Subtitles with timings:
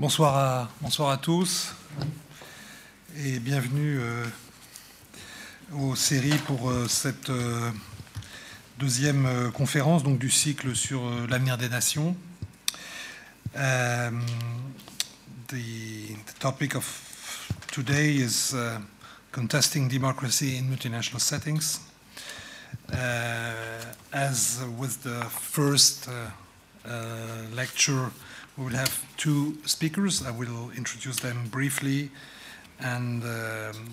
[0.00, 0.68] Bonsoir
[1.10, 1.74] à, tous
[3.16, 4.24] et bienvenue euh,
[5.72, 7.72] aux séries pour euh, cette euh,
[8.78, 12.16] deuxième euh, conférence donc, du cycle sur l'avenir des nations.
[13.54, 14.12] The,
[15.48, 18.78] the topic of today is uh,
[19.32, 21.80] contesting democracy in multinational settings.
[22.92, 26.30] Uh, as with the first uh,
[26.88, 28.12] uh, lecture,
[28.58, 30.26] we will have two speakers.
[30.26, 32.10] I will introduce them briefly,
[32.80, 33.90] and um,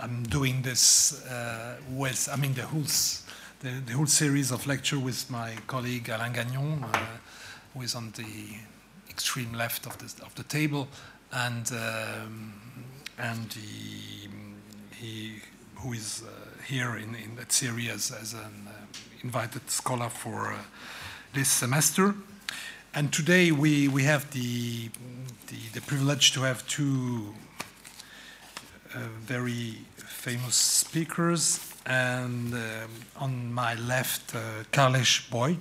[0.00, 2.86] I'm doing this uh, with, I mean, the whole,
[3.60, 6.98] the, the whole series of lecture with my colleague Alain Gagnon, uh,
[7.74, 8.56] who is on the
[9.10, 10.88] extreme left of the, of the table,
[11.32, 12.54] and um,
[13.18, 14.28] and he,
[14.96, 15.34] he
[15.74, 18.72] who is uh, here in, in that series as, as an uh,
[19.22, 20.56] invited scholar for uh,
[21.34, 22.14] this semester.
[22.92, 24.88] And today we, we have the,
[25.46, 27.34] the, the privilege to have two
[28.92, 31.72] uh, very famous speakers.
[31.86, 32.60] And um,
[33.16, 35.56] on my left, uh, Carles Boix.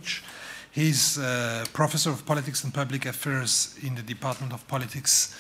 [0.72, 5.40] He's uh, professor of politics and public affairs in the Department of Politics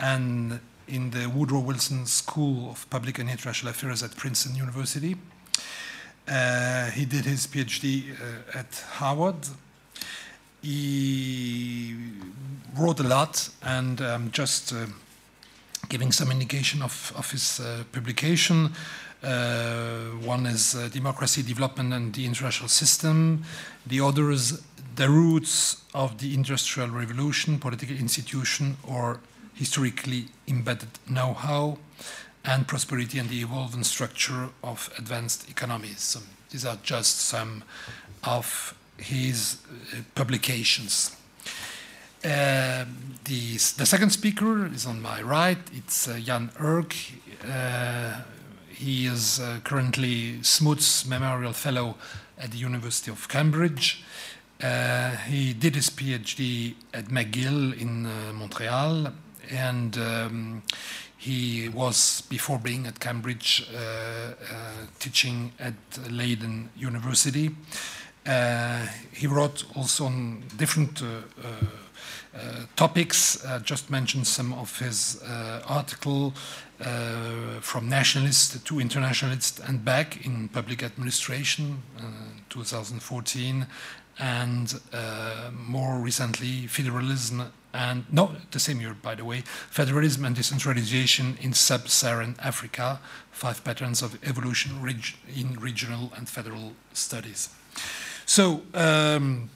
[0.00, 5.16] and in the Woodrow Wilson School of Public and International Affairs at Princeton University.
[6.26, 9.46] Uh, he did his PhD uh, at Harvard.
[10.62, 11.94] He
[12.76, 14.86] wrote a lot, and um, just uh,
[15.88, 18.72] giving some indication of, of his uh, publication.
[19.22, 23.44] Uh, one is uh, Democracy, Development, and the International System.
[23.86, 24.62] The other is
[24.96, 29.20] The Roots of the Industrial Revolution, Political Institution, or
[29.54, 31.78] Historically Embedded Know How,
[32.44, 36.00] and Prosperity and the Evolving Structure of Advanced Economies.
[36.00, 36.20] So
[36.50, 37.64] these are just some
[38.22, 39.58] of his
[39.92, 41.16] uh, publications.
[42.24, 42.84] Uh,
[43.24, 45.58] the, the second speaker is on my right.
[45.72, 46.94] It's uh, Jan Erk.
[47.48, 48.22] Uh,
[48.68, 51.96] he is uh, currently Smuts Memorial Fellow
[52.36, 54.02] at the University of Cambridge.
[54.60, 58.04] Uh, he did his PhD at McGill in
[58.34, 59.12] Montreal,
[59.50, 60.62] and um,
[61.16, 63.68] he was, before being at Cambridge,
[64.98, 65.74] teaching at
[66.10, 67.54] Leiden University.
[68.26, 71.06] Uh, he wrote also on different uh,
[72.36, 73.42] uh, topics.
[73.44, 76.34] Uh, just mentioned some of his uh, article
[77.60, 82.02] from nationalist to internationalist and back in public administration, uh,
[82.50, 83.66] 2014,
[84.18, 90.36] and uh, more recently federalism and no, the same year by the way, federalism and
[90.36, 93.00] decentralization in sub-Saharan Africa:
[93.30, 94.72] five patterns of evolution
[95.34, 97.48] in regional and federal studies.
[98.26, 98.62] So.
[98.74, 99.48] Um,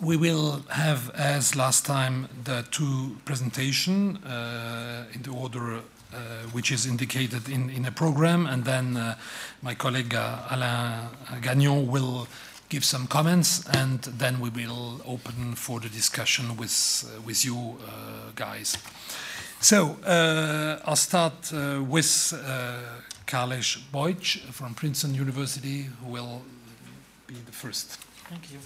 [0.00, 6.18] we will have, as last time, the two presentation uh, in the order uh,
[6.52, 9.14] which is indicated in, in program, and then uh,
[9.60, 11.08] my colleague uh, Alain
[11.42, 12.28] Gagnon will
[12.68, 17.56] give some comments, and then we will open for the discussion with uh, with you
[17.56, 18.78] uh, guys.
[19.60, 19.96] So
[20.86, 22.32] I'll start with
[23.26, 24.14] Carles Boix
[24.52, 26.42] from Princeton University, who will
[27.28, 27.98] be the first.
[28.30, 28.58] Thank you.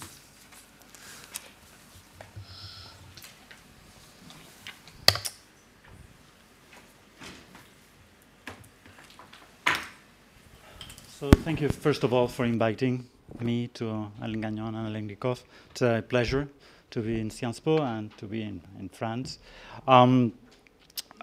[11.19, 13.05] So thank you first of all for inviting
[13.41, 15.43] me to Alain Gagnon and Alain Dieckhoff.
[15.73, 16.49] It's a pleasure
[16.91, 19.41] to be in Sciences Po and to be in, in France.
[19.89, 20.34] Um,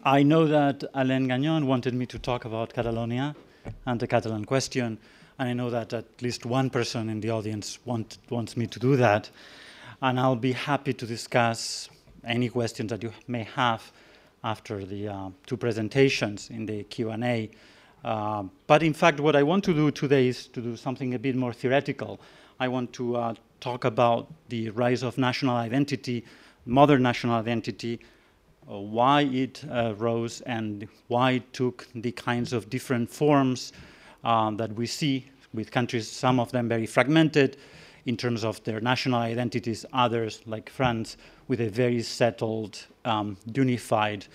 [0.03, 3.33] I know that Alain Gagnon wanted me to talk about Catalonia
[3.85, 4.97] and the Catalan question,
[5.39, 8.77] and I know that at least one person in the audience want, wants me to
[8.77, 9.29] do that.
[10.01, 11.89] And I'll be happy to discuss
[12.25, 13.89] any questions that you may have
[14.43, 17.49] after the uh, two presentations in the Q&A.
[18.03, 21.19] Uh, but in fact, what I want to do today is to do something a
[21.19, 22.19] bit more theoretical.
[22.59, 26.25] I want to uh, talk about the rise of national identity,
[26.65, 28.01] modern national identity,
[28.69, 33.71] uh, why it uh, rose and why it took the kinds of different forms
[34.23, 37.57] um, that we see with countries, some of them very fragmented
[38.05, 41.17] in terms of their national identities, others, like France,
[41.47, 44.25] with a very settled, um, unified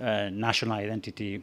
[0.00, 1.42] uh, national identity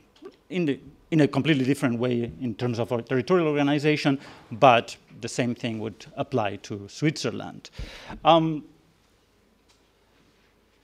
[0.49, 0.79] in, the,
[1.11, 4.19] in a completely different way in terms of our territorial organization,
[4.51, 7.69] but the same thing would apply to Switzerland.
[8.23, 8.63] Um,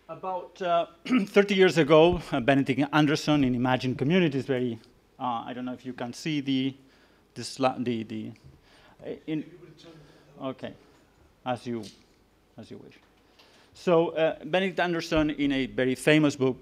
[0.10, 0.86] about uh,
[1.26, 4.80] 30 years ago, uh, Benedict Anderson in Imagine Communities, very,
[5.20, 6.76] uh, I don't know if you can see the,
[7.36, 8.32] the, sli- the, the
[9.06, 9.44] uh, in,
[10.42, 10.74] okay,
[11.46, 11.84] as you,
[12.58, 12.96] as you wish.
[13.74, 16.58] So uh, Benedict Anderson, in a very famous book,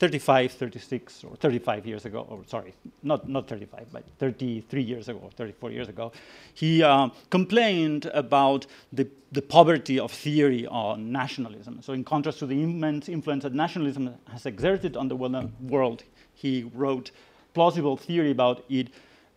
[0.00, 2.72] 35, 36, or 35 years ago, or sorry,
[3.02, 6.10] not, not 35, but 33 years ago, or 34 years ago,
[6.54, 11.82] he uh, complained about the, the poverty of theory on nationalism.
[11.82, 16.70] So in contrast to the immense influence that nationalism has exerted on the world, he
[16.74, 17.10] wrote
[17.52, 18.88] plausible theory about it.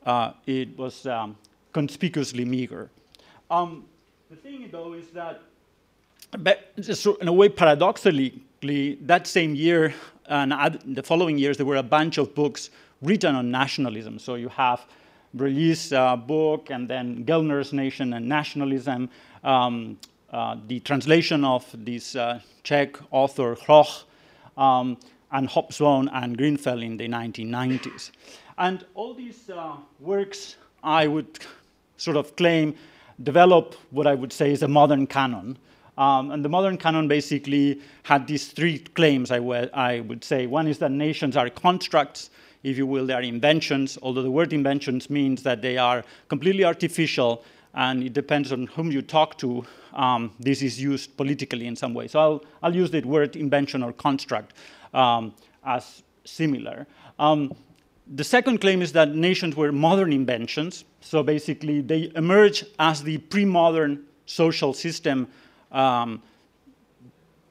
[0.05, 1.35] Uh, it was um,
[1.71, 2.89] conspicuously meager.
[3.49, 3.85] Um,
[4.29, 5.41] the thing, though, is that
[6.33, 8.41] in a way, paradoxically,
[9.01, 9.93] that same year
[10.27, 12.69] and the following years, there were a bunch of books
[13.01, 14.19] written on nationalism.
[14.19, 14.85] So you have
[15.33, 19.09] Breuilly's uh, book, and then Gellner's Nation and Nationalism,
[19.43, 19.97] um,
[20.31, 24.03] uh, the translation of this uh, Czech author Hroch,
[24.57, 24.97] um,
[25.31, 28.11] and Hobsbawm and Greenfeld in the 1990s.
[28.57, 31.39] And all these uh, works, I would
[31.97, 32.75] sort of claim,
[33.21, 35.57] develop what I would say is a modern canon.
[35.97, 40.47] Um, and the modern canon basically had these three claims, I, I would say.
[40.47, 42.31] One is that nations are constructs,
[42.63, 46.63] if you will, they are inventions, although the word inventions means that they are completely
[46.63, 47.43] artificial
[47.75, 49.65] and it depends on whom you talk to.
[49.93, 52.07] Um, this is used politically in some way.
[52.07, 54.53] So I'll, I'll use the word invention or construct
[54.93, 55.33] um,
[55.65, 56.87] as similar.
[57.19, 57.53] Um,
[58.07, 60.83] the second claim is that nations were modern inventions.
[61.01, 65.27] So basically, they emerge as the pre modern social system
[65.71, 66.21] um,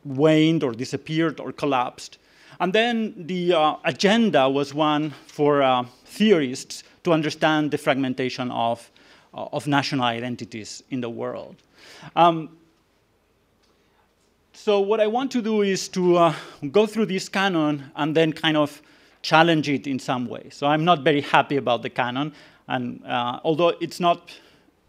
[0.04, 2.18] waned or disappeared or collapsed.
[2.60, 8.90] And then the uh, agenda was one for uh, theorists to understand the fragmentation of,
[9.34, 11.56] uh, of national identities in the world.
[12.14, 12.56] Um,
[14.52, 16.34] so what I want to do is to uh,
[16.70, 18.82] go through this canon and then kind of
[19.22, 20.48] challenge it in some way.
[20.50, 22.32] So I'm not very happy about the canon,
[22.68, 24.30] and uh, although it's not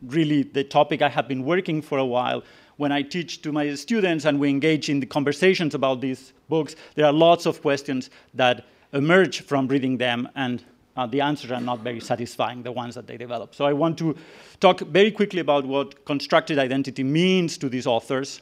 [0.02, 2.44] really the topic I have been working for a while,
[2.78, 6.76] when I teach to my students and we engage in the conversations about these books,
[6.96, 10.64] there are lots of questions that emerge from reading them, and
[10.98, 13.56] uh, the answers are not very satisfying, the ones that they develop.
[13.56, 14.16] So I want to
[14.60, 18.42] talk very quickly about what constructed identity means to these authors.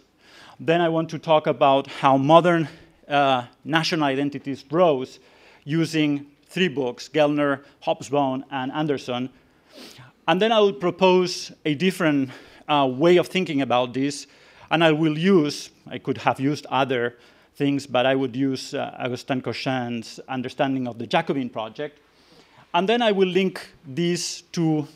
[0.60, 2.68] Then I want to talk about how modern
[3.08, 5.20] uh, national identities rose
[5.64, 9.30] using three books Gellner, Hobsbawm, and Anderson.
[10.28, 12.30] And then I will propose a different
[12.68, 14.28] uh, way of thinking about this.
[14.70, 17.18] And I will use, I could have used other
[17.56, 22.00] things, but I would use uh, Augustin Cochin's understanding of the Jacobin project.
[22.74, 24.88] And then I will link this to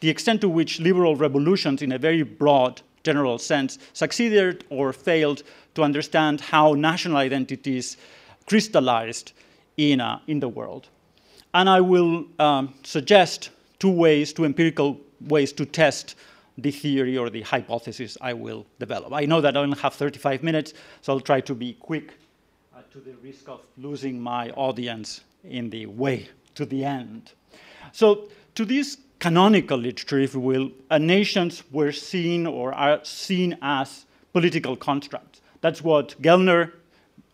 [0.00, 5.42] the extent to which liberal revolutions, in a very broad, general sense, succeeded or failed
[5.74, 7.96] to understand how national identities
[8.46, 9.32] crystallized
[9.76, 10.88] in, uh, in the world.
[11.54, 16.14] And I will um, suggest two ways, two empirical ways to test
[16.58, 19.12] the theory or the hypothesis I will develop.
[19.12, 22.14] I know that I only have 35 minutes, so I'll try to be quick
[22.76, 27.32] uh, to the risk of losing my audience in the way to the end.
[27.92, 33.56] So, to this canonical literature, if you will, uh, nations were seen or are seen
[33.62, 35.40] as political constructs.
[35.60, 36.72] That's what Gellner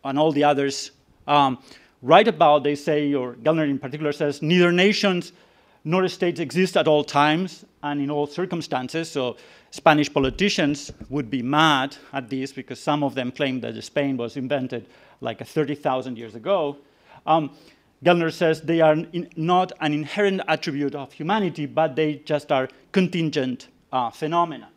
[0.05, 0.93] and all the others
[1.27, 1.59] um,
[2.03, 2.65] write about.
[2.65, 5.33] They say, or Gellner in particular says, neither nations
[5.85, 9.11] nor states exist at all times and in all circumstances.
[9.11, 9.37] So
[9.71, 14.37] Spanish politicians would be mad at this because some of them claim that Spain was
[14.37, 14.87] invented
[15.21, 16.77] like 30,000 years ago.
[17.27, 17.51] Um,
[18.05, 22.69] Gellner says they are in, not an inherent attribute of humanity, but they just are
[22.93, 24.69] contingent uh, phenomena.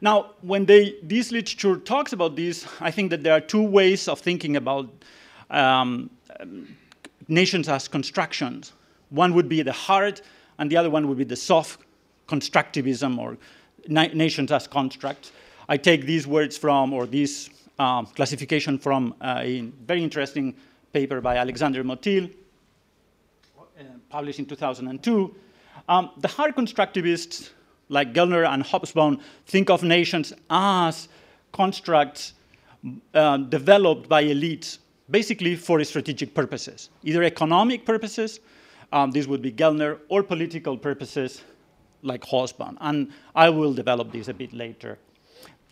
[0.00, 4.08] Now, when they, this literature talks about this, I think that there are two ways
[4.08, 4.88] of thinking about
[5.52, 6.10] um,
[7.28, 8.72] nations as constructions.
[9.10, 10.20] One would be the hard,
[10.58, 11.80] and the other one would be the soft
[12.26, 13.36] constructivism or
[13.88, 15.32] na nations as constructs.
[15.68, 20.54] I take these words from, or this um, classification from uh, a very interesting
[20.92, 22.30] paper by Alexander Motyl,
[23.58, 25.34] uh, published in 2002.
[25.88, 27.50] Um, the hard constructivists,
[27.88, 31.08] like Gellner and Hobsbawm, think of nations as
[31.52, 32.34] constructs
[33.14, 34.78] uh, developed by elites,
[35.12, 38.40] basically for strategic purposes, either economic purposes
[38.92, 41.42] um, this would be Gellner, or political purposes
[42.02, 42.76] like Hobsbawm.
[42.80, 44.98] And I will develop this a bit later.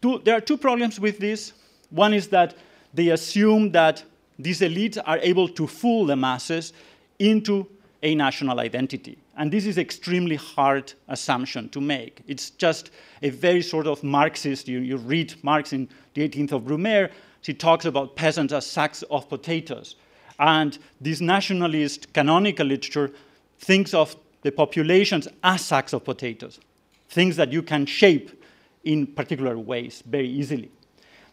[0.01, 1.53] Two, there are two problems with this.
[1.91, 2.57] One is that
[2.95, 4.03] they assume that
[4.39, 6.73] these elites are able to fool the masses
[7.19, 7.67] into
[8.03, 9.19] a national identity.
[9.37, 12.23] And this is extremely hard assumption to make.
[12.27, 12.91] It's just
[13.23, 17.11] a very sort of Marxist, you, you read Marx in the 18th of Brumaire,
[17.43, 19.97] she talks about peasants as sacks of potatoes.
[20.39, 23.13] And this nationalist canonical literature
[23.59, 26.61] thinks of the populations as sacks of potatoes,
[27.09, 28.43] things that you can shape
[28.85, 30.71] in particular ways very easily.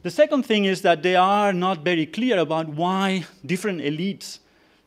[0.03, 4.39] The second thing is that they are not very clear about why different elites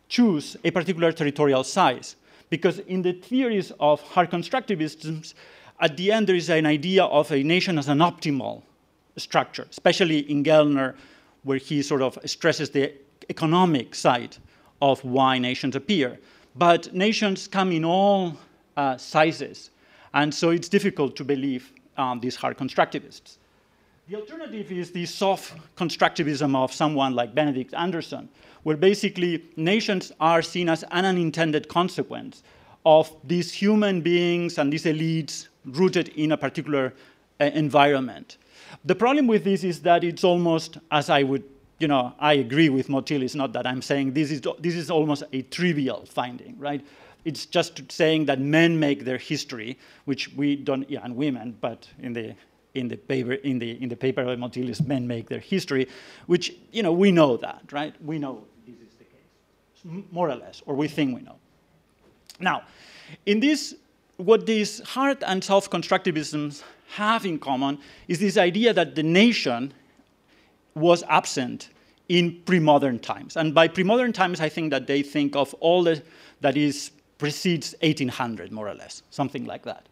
[0.08, 2.16] choose a particular territorial size.
[2.48, 5.32] Because in the theories of hard constructivism,
[5.78, 8.62] at the end there is an idea of a nation as an optimal
[9.16, 10.94] structure, especially in Gellner,
[11.42, 12.92] where he sort of stresses the
[13.28, 14.36] economic side
[14.82, 16.18] of why nations appear.
[16.56, 18.36] But nations come in all
[18.76, 19.70] uh, sizes,
[20.14, 23.36] and so it's difficult to believe um, these hard constructivists.
[24.08, 28.28] The alternative is the soft constructivism of someone like Benedict Anderson,
[28.64, 32.42] where basically nations are seen as an unintended consequence
[32.84, 36.92] of these human beings and these elites rooted in a particular
[37.40, 38.38] uh, environment.
[38.84, 41.44] The problem with this is that it's almost, as I would,
[41.78, 44.90] you know, I agree with Motyl, it's not that I'm saying this is, this is
[44.90, 46.84] almost a trivial finding, right?
[47.24, 51.86] It's just saying that men make their history, which we don't, yeah, and women, but
[52.00, 52.34] in the,
[52.74, 55.88] in the paper, in the, in the paper of Motilis, men make their history,
[56.26, 57.94] which, you know, we know that, right?
[58.02, 61.36] We know this is the case, more or less, or we think we know.
[62.38, 62.62] Now,
[63.26, 63.74] in this,
[64.16, 66.62] what these hard and soft constructivisms
[66.94, 67.78] have in common
[68.08, 69.72] is this idea that the nation
[70.74, 71.70] was absent
[72.08, 73.36] in pre-modern times.
[73.36, 76.02] And by pre-modern times, I think that they think of all the,
[76.40, 79.86] that is precedes 1800, more or less, something like that.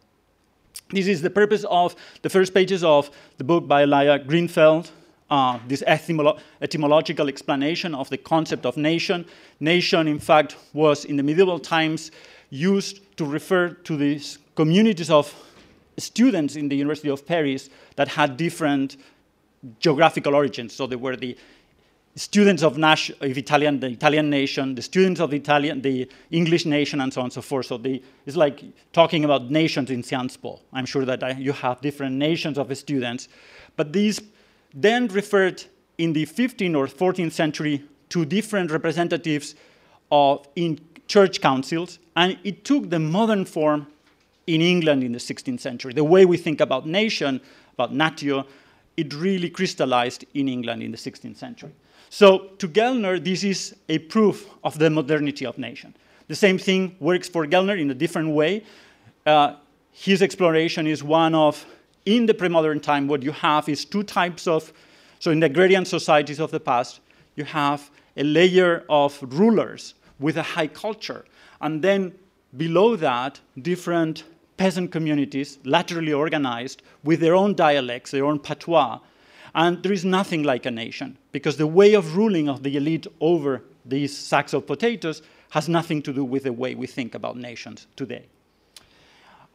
[0.89, 4.89] This is the purpose of the first pages of the book by Elia Greenfeld,
[5.29, 9.25] uh, this etymolo etymological explanation of the concept of nation.
[9.59, 12.11] Nation, in fact, was in the medieval times
[12.49, 15.33] used to refer to these communities of
[15.99, 18.97] students in the University of Paris that had different
[19.79, 20.73] geographical origins.
[20.73, 21.37] So they were the
[22.15, 26.65] students of, Nash, of Italian, the Italian nation, the students of the Italian, the English
[26.65, 27.67] nation, and so on and so forth.
[27.67, 28.63] So they, it's like
[28.93, 30.59] talking about nations in Sciences Po.
[30.73, 33.29] I'm sure that I, you have different nations of students,
[33.75, 34.21] but these
[34.73, 35.63] then referred
[35.97, 39.55] in the 15th or 14th century to different representatives
[40.11, 43.87] of in church councils, and it took the modern form
[44.49, 45.93] in England in the 16th century.
[45.93, 47.39] The way we think about nation,
[47.73, 48.45] about natio,
[48.97, 51.71] it really crystallized in England in the 16th century.
[52.09, 55.95] So to Gellner, this is a proof of the modernity of nation.
[56.27, 58.63] The same thing works for Gellner in a different way.
[59.25, 59.55] Uh,
[59.91, 61.65] his exploration is one of,
[62.05, 64.73] in the pre-modern time, what you have is two types of,
[65.19, 67.01] so in the agrarian societies of the past,
[67.35, 71.25] you have a layer of rulers with a high culture,
[71.61, 72.13] and then
[72.57, 74.23] below that, different
[74.59, 78.99] peasant communities, laterally organized, with their own dialects, their own patois.
[79.55, 83.07] And there is nothing like a nation, because the way of ruling of the elite
[83.21, 87.37] over these sacks of potatoes has nothing to do with the way we think about
[87.37, 88.25] nations today.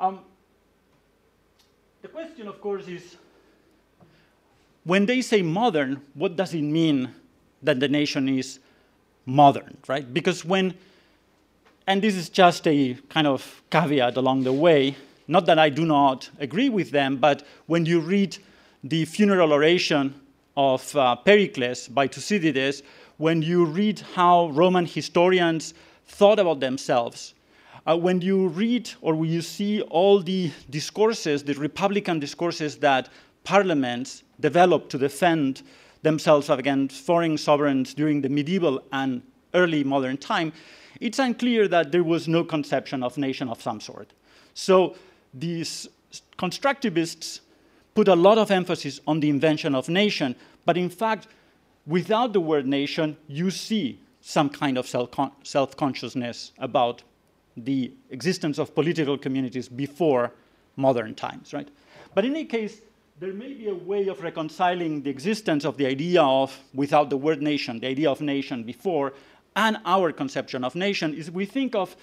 [0.01, 0.21] Um,
[2.01, 3.17] the question, of course, is
[4.85, 7.15] when they say modern, what does it mean
[7.63, 8.59] that the nation is
[9.27, 10.13] modern, right?
[10.13, 10.75] Because when
[11.87, 14.97] and this is just a kind of caveat along the way.
[15.29, 18.37] Not that I do not agree with them, but when you read
[18.83, 20.15] the funeral oration
[20.57, 22.83] of uh, Pericles by Thucydides,
[23.17, 25.75] when you read how Roman historians
[26.07, 27.35] thought about themselves,
[27.87, 33.09] uh, when you read or when you see all the discourses, the Republican discourses that
[33.45, 35.63] parliaments developed to defend
[36.03, 39.23] themselves against foreign sovereigns during the medieval and
[39.55, 40.53] early modern time,
[41.01, 44.13] it's unclear that there was no conception of nation of some sort.
[44.55, 44.97] So
[45.33, 45.89] these
[46.39, 47.41] constructivists
[47.95, 51.29] put a lot of emphasis on the invention of nation, but in fact,
[51.87, 57.03] without the word nation, you see some kind of self consciousness about
[57.57, 60.33] the existence of political communities before
[60.77, 61.69] modern times, right?
[62.15, 62.81] But in any case,
[63.21, 67.17] there may be a way of reconciling the existence of the idea of, without the
[67.17, 69.13] word nation, the idea of nation before,
[69.57, 71.97] and our conception of nation is we think of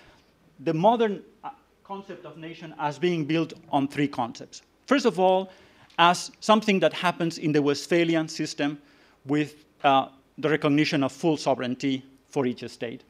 [0.59, 1.49] the modern uh,
[1.83, 4.61] concept of nation as being built on three concepts.
[4.85, 5.51] First of all,
[5.97, 8.79] as something that happens in the Westphalian system
[9.25, 13.03] with uh, the recognition of full sovereignty for each state.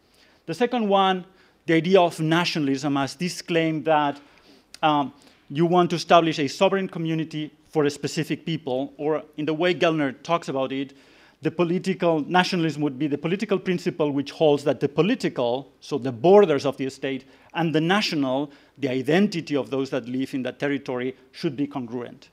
[0.45, 1.25] The second one,
[1.67, 4.19] the idea of nationalism as this claim that
[4.81, 5.13] um,
[5.49, 9.73] you want to establish a sovereign community for a specific people, or in the way
[9.73, 10.93] Gellner talks about it,
[11.41, 16.11] the political nationalism would be the political principle which holds that the political, so the
[16.11, 20.59] borders of the state, and the national, the identity of those that live in that
[20.59, 22.29] territory, should be congruent.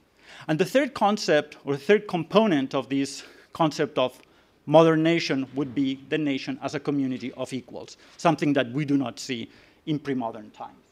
[0.47, 3.25] And the third concept, or third component of this
[3.55, 4.21] concept of
[4.67, 8.99] modern nation, would be the nation as a community of equals, something that we do
[8.99, 9.51] not see
[9.87, 10.85] in pre modern times.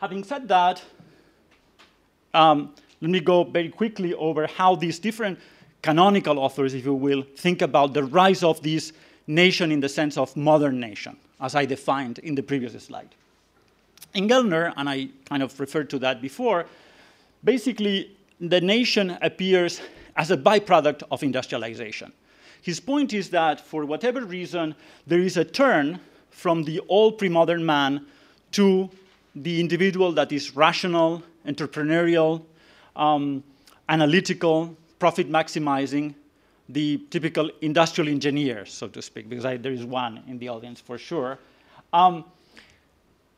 [0.00, 0.82] Having said that,
[2.32, 5.38] um, let me go very quickly over how these different
[5.82, 8.92] canonical authors, if you will, think about the rise of this
[9.26, 13.14] nation in the sense of modern nation, as I defined in the previous slide.
[14.14, 16.66] In Gellner, and I kind of referred to that before,
[17.44, 19.80] basically the nation appears
[20.16, 22.12] as a byproduct of industrialization.
[22.62, 24.74] His point is that for whatever reason,
[25.06, 28.06] there is a turn from the old pre modern man
[28.52, 28.90] to
[29.34, 32.42] the individual that is rational, entrepreneurial,
[32.96, 33.42] um,
[33.88, 36.14] analytical, profit maximizing,
[36.68, 40.80] the typical industrial engineer, so to speak, because I, there is one in the audience
[40.80, 41.38] for sure.
[41.92, 42.24] Um,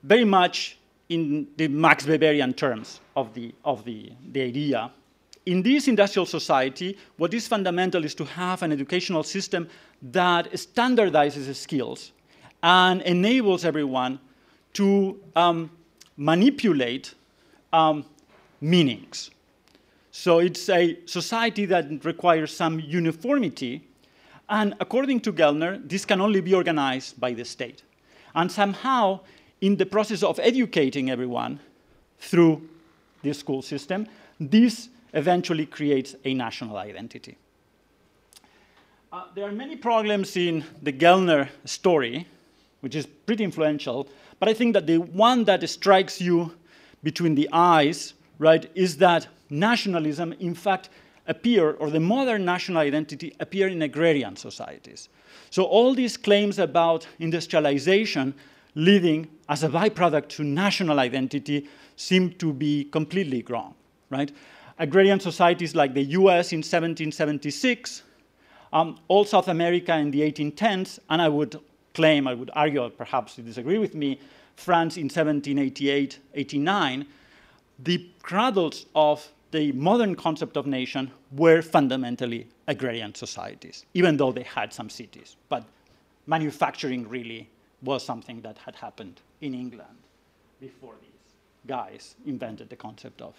[0.03, 0.77] very much
[1.09, 4.91] in the Max Weberian terms of the, of the, the idea.
[5.47, 9.69] In this industrial society, what is fundamental is to have an educational system
[10.03, 12.13] that standardizes skills
[12.63, 14.19] and enables everyone
[14.75, 15.71] to um,
[16.17, 17.15] manipulate
[17.73, 18.05] um,
[18.61, 19.31] meanings.
[20.13, 23.83] So it's a society that requires some uniformity,
[24.51, 27.83] and according to Gellner, this can only be organized by the state.
[28.35, 29.21] And somehow,
[29.63, 31.61] in the process of educating everyone
[32.19, 32.69] through
[33.23, 34.07] the school system,
[34.39, 37.39] this eventually creates a national identity.
[39.11, 42.27] Uh, there are many problems in the Gellner story,
[42.81, 44.07] which is pretty influential,
[44.39, 46.53] but I think that the one that strikes you
[47.03, 50.89] between the eyes, right, is that nationalism, in fact,
[51.29, 55.09] appear, or the modern national identity appear in agrarian societies.
[55.51, 58.35] So all these claims about industrialization
[58.75, 63.75] leading as a byproduct to national identity seem to be completely wrong,
[64.11, 64.33] right?
[64.79, 68.03] Agrarian societies like the US in 1776,
[68.73, 71.61] um, all South America in the 1810s, and I would
[71.95, 74.19] claim, I would argue, perhaps you disagree with me,
[74.57, 77.07] France in 1788, 89,
[77.79, 84.43] the cradles of the modern concept of nation were fundamentally agrarian societies, even though they
[84.43, 85.37] had some cities.
[85.49, 85.65] But
[86.27, 87.49] manufacturing really
[87.83, 89.99] was something that had happened in England
[90.61, 91.11] before these
[91.67, 93.35] guys invented the concept of,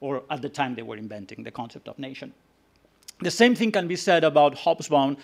[0.00, 2.32] or at the time they were inventing the concept of nation.
[3.20, 5.16] The same thing can be said about Hobsbawm,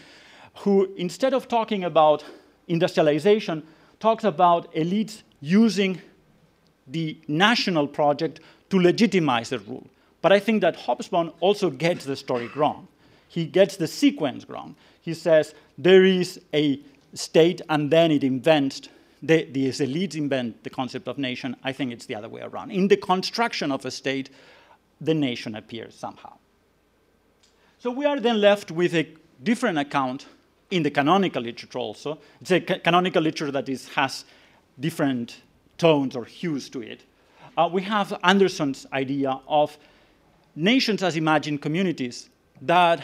[0.55, 2.25] who instead of talking about
[2.69, 3.63] industrialization,
[3.99, 6.01] talks about elites using
[6.91, 9.87] the national project to legitimize the rule.
[10.23, 12.89] But I think that Hobsbawm also gets the story wrong.
[13.29, 14.77] He gets the sequence wrong.
[15.01, 16.81] He says there is a
[17.15, 18.83] state and then it invents,
[19.23, 21.57] the, the elites invent the concept of nation.
[21.65, 22.71] I think it's the other way around.
[22.71, 24.31] In the construction of a state,
[25.01, 26.37] the nation appears somehow.
[27.79, 29.09] So we are then left with a
[29.43, 30.27] different account
[30.71, 32.19] in the canonical literature also.
[32.41, 34.25] It's a ca canonical literature that is, has
[34.79, 35.37] different
[35.81, 37.01] tones or hues to it.
[37.57, 39.77] Uh, we have Anderson's idea of
[40.55, 42.29] nations as imagined communities
[42.61, 43.03] that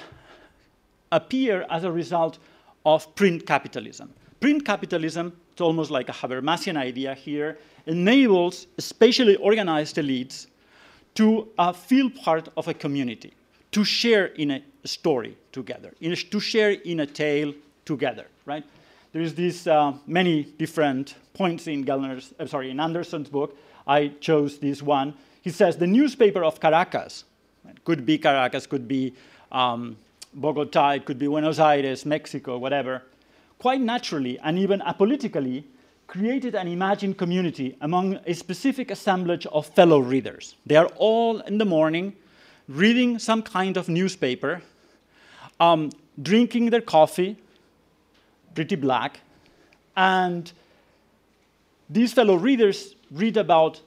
[1.11, 2.39] appear as a result
[2.85, 4.13] of print capitalism.
[4.41, 10.47] Print capitalism, it's almost like a Habermasian idea here, enables spatially organized elites
[11.15, 13.33] to uh, feel part of a community,
[13.71, 17.55] to share in a story together, a, to share in a tale
[17.87, 18.65] together, right?
[19.17, 23.57] There's these uh, many different points in Gellner's, uh, sorry, in Anderson's book.
[23.87, 25.15] I chose this one.
[25.41, 27.25] He says the newspaper of Caracas,
[27.85, 29.15] could be Caracas, could be
[29.51, 29.97] um,
[30.35, 33.05] Bogota, it could be Buenos Aires, Mexico, whatever,
[33.59, 35.65] quite naturally and even apolitically
[36.07, 40.57] created an imagined community among a specific assemblage of fellow readers.
[40.67, 42.15] They are all in the morning
[42.69, 44.61] reading some kind of newspaper,
[45.59, 47.39] um, drinking their coffee,
[48.57, 49.21] pretty black,
[49.97, 50.53] and
[51.89, 53.81] these fellow readers read about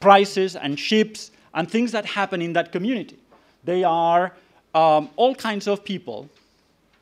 [0.00, 3.18] prices and ships and things that happen in that community.
[3.64, 4.32] They are
[4.74, 6.28] um, all kinds of people,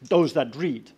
[0.02, 0.90] those that read.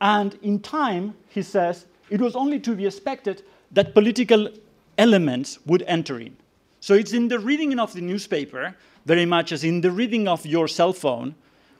[0.00, 4.48] And in time, he says, it was only to be expected that political
[4.96, 6.36] elements would enter in.
[6.80, 10.46] So it's in the reading of the newspaper, very much as in the reading of
[10.46, 11.34] your cell phone,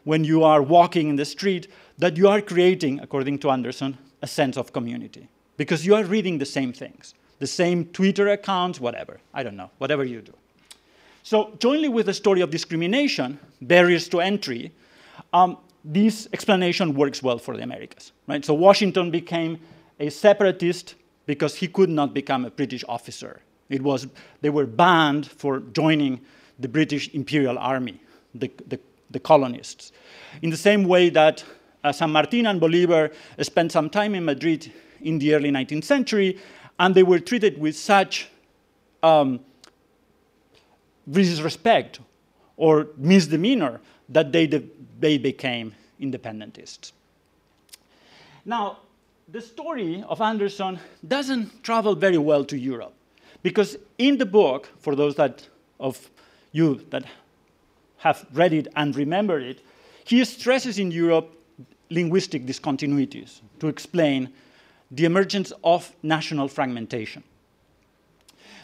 [0.05, 1.69] when you are walking in the street,
[1.99, 5.29] that you are creating, according to Anderson, a sense of community.
[5.57, 9.21] Because you are reading the same things, the same Twitter accounts, whatever.
[9.35, 10.33] I don't know, whatever you do.
[11.25, 14.73] So, jointly with the story of discrimination, barriers to entry,
[15.33, 18.13] um, this explanation works well for the Americas.
[18.27, 18.45] Right?
[18.45, 19.59] So, Washington became
[20.01, 20.95] a separatist
[21.27, 23.41] because he could not become a British officer.
[23.69, 24.07] It was,
[24.41, 26.21] they were banned for joining
[26.59, 28.01] the British Imperial Army,
[28.35, 28.81] the, the,
[29.11, 29.93] the colonists.
[30.41, 31.45] In the same way that
[31.93, 33.11] San Martin and Bolivar
[33.41, 36.39] spent some time in Madrid in the early 19th century,
[36.79, 38.29] and they were treated with such
[39.03, 39.41] um,
[41.11, 42.01] disrespect
[42.57, 44.47] or misdemeanor that they,
[44.99, 46.93] they became independentists.
[48.45, 48.79] Now,
[49.29, 52.95] the story of Anderson doesn't travel very well to Europe
[53.43, 55.47] because in the book, for those that
[55.79, 56.11] of
[56.53, 57.05] you that
[57.99, 59.61] have read it and remember it,
[60.05, 61.38] he stresses in Europe
[61.91, 64.31] linguistic discontinuities to explain
[64.91, 67.23] the emergence of national fragmentation.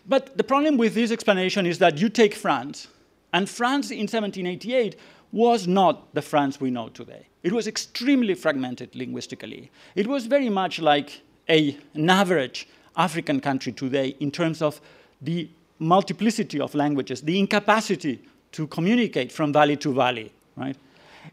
[0.06, 2.88] But the problem with this explanation is that you take France,
[3.32, 4.96] and France in 1788
[5.32, 7.26] was not the France we know today.
[7.42, 9.70] It was extremely fragmented linguistically.
[9.94, 14.80] It was very much like a, an average African country today in terms of
[15.20, 20.76] the multiplicity of languages, the incapacity to communicate from valley to valley, right?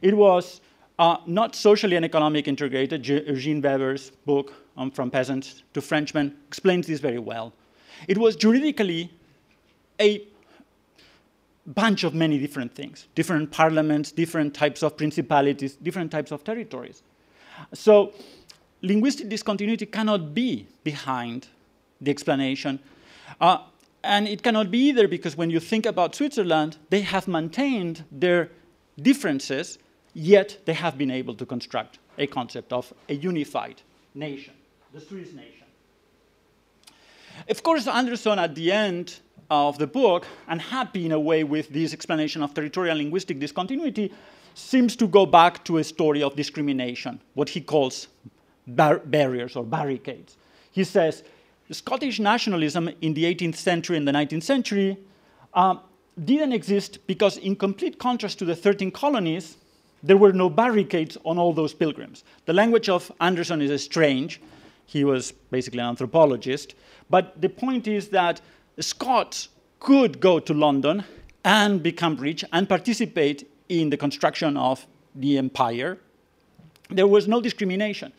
[0.01, 0.62] It was
[1.02, 3.08] uh, not socially and economically integrated.
[3.08, 7.54] Eugene Weber's book um, From Peasants to Frenchmen explains this very well.
[8.08, 9.12] It was juridically
[10.00, 10.28] a
[11.66, 17.02] bunch of many different things different parliaments, different types of principalities, different types of territories.
[17.74, 18.14] So,
[18.84, 21.48] linguistic discontinuity cannot be behind
[22.00, 22.80] the explanation.
[23.40, 23.58] Uh,
[24.04, 28.50] and it cannot be either because when you think about Switzerland, they have maintained their
[29.00, 29.80] differences,
[30.13, 33.82] yet they have been able to construct a concept of a unified
[34.13, 34.54] nation,
[34.93, 35.65] the Swiss nation.
[37.50, 39.19] Of course, Anderson, at the end
[39.50, 44.13] of the book, unhappy in a way with this explanation of territorial linguistic discontinuity,
[44.54, 48.08] seems to go back to a story of discrimination, what he calls
[48.67, 50.38] bar barriers or barricades.
[50.71, 51.24] He says
[51.71, 54.97] Scottish nationalism in the 18th century and the 19th century
[55.54, 55.76] uh,
[56.24, 59.58] didn't exist because, in complete contrast to the 13 colonies,
[60.04, 62.24] there were no barricades on all those pilgrims.
[62.46, 64.42] The language of Anderson is strange.
[64.86, 66.76] He was basically an anthropologist.
[67.10, 68.42] But the point is that
[68.80, 71.04] Scots could go to London
[71.44, 74.86] and become rich and participate in the construction of
[75.16, 75.98] the empire.
[76.90, 78.12] There was no discrimination.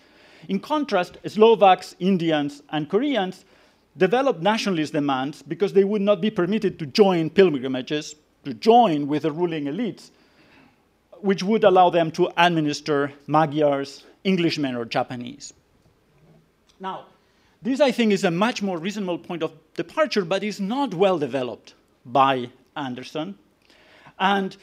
[0.49, 3.45] In contrast, Slovaks, Indians, and Koreans
[3.97, 9.23] developed nationalist demands because they would not be permitted to join pilgrimages, to join with
[9.23, 10.11] the ruling elites,
[11.23, 15.55] which would allow them to administer Magyars, Englishmen, or Japanese.
[16.79, 17.07] Now,
[17.63, 21.19] this, I think, is a much more reasonable point of departure, but is not well
[21.19, 23.39] developed by Anderson.
[24.19, 24.57] And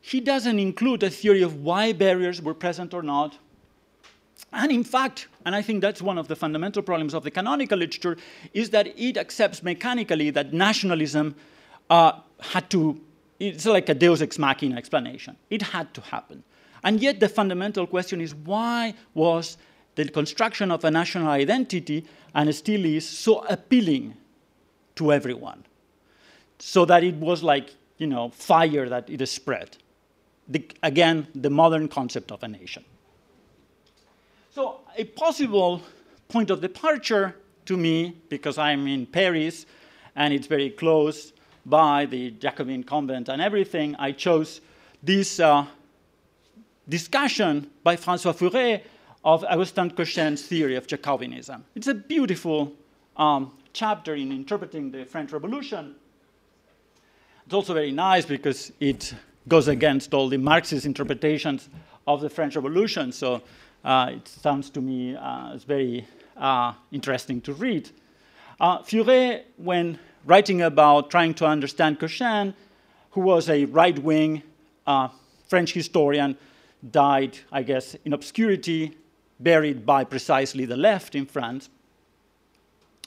[0.00, 3.38] he doesn't include a theory of why barriers were present or not.
[4.52, 7.78] And in fact, and I think that's one of the fundamental problems of the canonical
[7.78, 8.16] literature,
[8.52, 11.36] is that it accepts mechanically that nationalism
[11.88, 13.00] uh, had to,
[13.40, 15.36] it's like a deus ex machina explanation.
[15.48, 16.44] It had to happen.
[16.84, 19.56] And yet the fundamental question is why was
[19.96, 24.14] the construction of a national identity and still is so appealing
[24.96, 25.64] to everyone.
[26.58, 29.76] So that it was like, you know, fire that it spread.
[30.48, 32.84] The, again, the modern concept of a nation.
[34.52, 35.80] So, a possible
[36.28, 39.64] point of departure to me, because I'm in Paris
[40.16, 41.32] and it's very close
[41.70, 44.60] by the Jacobin convent and everything, I chose
[45.02, 45.64] this uh,
[46.88, 48.82] discussion by Francois Furet
[49.24, 51.62] of Augustin Cochin's theory of Jacobinism.
[51.74, 52.72] It's a beautiful
[53.16, 55.94] um, chapter in interpreting the French Revolution.
[57.44, 59.14] It's also very nice because it
[59.48, 61.68] goes against all the Marxist interpretations
[62.06, 63.12] of the French Revolution.
[63.12, 63.42] So
[63.84, 66.06] uh, it sounds to me uh, as very
[66.36, 67.90] uh, interesting to read.
[68.58, 72.54] Uh, Furet, when writing about trying to understand Cochin,
[73.12, 74.42] who was a right wing
[74.86, 75.08] uh,
[75.48, 76.36] French historian,
[76.90, 78.96] died, I guess, in obscurity
[79.40, 81.68] buried by precisely the left in France,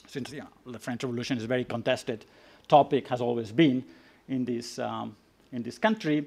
[0.06, 2.24] since you know, the French Revolution is a very contested
[2.68, 3.84] topic, has always been
[4.28, 5.16] in this, um,
[5.52, 6.26] in this country.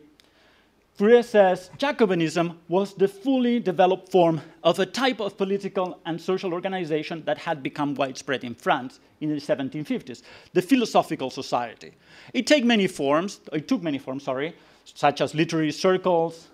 [0.98, 6.54] Furet says Jacobinism was the fully developed form of a type of political and social
[6.54, 11.94] organization that had become widespread in France in the 1750s, the philosophical society.
[12.34, 14.56] It, take many forms, it took many forms, sorry,
[14.86, 16.48] such as literary circles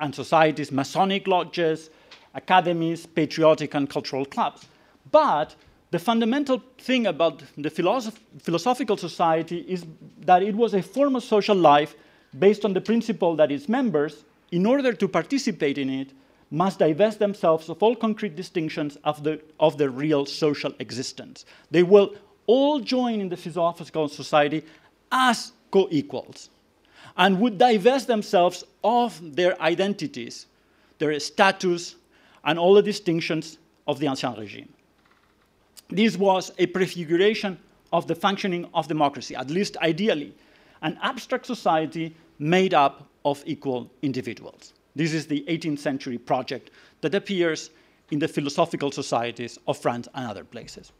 [0.00, 1.90] and societies, Masonic lodges,
[2.34, 4.66] academies, patriotic and cultural clubs.
[5.10, 5.54] But
[5.90, 9.84] the fundamental thing about the philosoph philosophical society is
[10.20, 11.94] that it was a form of social life
[12.36, 16.12] based on the principle that its members, in order to participate in it,
[16.50, 21.44] must divest themselves of all concrete distinctions of the, of the real social existence.
[21.70, 22.14] They will
[22.46, 24.64] all join in the philosophical society
[25.12, 26.48] as co equals
[27.16, 30.46] and would divest themselves of their identities,
[30.98, 31.96] their status,
[32.44, 34.72] and all the distinctions of the Ancien Regime.
[35.90, 37.58] This was a prefiguration
[37.92, 40.34] of the functioning of democracy, at least ideally,
[40.82, 44.72] an abstract society made up of equal individuals.
[44.94, 47.70] This is the 18th century project that appears
[48.10, 50.92] in the philosophical societies of France and other places.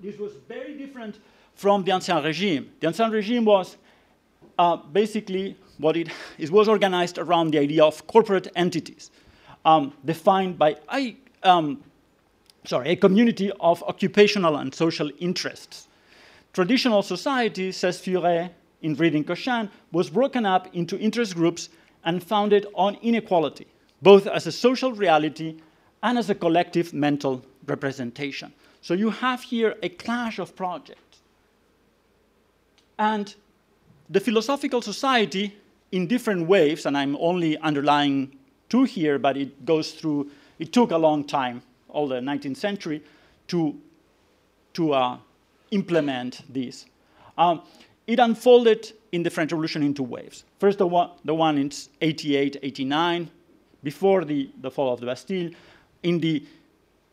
[0.00, 1.18] This was very different
[1.54, 2.70] from the Ancien Regime.
[2.80, 3.76] The Ancien Regime was
[4.58, 6.08] uh, basically what it,
[6.38, 9.10] it, was organized around the idea of corporate entities,
[9.64, 11.82] um, defined by a, um,
[12.64, 15.88] sorry, a community of occupational and social interests.
[16.52, 18.50] Traditional society, says Furet
[18.84, 21.70] in reading Cochin, was broken up into interest groups
[22.04, 23.66] and founded on inequality,
[24.02, 25.56] both as a social reality
[26.02, 28.52] and as a collective mental representation.
[28.82, 31.22] So you have here a clash of projects.
[32.98, 33.34] And
[34.10, 35.56] the philosophical society,
[35.90, 38.36] in different waves, and I'm only underlying
[38.68, 43.02] two here, but it goes through, it took a long time, all the 19th century,
[43.48, 43.80] to,
[44.74, 45.16] to uh,
[45.70, 46.84] implement this.
[47.38, 47.62] Um,
[48.06, 50.44] it unfolded in the French Revolution into waves.
[50.58, 53.30] First, the one, the one in 88, 89,
[53.82, 55.50] before the, the fall of the Bastille,
[56.02, 56.44] in the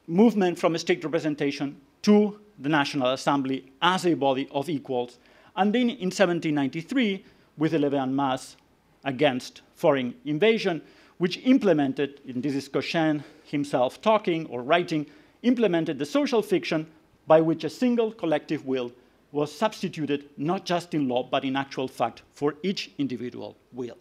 [0.08, 5.20] movement from a state representation to the National Assembly as a body of equals.
[5.56, 7.26] And then in 1793,
[7.58, 8.56] with the Levée en masse
[9.04, 10.82] against foreign invasion,
[11.18, 15.06] which implemented, and this is Cochin himself talking or writing,
[15.44, 16.88] implemented the social fiction
[17.28, 18.92] by which a single collective will
[19.32, 23.98] was substituted not just in law, but in actual fact for each individual will.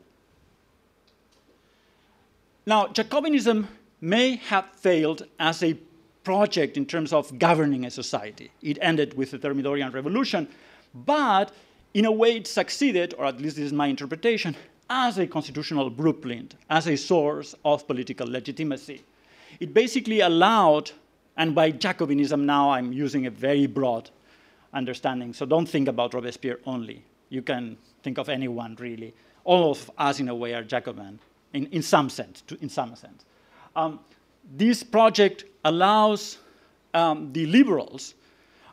[2.66, 3.66] Now, Jacobinism
[4.00, 5.74] may have failed as a
[6.24, 8.50] project in terms of governing a society.
[8.62, 10.48] It ended with the Thermidorian Revolution,
[10.94, 11.52] but
[11.94, 14.56] in a way it succeeded, or at least this is my interpretation,
[14.88, 19.02] as a constitutional blueprint, as a source of political legitimacy.
[19.60, 20.90] It basically allowed,
[21.36, 24.10] and by Jacobinism now I'm using a very broad
[24.72, 27.04] understanding, so don't think about Robespierre only.
[27.28, 29.14] You can think of anyone really.
[29.44, 31.18] All of us, in a way, are Jacobin,
[31.52, 32.42] in, in some sense.
[32.42, 33.24] To, in some sense.
[33.74, 34.00] Um,
[34.56, 36.38] this project allows
[36.94, 38.14] um, the liberals,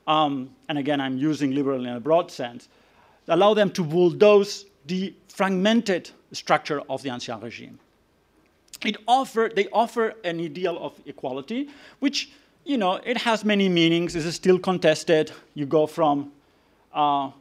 [0.08, 2.70] um, and again, I'm using liberal in a broad sense,
[3.28, 7.80] allow them to bulldoze the fragmented structure of the Ancien regime.
[8.86, 12.32] It offer, they offer an ideal of equality, which,
[12.68, 14.16] you know, it has many meanings.
[14.16, 15.32] Is still contested.
[15.56, 16.32] You go from,
[16.94, 17.32] uh,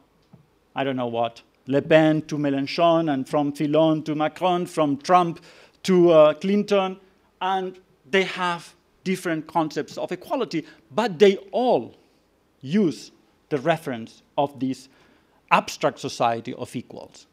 [0.73, 5.41] I don't know what, Le Pen to Mélenchon, and from Fillon to Macron, from Trump
[5.83, 6.97] to uh, Clinton,
[7.41, 7.77] and
[8.09, 11.95] they have different concepts of equality, but they all
[12.61, 13.11] use
[13.49, 14.87] the reference of this
[15.51, 17.27] abstract society of equals.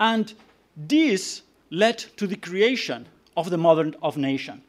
[0.00, 0.34] And
[0.76, 4.62] this led to the creation of the modern of nation.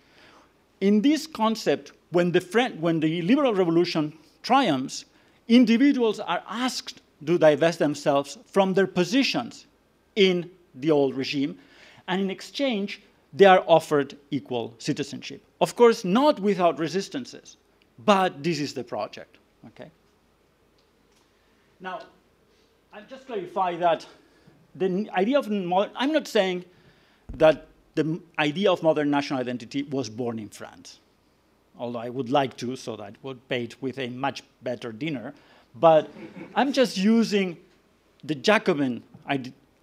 [0.81, 5.05] In this concept, when the, when the liberal revolution triumphs,
[5.47, 9.67] individuals are asked to divest themselves from their positions
[10.15, 11.57] in the old regime,
[12.07, 13.01] and in exchange,
[13.33, 15.41] they are offered equal citizenship.
[15.59, 17.57] Of course, not without resistances,
[18.05, 19.38] but this is the project.
[19.67, 19.89] Okay.
[21.79, 22.01] Now,
[22.93, 24.05] I'll just clarify that
[24.75, 26.65] the idea of I'm not saying
[27.33, 30.99] that the idea of modern national identity was born in France,
[31.77, 35.34] although I would like to, so that would pay it with a much better dinner.
[35.75, 36.10] But
[36.55, 37.58] I'm just using
[38.23, 39.03] the Jacobin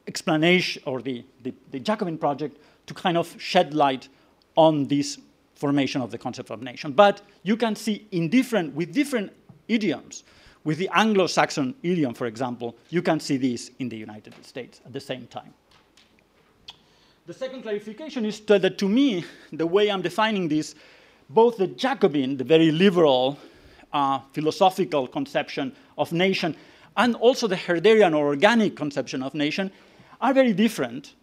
[0.07, 4.09] explanation or the, the, the Jacobin project to kind of shed light
[4.57, 5.19] on this
[5.55, 6.93] formation of the concept of nation.
[6.93, 9.33] But you can see in different, with different
[9.69, 10.25] idioms,
[10.65, 14.93] with the Anglo-Saxon idiom, for example, you can see this in the United States at
[14.93, 15.55] the same time.
[17.27, 20.75] The second clarification is that to me, the way I'm defining this,
[21.31, 23.39] both the Jacobin, the very liberal
[23.93, 26.57] uh, philosophical conception of nation,
[26.97, 29.71] and also the Herderian or organic conception of nation
[30.21, 31.15] are very different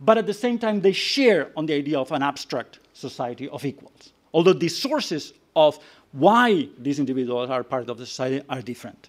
[0.00, 3.64] but at the same time, they share on the idea of an abstract society of
[3.64, 4.12] equals.
[4.34, 5.78] Although the sources of
[6.12, 9.08] why these individuals are part of the society are different.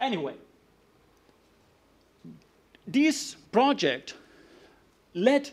[0.00, 0.34] Anyway,
[2.86, 4.12] this project
[5.14, 5.48] led,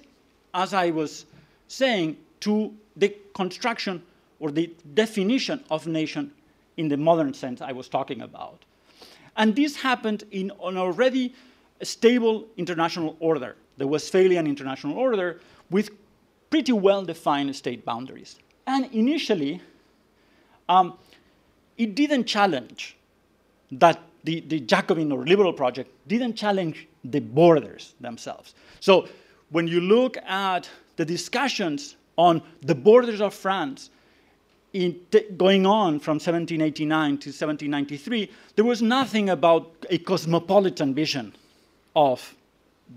[0.54, 1.26] as I was
[1.70, 4.04] saying, to the construction
[4.42, 6.30] or the definition of nation
[6.76, 8.66] in the modern sense I was talking about.
[9.38, 11.34] And this happened in an already
[11.82, 15.40] stable international order, the Westphalian international order,
[15.70, 15.90] with
[16.50, 18.38] pretty well-defined state boundaries.
[18.68, 19.62] And initially,
[20.68, 20.98] um,
[21.78, 22.98] it didn't challenge
[23.72, 28.56] that the, the Jacobin or liberal project didn't challenge the borders themselves.
[28.80, 29.08] So
[29.50, 33.90] when you look at the discussions on the borders of France
[35.38, 41.36] going on from 1789 to 1793, there was nothing about a cosmopolitan vision
[41.96, 42.36] of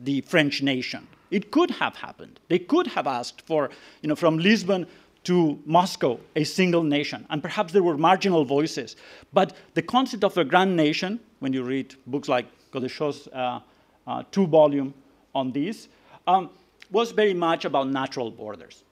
[0.05, 1.07] the French nation.
[1.31, 2.41] It could have happened.
[2.49, 4.87] They could have asked for, you know, from Lisbon
[5.27, 7.27] to Moscow, a single nation.
[7.31, 8.95] And perhaps there were marginal voices.
[9.33, 13.59] But the concept of a grand nation, when you read books like Godechot's uh,
[14.07, 14.95] uh, two volume
[15.35, 15.89] on this,
[16.29, 16.51] um,
[16.93, 18.85] was very much about natural borders.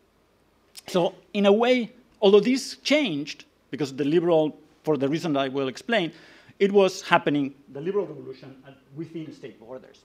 [0.88, 5.68] So, in a way, although this changed, because the liberal, for the reason I will
[5.68, 6.12] explain,
[6.59, 8.57] it was happening, the liberal revolution,
[8.97, 10.01] within state borders.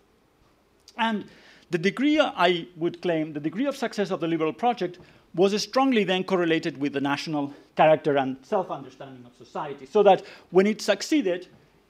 [0.96, 1.26] And
[1.72, 5.00] the degree, I would claim, the degree of success of the liberal project
[5.36, 10.24] was strongly then correlated with the national character and self understanding of society, so that
[10.52, 11.48] when it succeeded,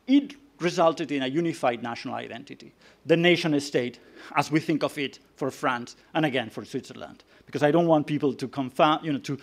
[0.08, 2.73] it resulted in a unified national identity,
[3.06, 3.99] the nation state,
[4.36, 7.23] as we think of it for France and again for Switzerland.
[7.45, 9.39] Because I don't want people to, confound, you know, to,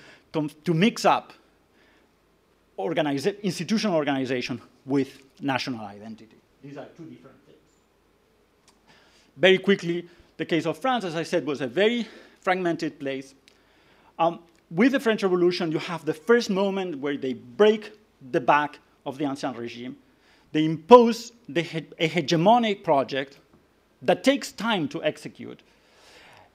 [0.64, 1.32] to mix up
[2.78, 6.36] institutional organization with national identity.
[6.62, 7.58] These are two different things.
[9.36, 12.06] Very quickly, the case of France, as I said, was a very
[12.40, 13.34] fragmented place.
[14.18, 17.92] Um, with the French Revolution, you have the first moment where they break
[18.32, 19.96] the back of the Ancien regime
[20.56, 23.38] they impose the he- a hegemonic project
[24.00, 25.60] that takes time to execute.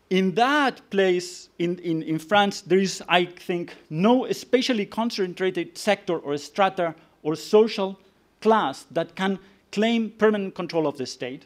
[0.10, 6.18] In that place in, in, in France, there is, I think, no especially concentrated sector
[6.18, 8.00] or strata or social
[8.42, 9.40] class that can
[9.72, 11.46] claim permanent control of the state.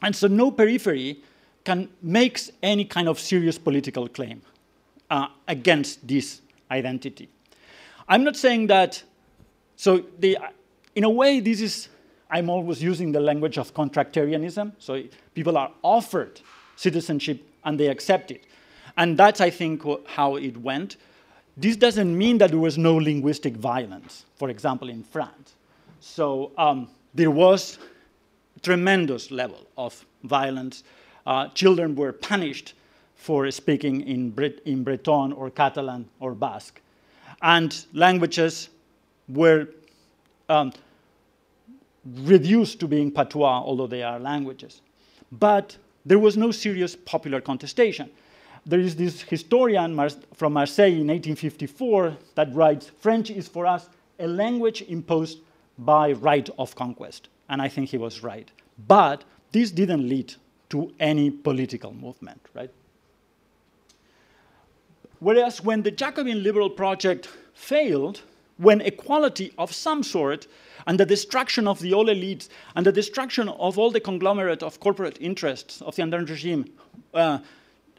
[0.00, 1.22] And so no periphery
[1.64, 4.40] can make any kind of serious political claim
[5.10, 6.40] uh, against this
[6.70, 7.28] identity.
[8.08, 9.02] I'm not saying that,
[9.76, 10.38] so the,
[10.94, 11.88] in a way, this is,
[12.30, 14.72] I'm always using the language of contractarianism.
[14.78, 15.02] So
[15.34, 16.40] people are offered
[16.76, 18.44] citizenship and they accept it.
[18.96, 20.96] And that's, I think, how it went.
[21.56, 25.54] This doesn't mean that there was no linguistic violence, for example, in France.
[26.00, 27.78] So um, there was
[28.62, 30.84] tremendous level of violence.
[31.26, 32.74] Uh, children were punished
[33.26, 36.80] for speaking in, Bret- in Breton or Catalan or Basque.
[37.42, 38.68] And languages
[39.28, 39.66] were
[40.48, 40.72] um,
[42.04, 44.80] reduced to being patois, although they are languages.
[45.32, 48.10] But there was no serious popular contestation.
[48.64, 49.90] There is this historian
[50.34, 53.88] from Marseille in 1854 that writes French is for us
[54.20, 55.40] a language imposed
[55.78, 57.28] by right of conquest.
[57.48, 58.48] And I think he was right.
[58.86, 60.32] But this didn't lead
[60.68, 62.70] to any political movement, right?
[65.26, 68.20] Whereas when the Jacobin liberal project failed,
[68.58, 70.46] when equality of some sort
[70.86, 74.78] and the destruction of the old elites and the destruction of all the conglomerate of
[74.78, 76.64] corporate interests of the under regime
[77.12, 77.40] uh,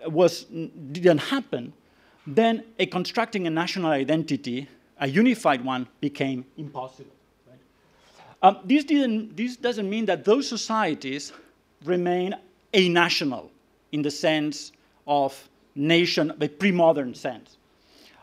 [0.06, 1.74] was, didn't happen,
[2.26, 4.70] then a constructing a national identity,
[5.02, 7.12] a unified one, became impossible.
[7.46, 7.60] Right?
[8.42, 8.86] Um, this,
[9.36, 11.34] this doesn't mean that those societies
[11.84, 12.36] remain
[12.74, 13.52] a national
[13.92, 14.72] in the sense
[15.06, 17.58] of nation, the pre-modern sense.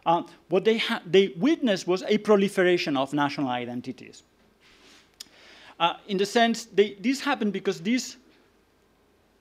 [0.07, 4.23] Uh, what they, they witnessed was a proliferation of national identities.
[5.81, 8.17] Uh, in the sense, they, this happened because these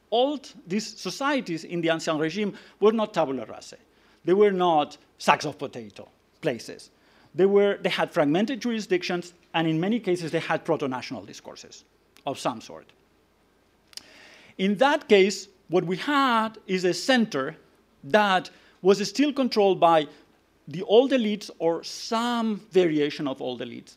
[0.10, 3.78] old, these societies in the ancien regime were not tabula rasa.
[4.24, 6.08] They were not sacks of potato
[6.42, 6.92] places.
[7.36, 11.84] They, were, they had fragmented jurisdictions, and in many cases, they had proto national discourses
[12.26, 12.86] of some sort.
[14.58, 17.58] In that case, what we had is a center
[18.04, 18.50] that
[18.82, 20.08] was still controlled by
[20.68, 23.96] the old elites or some variation of old elites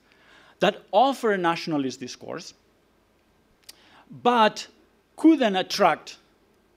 [0.60, 2.54] that offer a nationalist discourse,
[4.22, 4.66] but
[5.16, 6.18] couldn't attract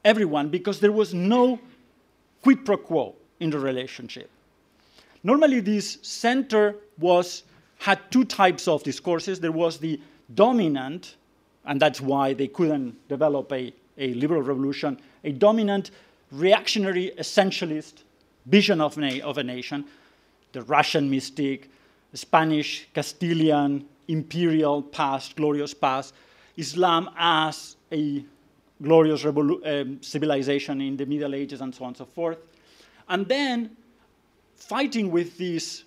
[0.03, 1.59] everyone because there was no
[2.41, 4.29] quid pro quo in the relationship.
[5.23, 7.43] Normally, this center was,
[7.77, 9.39] had two types of discourses.
[9.39, 9.99] There was the
[10.33, 11.15] dominant,
[11.65, 15.91] and that's why they couldn't develop a, a liberal revolution, a dominant
[16.31, 18.03] reactionary essentialist
[18.45, 19.85] vision of, na- of a nation,
[20.51, 21.69] the Russian mystic,
[22.11, 26.13] the Spanish, Castilian, imperial past, glorious past,
[26.57, 28.23] Islam as a
[28.81, 32.39] glorious revolu- um, civilization in the Middle Ages, and so on and so forth.
[33.07, 33.75] And then
[34.55, 35.83] fighting with this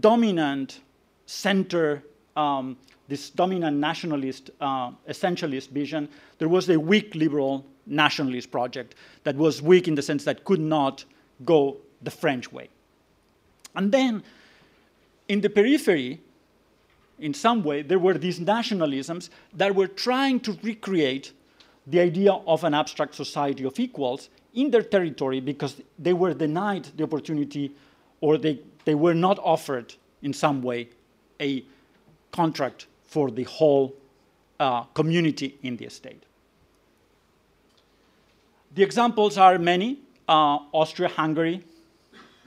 [0.00, 0.80] dominant
[1.26, 2.02] center,
[2.36, 2.76] um,
[3.12, 6.08] this dominant nationalist, uh, essentialist vision,
[6.38, 8.94] there was a weak liberal nationalist project
[9.24, 11.04] that was weak in the sense that could not
[11.44, 12.70] go the French way.
[13.74, 14.22] And then
[15.28, 16.22] in the periphery,
[17.18, 21.34] in some way, there were these nationalisms that were trying to recreate
[21.86, 26.86] the idea of an abstract society of equals in their territory because they were denied
[26.96, 27.76] the opportunity
[28.22, 29.92] or they, they were not offered
[30.22, 30.88] in some way
[31.42, 31.62] a
[32.30, 33.94] contract for the whole
[34.58, 36.22] uh, community in the state.
[38.74, 39.98] The examples are many.
[40.26, 41.62] Uh, Austria Hungary,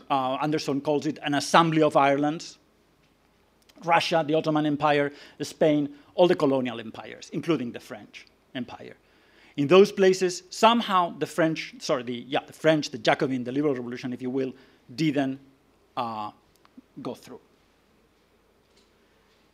[0.09, 2.57] uh, Anderson calls it an assembly of Irelands.
[3.83, 5.11] Russia, the Ottoman Empire,
[5.41, 8.95] Spain, all the colonial empires, including the French Empire.
[9.57, 13.75] In those places, somehow the French, sorry, the, yeah, the French, the Jacobin, the liberal
[13.75, 14.53] revolution, if you will,
[14.95, 15.39] didn't
[15.95, 16.31] uh,
[17.03, 17.41] go through.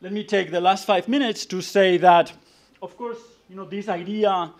[0.04, 2.34] Let me take the last five minutes to say that,
[2.82, 4.52] of course, you know, this idea.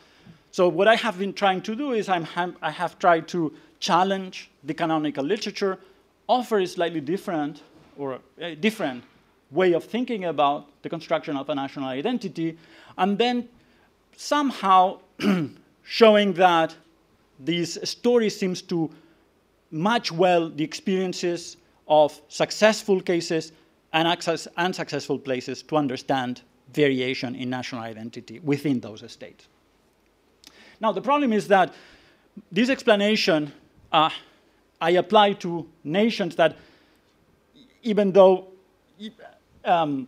[0.52, 2.28] So what I have been trying to do is I'm,
[2.62, 5.80] I have tried to challenge the canonical literature,
[6.28, 7.64] offer a slightly different
[7.98, 9.04] or a different
[9.50, 12.56] way of thinking about the construction of a national identity,
[13.00, 13.50] and then
[14.16, 15.00] somehow
[15.84, 16.76] showing that
[17.40, 18.92] this story seems to
[19.72, 23.54] match well the experiences of successful cases
[23.94, 24.08] and
[24.58, 26.42] unsuccessful places to understand
[26.74, 29.48] variation in national identity within those states.
[30.80, 31.74] Now, the problem is that
[32.52, 33.52] this explanation
[33.92, 34.10] uh,
[34.80, 36.56] I apply to nations that,
[37.84, 38.48] even though
[39.66, 40.08] um,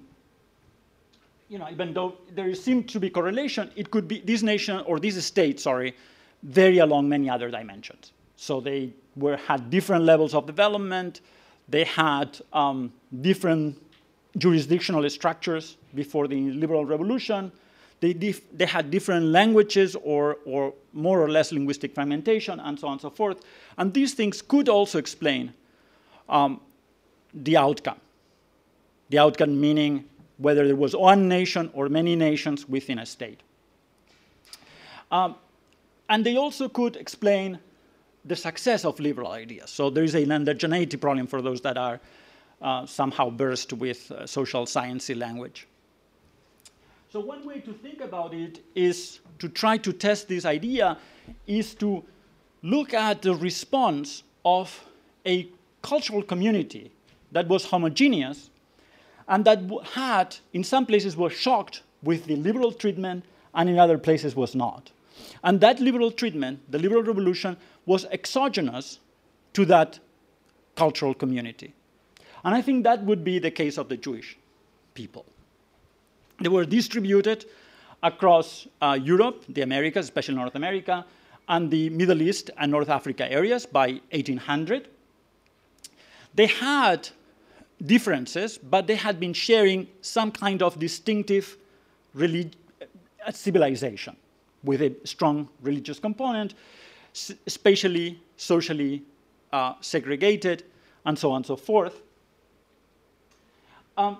[1.49, 4.99] you know, even though there seemed to be correlation, it could be this nation or
[4.99, 5.95] this state, sorry,
[6.41, 8.11] vary along many other dimensions.
[8.37, 11.21] So they were, had different levels of development.
[11.69, 12.91] They had um,
[13.21, 13.79] different
[14.37, 17.51] jurisdictional structures before the liberal revolution.
[17.99, 22.93] They, they had different languages or, or more or less linguistic fragmentation and so on
[22.93, 23.41] and so forth.
[23.77, 25.53] And these things could also explain
[26.27, 26.59] um,
[27.33, 27.99] the outcome.
[29.09, 30.05] The outcome meaning
[30.37, 33.39] whether there was one nation or many nations within a state.
[35.11, 35.35] Um,
[36.09, 37.59] and they also could explain
[38.25, 39.69] the success of liberal ideas.
[39.69, 41.99] So there is a endogeneity problem for those that are
[42.85, 45.67] somehow burst with uh, social sciencey language.
[47.11, 50.97] So one way to think about it is to try to test this idea
[51.45, 52.03] is to
[52.63, 54.83] look at the response of
[55.25, 55.47] a
[55.81, 56.91] cultural community
[57.31, 58.49] that was homogeneous
[59.27, 59.59] and that
[59.93, 63.23] had, in some places, was shocked with the liberal treatment,
[63.55, 64.91] and in other places was not.
[65.43, 67.55] And that liberal treatment, the liberal revolution,
[67.85, 68.99] was exogenous
[69.53, 69.99] to that
[70.75, 71.73] cultural community.
[72.43, 74.37] And I think that would be the case of the Jewish
[74.93, 75.25] people.
[76.41, 77.45] They were distributed
[78.01, 81.05] across uh, Europe, the Americas, especially North America,
[81.47, 84.87] and the Middle East and North Africa areas by 1800.
[86.35, 87.09] They had
[87.85, 91.57] differences, but they had been sharing some kind of distinctive
[92.19, 94.15] uh, civilization
[94.63, 96.53] with a strong religious component,
[97.13, 99.03] spatially, socially
[99.51, 100.63] uh, segregated,
[101.05, 102.01] and so on and so forth.
[103.97, 104.17] Um,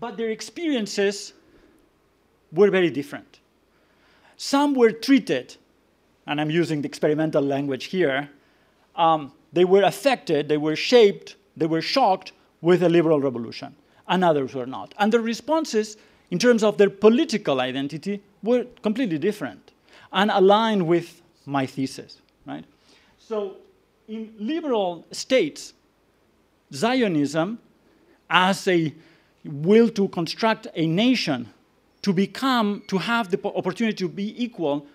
[0.00, 1.32] but their experiences
[2.52, 3.40] were very different.
[4.36, 5.56] Some were treated,
[6.26, 8.30] and I'm using the experimental language here,
[8.96, 13.74] um, they were affected, they were shaped, they were shocked with a liberal revolution,
[14.08, 14.94] and others were not.
[14.98, 15.96] And the responses,
[16.30, 19.72] in terms of their political identity, were completely different
[20.12, 22.20] and aligned with my thesis.
[22.46, 22.64] Right?
[23.18, 23.56] So,
[24.08, 25.74] in liberal states,
[26.72, 27.58] Zionism,
[28.30, 28.94] as a
[29.44, 31.48] will to construct a nation
[32.02, 34.86] to become, to have the opportunity to be equal,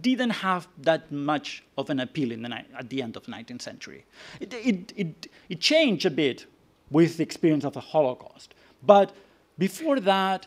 [0.00, 4.04] didn't have that much of an appeal the, at the end of the 19th century.
[4.40, 6.46] It, it, it, it changed a bit
[6.90, 8.54] with the experience of the Holocaust.
[8.82, 9.14] But
[9.58, 10.46] before that,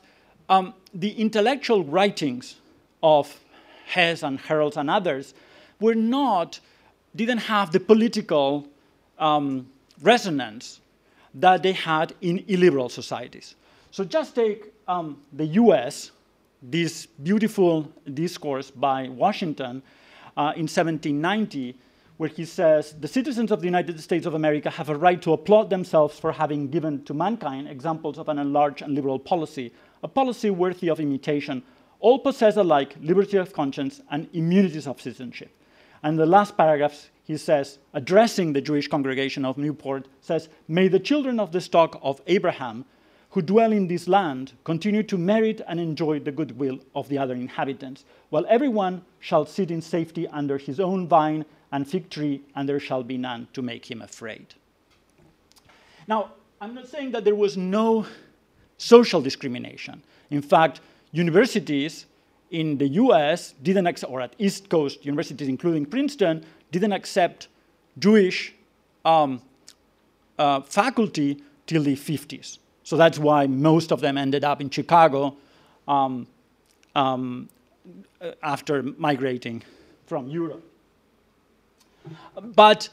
[0.49, 2.55] um, the intellectual writings
[3.03, 3.39] of
[3.86, 5.34] Hess and Herzl and others
[5.80, 6.59] were not,
[7.15, 8.67] didn't have the political
[9.17, 9.70] um,
[10.01, 10.80] resonance
[11.36, 13.55] that they had in illiberal societies.
[13.91, 16.11] So just take um, the US,
[16.61, 19.82] this beautiful discourse by Washington
[20.38, 21.77] uh, in 1790
[22.19, 25.32] where he says, The citizens of the United States of America have a right to
[25.32, 29.71] applaud themselves for having given to mankind examples of an enlarged and liberal policy,
[30.03, 31.63] a policy worthy of imitation.
[32.01, 35.49] All possess alike liberty of conscience and immunities of citizenship.
[36.03, 40.99] And the last paragraphs, he says, addressing the Jewish congregation of Newport, says, May the
[40.99, 42.85] children of the stock of Abraham
[43.31, 47.35] who dwell in this land continue to merit and enjoy the goodwill of the other
[47.35, 52.67] inhabitants, while everyone shall sit in safety under his own vine and fig tree, and
[52.67, 54.55] there shall be none to make him afraid.
[56.07, 58.07] Now, I'm not saying that there was no
[58.77, 60.01] social discrimination.
[60.31, 60.81] In fact,
[61.11, 62.07] universities
[62.51, 67.47] in the US didn't accept, or at East Coast universities, including Princeton, didn't accept
[67.97, 68.53] Jewish
[69.05, 69.41] um,
[70.37, 72.57] uh, faculty till the 50s.
[72.83, 75.35] So that's why most of them ended up in Chicago
[75.87, 76.25] um,
[76.95, 77.49] um,
[78.41, 79.63] after migrating
[80.07, 80.63] from Europe.
[82.41, 82.89] But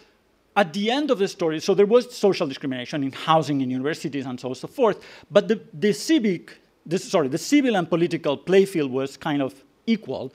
[0.54, 4.26] at the end of the story, so there was social discrimination in housing in universities
[4.26, 7.88] and so on and so forth, but the, the civic, this, sorry, the civil and
[7.90, 10.32] political playfield was kind of equal.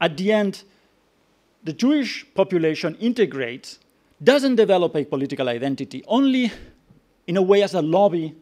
[0.00, 0.62] At the end,
[1.64, 3.78] the Jewish population integrates,
[4.22, 6.52] doesn't develop a political identity, only
[7.26, 8.34] in a way as a lobby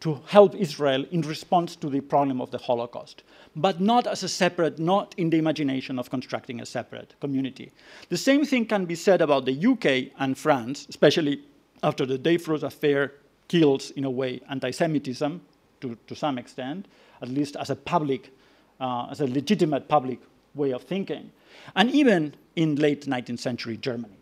[0.00, 3.22] to help Israel in response to the problem of the Holocaust,
[3.54, 7.72] but not as a separate, not in the imagination of constructing a separate community.
[8.08, 11.42] The same thing can be said about the UK and France, especially
[11.82, 13.14] after the Dreyfus affair
[13.48, 15.40] kills, in a way, anti Semitism
[15.80, 16.86] to, to some extent,
[17.22, 18.32] at least as a public,
[18.80, 20.20] uh, as a legitimate public
[20.54, 21.30] way of thinking,
[21.74, 24.16] and even in late 19th century Germany.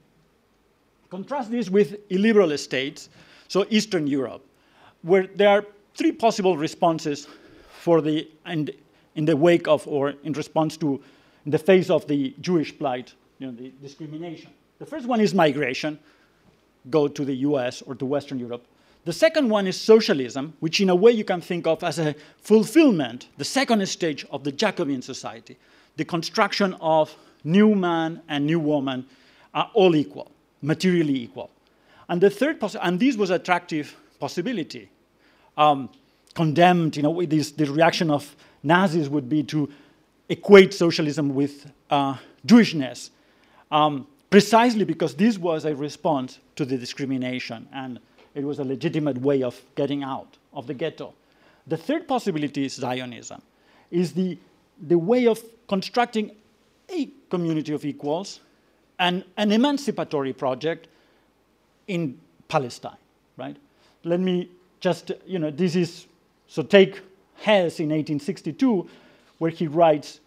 [1.11, 3.09] Contrast this with illiberal states,
[3.49, 4.45] so Eastern Europe
[5.05, 7.29] where there are three possible responses
[7.79, 8.71] for the, and
[9.15, 11.01] in the wake of or in response to,
[11.45, 14.51] in the face of the Jewish plight, you know, the discrimination.
[14.79, 15.99] The first one is migration,
[16.91, 18.67] go to the US or to Western Europe.
[19.05, 22.15] The second one is socialism, which in a way you can think of as a
[22.39, 25.59] fulfillment, the second stage of the Jacobin society,
[25.97, 29.07] the construction of new man and new woman
[29.53, 30.33] are all equal,
[30.63, 31.51] materially equal.
[32.09, 34.89] And the third, and this was attractive possibility
[35.57, 35.91] um,
[36.35, 39.71] condemned, you know, this, the reaction of Nazis would be to
[40.29, 43.11] equate socialism with uh, Jewishness,
[43.71, 48.01] um, precisely because this was a response to the discrimination and
[48.35, 51.15] it was a legitimate way of getting out of the ghetto.
[51.67, 53.41] The third possibility is Zionism,
[53.91, 54.39] is the,
[54.81, 56.33] the way of constructing
[56.91, 58.41] a community of equals
[58.99, 60.89] and an emancipatory project
[61.87, 62.19] in
[62.49, 62.97] Palestine,
[63.37, 63.57] right?
[64.05, 66.07] Let me just, you know, this is,
[66.47, 67.01] so take
[67.37, 68.89] Hess in 1862,
[69.39, 70.21] where he writes,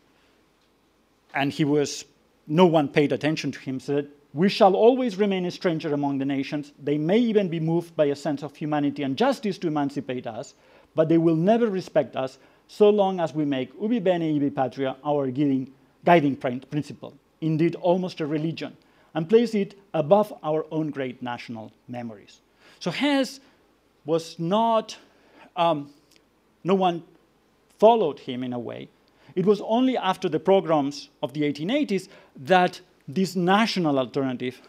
[1.34, 2.06] and he was,
[2.48, 6.26] no one paid attention to him, said, we shall always remain a stranger among the
[6.26, 6.74] nations.
[6.84, 10.54] They may even be moved by a sense of humanity and justice to emancipate us,
[10.96, 14.98] but they will never respect us so long as we make ubi bene ibi patria
[15.06, 15.72] our guiding,
[16.04, 18.76] guiding principle, indeed almost a religion,
[19.16, 22.42] and place it above our own great national memories.
[22.80, 23.40] So Hess
[24.06, 24.98] was not,
[25.56, 25.90] um,
[26.64, 27.04] no one
[27.80, 28.90] followed him in a way.
[29.36, 34.62] It was only after the programs of the 1880s that this national alternative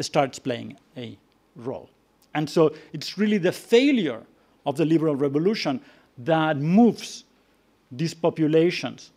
[0.00, 1.16] starts playing a
[1.56, 1.90] role.
[2.34, 4.22] And so it's really the failure
[4.66, 5.80] of the liberal revolution
[6.18, 7.24] that moves
[7.90, 9.10] these populations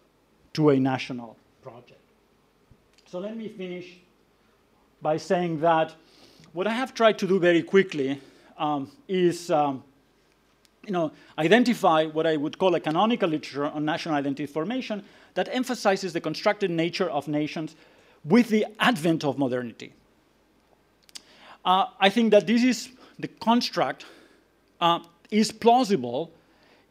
[0.53, 1.99] to a national project.
[3.05, 3.97] So let me finish
[5.01, 5.93] by saying that
[6.53, 8.19] what I have tried to do very quickly
[8.57, 9.83] um, is um,
[10.85, 15.03] you know, identify what I would call a canonical literature on national identity formation
[15.33, 17.75] that emphasizes the constructed nature of nations
[18.25, 19.93] with the advent of modernity.
[21.65, 24.05] Uh, I think that this is the construct
[24.81, 24.99] uh,
[25.31, 26.31] is plausible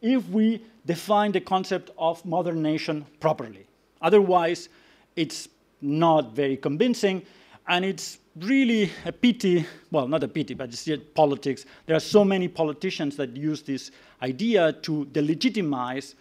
[0.01, 3.65] if we define the concept of modern nation properly.
[4.01, 4.69] Otherwise,
[5.15, 5.47] it's
[5.81, 7.23] not very convincing,
[7.67, 11.65] and it's really a pity, well, not a pity, but it's politics.
[11.85, 16.15] There are so many politicians that use this idea to delegitimize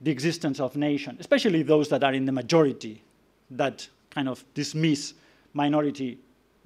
[0.00, 3.02] the existence of nation, especially those that are in the majority,
[3.50, 5.14] that kind of dismiss
[5.52, 6.18] minority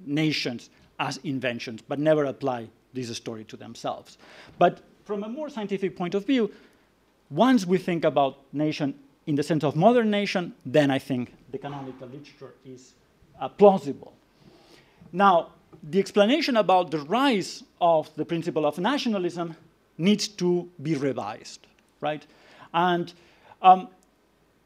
[0.05, 0.69] nations
[0.99, 4.17] as inventions, but never apply this story to themselves.
[4.57, 6.51] But from a more scientific point of view,
[7.29, 8.93] once we think about nation
[9.27, 12.93] in the sense of modern nation, then I think the canonical literature is
[13.39, 14.13] uh, plausible.
[15.11, 15.49] Now,
[15.83, 19.55] the explanation about the rise of the principle of nationalism
[19.97, 21.67] needs to be revised,
[22.01, 22.25] right?
[22.73, 23.13] And
[23.61, 23.89] um,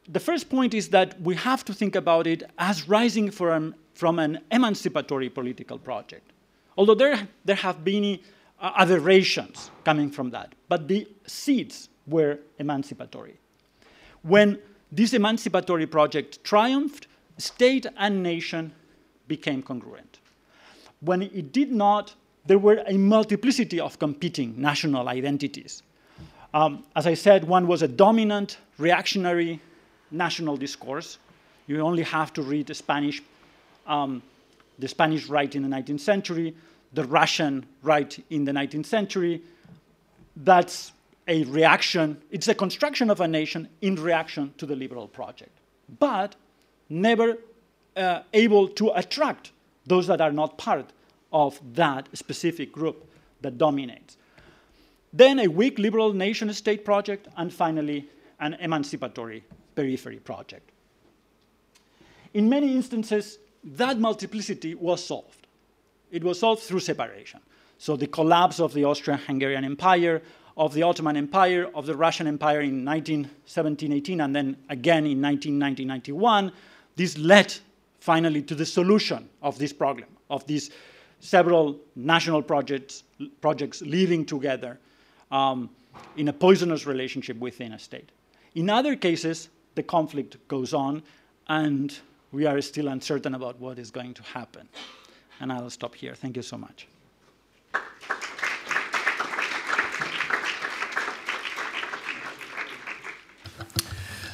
[0.08, 4.18] the first point is that we have to think about it as rising from, from
[4.18, 6.32] an emancipatory political project.
[6.76, 8.18] Although there, there have been
[8.60, 13.38] uh, aberrations coming from that, but the seeds were emancipatory.
[14.22, 14.58] When
[14.92, 17.06] this emancipatory project triumphed,
[17.38, 18.72] state and nation
[19.26, 20.18] became congruent
[21.04, 22.14] when it did not,
[22.46, 25.82] there were a multiplicity of competing national identities.
[26.52, 29.60] Um, as I said, one was a dominant, reactionary
[30.14, 31.18] national discourse.
[31.66, 33.22] You only have to read the Spanish,
[33.86, 34.22] um,
[34.78, 36.54] the Spanish right in the 19th century,
[36.92, 39.42] the Russian right in the 19th century.
[40.36, 40.92] That's
[41.26, 45.56] a reaction, it's a construction of a nation in reaction to the liberal project,
[45.98, 46.36] but
[46.88, 47.38] never
[47.96, 49.52] uh, able to attract
[49.86, 50.92] those that are not part
[51.32, 53.08] of that specific group
[53.40, 54.16] that dominates.
[55.12, 58.08] Then a weak liberal nation state project, and finally,
[58.40, 59.44] an emancipatory
[59.74, 60.70] periphery project.
[62.32, 65.46] In many instances, that multiplicity was solved.
[66.10, 67.40] It was solved through separation.
[67.78, 70.22] So the collapse of the Austrian-Hungarian Empire,
[70.56, 76.52] of the Ottoman Empire, of the Russian Empire in 1917-18, and then again in 1990-91,
[76.96, 77.52] this led
[77.98, 80.70] finally to the solution of this problem, of these
[81.20, 83.02] several national projects,
[83.40, 84.78] projects living together
[85.30, 85.70] um,
[86.16, 88.10] in a poisonous relationship within a state.
[88.54, 91.02] In other cases, the conflict goes on,
[91.48, 91.98] and
[92.32, 94.68] we are still uncertain about what is going to happen.
[95.40, 96.14] And I'll stop here.
[96.14, 96.86] Thank you so much.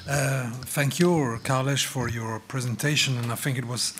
[0.09, 3.95] Uh, thank you, Carles, for your presentation, and I think it was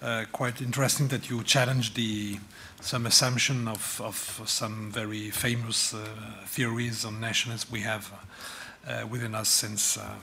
[0.00, 2.38] uh, quite interesting that you challenged the
[2.80, 6.04] some assumption of, of some very famous uh,
[6.46, 8.12] theories on nationalism we have
[9.10, 10.14] within us since uh,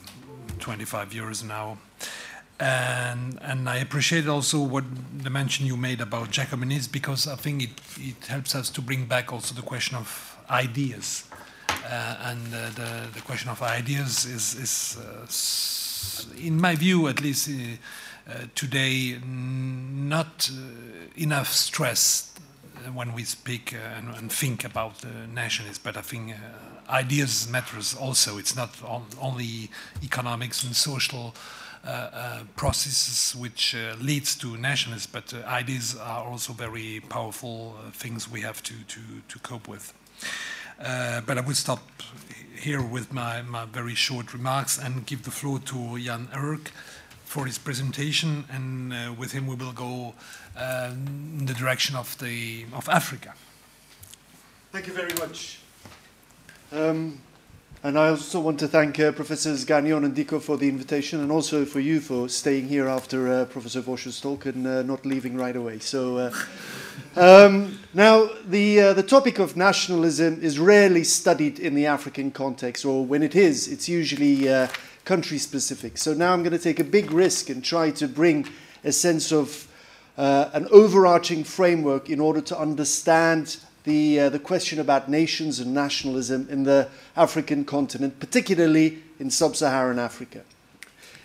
[0.60, 1.78] 25 years now.
[2.60, 4.84] And, and I appreciate also what
[5.18, 9.05] the mention you made about Jacobinism because I think it, it helps us to bring
[9.05, 11.24] back also the question of ideas
[11.91, 17.22] uh, and uh, the, the question of ideas is, is uh, in my view, at
[17.22, 17.49] least
[18.53, 20.51] today, not
[21.16, 22.39] enough stressed
[22.93, 25.03] when we speak and, and, think about
[25.34, 25.82] nationalism.
[25.84, 26.34] But I think
[26.89, 28.37] ideas matters also.
[28.37, 29.69] It's not on, only
[30.03, 31.33] economics and social
[31.85, 38.29] uh, uh, processes which uh, leads to nationalism, but ideas are also very powerful things
[38.29, 39.93] we have to, to, to cope with.
[40.77, 41.79] But I will stop
[42.59, 46.71] here with my, my very short remarks and give the floor to Jan Erk
[47.23, 50.15] for his presentation, and uh, with him we will go
[50.57, 53.35] uh, in the direction of, the, of Africa.
[54.71, 55.59] Thank you very much.
[56.72, 57.20] Um,
[57.82, 61.32] and I also want to thank uh, Professors Gagnon and Dieckhoff for the invitation and
[61.32, 65.36] also for you for staying here after uh, Professor Boix's talk and uh, not leaving
[65.36, 65.80] right away.
[65.80, 66.34] So, uh,
[67.15, 72.86] um, now, the, uh, the topic of nationalism is rarely studied in the African context,
[72.86, 74.67] or when it is, it's usually uh,
[75.05, 75.97] country specific.
[75.97, 78.47] So now I'm going to take a big risk and try to bring
[78.84, 79.65] a sense of
[80.17, 83.57] an overarching framework in order to understand
[83.89, 86.87] the, uh, the question about nations and nationalism in the
[87.17, 90.41] African continent, particularly in sub Saharan Africa.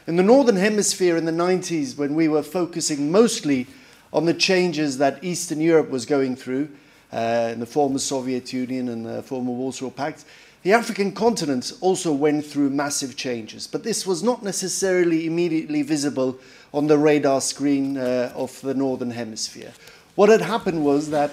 [0.07, 3.67] In the Northern Hemisphere in the 90s, when we were focusing mostly
[4.13, 6.69] on the changes that Eastern Europe was going through
[7.13, 10.25] uh, in the former Soviet Union and the former Warsaw Pact,
[10.63, 16.39] the African continent also went through massive changes, but this was not necessarily immediately visible
[16.73, 19.73] on the radar screen uh, of the Northern Hemisphere.
[20.15, 21.33] What had happened was that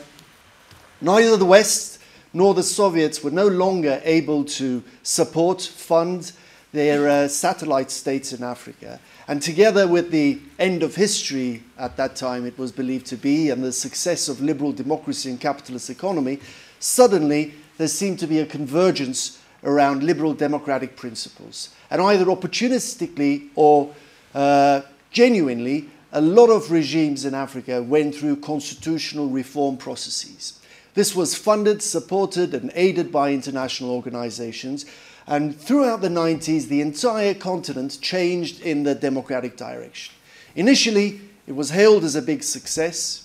[1.01, 1.99] Neither the West
[2.31, 6.31] nor the Soviets were no longer able to support, fund
[6.71, 8.99] their uh, satellite states in Africa.
[9.27, 13.49] And together with the end of history at that time, it was believed to be,
[13.49, 16.39] and the success of liberal democracy and capitalist economy,
[16.79, 21.69] suddenly there seemed to be a convergence around liberal democratic principles.
[21.89, 23.93] And either opportunistically or
[24.33, 24.81] uh,
[25.11, 30.60] genuinely, a lot of regimes in Africa went through constitutional reform processes.
[30.93, 34.85] This was funded, supported, and aided by international organizations.
[35.27, 40.13] And throughout the 90s, the entire continent changed in the democratic direction.
[40.55, 43.23] Initially, it was hailed as a big success.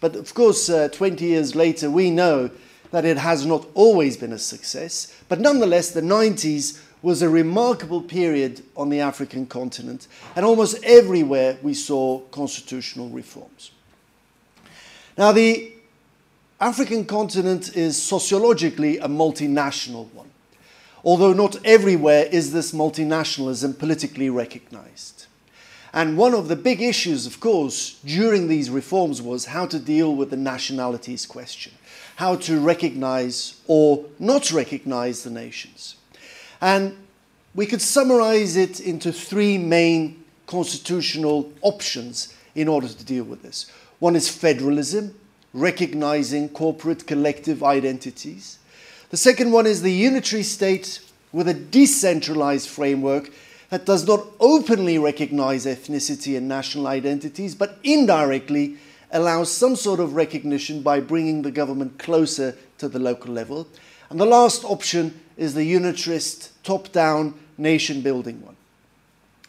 [0.00, 2.50] But of course, uh, 20 years later, we know
[2.90, 5.14] that it has not always been a success.
[5.28, 11.56] But nonetheless, the 90s was a remarkable period on the African continent, and almost everywhere
[11.62, 13.70] we saw constitutional reforms.
[15.16, 15.72] Now, the
[16.60, 20.28] African continent is sociologically a multinational one,
[21.04, 25.26] although not everywhere is this multinationalism politically recognized.
[25.92, 30.16] And one of the big issues, of course, during these reforms was how to deal
[30.16, 31.72] with the nationalities question,
[32.16, 35.94] how to recognize or not recognize the nations.
[36.60, 36.96] And
[37.54, 43.70] we could summarize it into three main constitutional options in order to deal with this.
[44.00, 45.14] One is federalism,
[45.52, 48.58] recognizing corporate collective identities.
[49.10, 51.00] The second one is the unitary state
[51.32, 53.30] with a decentralized framework
[53.70, 58.76] that does not openly recognize ethnicity and national identities, but indirectly
[59.10, 63.66] allows some sort of recognition by bringing the government closer to the local level.
[64.10, 68.56] And the last option is the unitarist top down nation building one.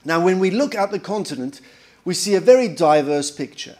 [0.06, 1.62] Now, when we look at the continent,
[2.06, 3.78] we see a very diverse picture.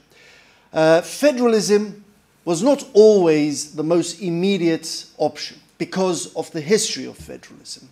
[0.72, 2.04] Uh, federalism
[2.46, 7.90] was not always the most immediate option because of the history of federalism.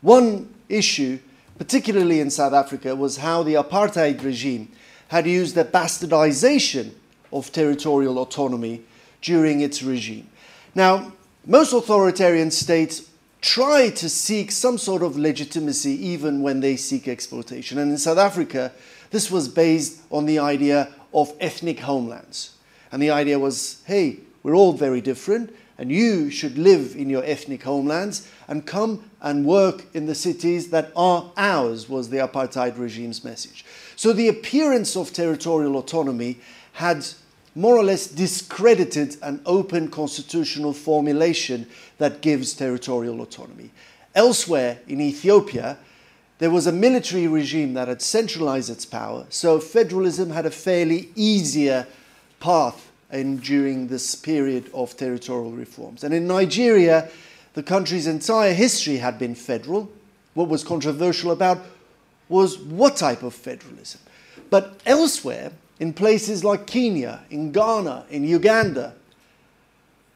[0.00, 1.18] One issue,
[1.58, 4.68] particularly in South Africa, was how the apartheid regime
[5.08, 6.92] had used the bastardization
[7.32, 8.82] of territorial autonomy
[9.22, 10.28] during its regime.
[10.74, 11.12] Now,
[11.46, 17.78] most authoritarian states try to seek some sort of legitimacy even when they seek exploitation.
[17.78, 18.72] And in South Africa,
[19.10, 22.56] this was based on the idea of ethnic homelands.
[22.94, 27.24] And the idea was hey, we're all very different, and you should live in your
[27.24, 32.78] ethnic homelands and come and work in the cities that are ours, was the apartheid
[32.78, 33.64] regime's message.
[33.96, 36.38] So the appearance of territorial autonomy
[36.74, 37.04] had
[37.56, 41.66] more or less discredited an open constitutional formulation
[41.98, 43.72] that gives territorial autonomy.
[44.14, 45.78] Elsewhere in Ethiopia,
[46.38, 51.10] there was a military regime that had centralized its power, so federalism had a fairly
[51.16, 51.88] easier
[52.40, 56.04] path in, during this period of territorial reforms.
[56.04, 57.08] And in Nigeria,
[57.54, 59.90] the country's entire history had been federal.
[60.34, 61.58] What was controversial about
[62.28, 64.00] was what type of federalism.
[64.50, 68.94] But elsewhere, in places like Kenya, in Ghana, in Uganda.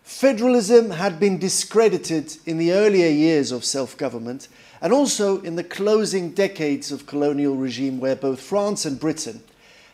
[0.02, 4.48] Federalism had been discredited in the earlier years of self government
[4.80, 9.42] and also in the closing decades of colonial regime, where both France and Britain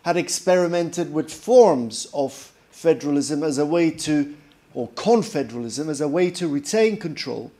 [0.04, 4.34] had experimented with forms of federalism as a way to,
[4.74, 7.50] or confederalism, as a way to retain control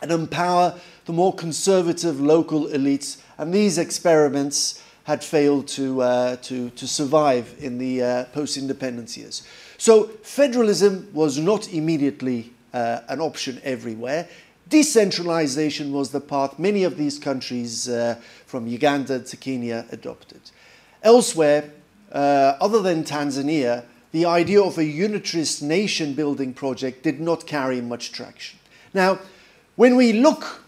[0.00, 3.20] and empower the more conservative local elites.
[3.38, 9.16] And these experiments had failed to, uh, to, to survive in the uh, post independence
[9.16, 9.42] years.
[9.76, 14.28] So federalism was not immediately uh, an option everywhere.
[14.68, 18.14] Decentralization was the path many of these countries, uh,
[18.46, 20.40] from Uganda to Kenya, adopted.
[21.04, 21.70] Elsewhere,
[22.10, 27.82] uh, other than Tanzania, the idea of a unitarist nation building project did not carry
[27.82, 28.58] much traction.
[28.94, 29.18] Now,
[29.76, 30.62] when we look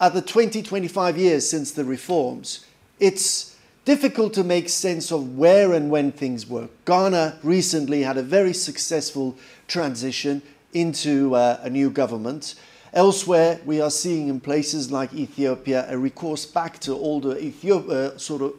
[0.00, 2.64] at the 20, 25 years since the reforms,
[3.00, 6.70] it's difficult to make sense of where and when things work.
[6.86, 9.36] Ghana recently had a very successful
[9.68, 10.40] transition
[10.72, 12.54] into uh, a new government.
[12.94, 18.16] Elsewhere, we are seeing in places like Ethiopia a recourse back to older Ethiop- uh,
[18.16, 18.54] sort of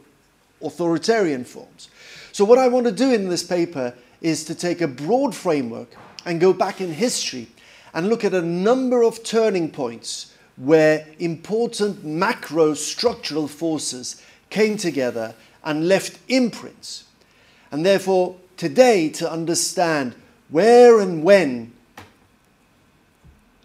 [0.64, 1.88] authoritarian forms.
[2.32, 5.94] So, what I want to do in this paper is to take a broad framework
[6.24, 7.48] and go back in history
[7.92, 15.34] and look at a number of turning points where important macro structural forces came together
[15.64, 17.04] and left imprints.
[17.70, 20.14] And therefore, today, to understand
[20.48, 21.72] where and when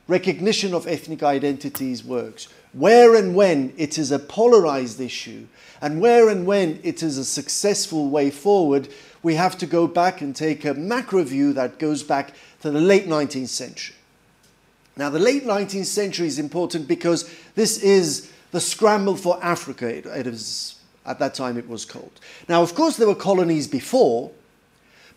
[0.08, 5.48] recognition of ethnic identities works, where and when it is a polarized issue,
[5.82, 8.90] and where and when it is a successful way forward,
[9.24, 12.82] we have to go back and take a macro view that goes back to the
[12.82, 13.96] late 19th century.
[14.98, 19.88] Now, the late 19th century is important because this is the scramble for Africa.
[19.88, 20.76] It, it is
[21.06, 22.12] at that time it was called.
[22.48, 24.32] Now, of course, there were colonies before,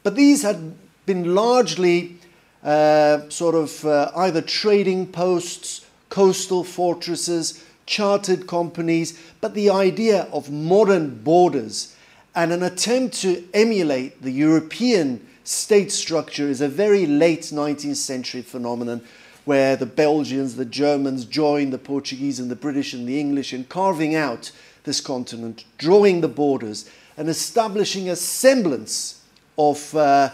[0.02, 2.18] but these had been largely
[2.62, 10.50] uh, sort of uh, either trading posts, coastal fortresses, chartered companies, but the idea of
[10.50, 11.94] modern borders
[12.34, 18.40] and an attempt to emulate the European state structure is a very late 19th century
[18.40, 19.02] phenomenon
[19.44, 23.64] where the Belgians, the Germans joined the Portuguese and the British and the English in
[23.64, 24.50] carving out
[24.84, 26.88] this continent, drawing the borders,
[27.18, 29.20] and establishing a semblance
[29.58, 30.30] of uh,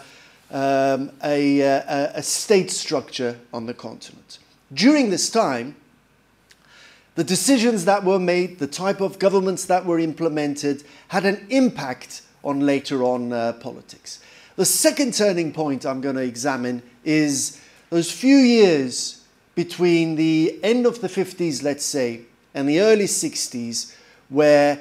[0.52, 4.38] um, a, a, a state structure on the continent.
[4.72, 5.74] During this time,
[7.18, 12.22] the decisions that were made, the type of governments that were implemented, had an impact
[12.44, 14.20] on later on uh, politics.
[14.54, 17.60] The second turning point I'm going to examine is
[17.90, 19.24] those few years
[19.56, 22.20] between the end of the 50s, let's say,
[22.54, 23.96] and the early 60s,
[24.28, 24.78] where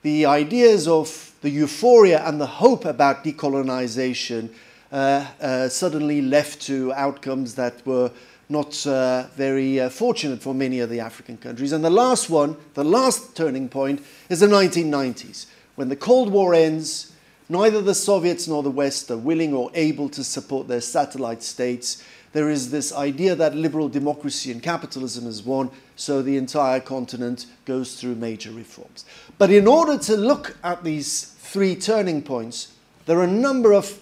[0.00, 4.48] the ideas of the euphoria and the hope about decolonization
[4.90, 8.10] uh, uh, suddenly left to outcomes that were
[8.48, 11.72] not uh, very uh, fortunate for many of the African countries.
[11.72, 16.54] And the last one, the last turning point, is the 1990s, when the Cold War
[16.54, 17.10] ends.
[17.46, 22.02] Neither the Soviets nor the West are willing or able to support their satellite states
[22.34, 27.46] there is this idea that liberal democracy and capitalism is won, so the entire continent
[27.64, 29.04] goes through major reforms.
[29.38, 32.74] But in order to look at these three turning points,
[33.06, 34.00] there are a number of,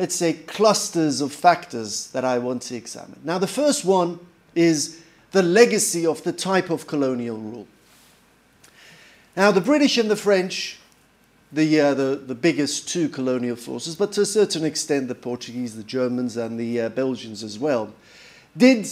[0.00, 3.20] let's say, clusters of factors that I want to examine.
[3.22, 4.18] Now, the first one
[4.54, 7.68] is the legacy of the type of colonial rule.
[9.36, 10.78] Now, the British and the French
[11.52, 15.76] the, uh, the, the biggest two colonial forces, but to a certain extent the Portuguese,
[15.76, 17.92] the Germans, and the uh, Belgians as well,
[18.56, 18.88] did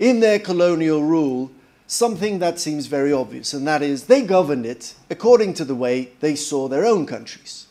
[0.00, 1.52] in their colonial rule
[1.86, 6.10] something that seems very obvious, and that is they governed it according to the way
[6.20, 7.66] they saw their own countries.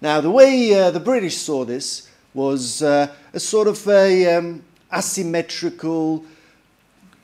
[0.00, 4.62] Now, the way uh, the British saw this was uh, a sort of a um,
[4.92, 6.24] asymmetrical,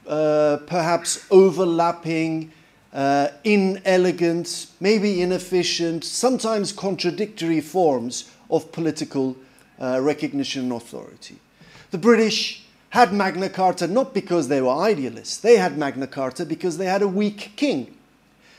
[0.06, 2.50] uh, perhaps overlapping,
[2.94, 9.36] uh, inelegant, maybe inefficient, sometimes contradictory forms of political
[9.80, 11.36] uh, recognition and authority.
[11.90, 16.78] The British had Magna Carta not because they were idealists, they had Magna Carta because
[16.78, 17.96] they had a weak king.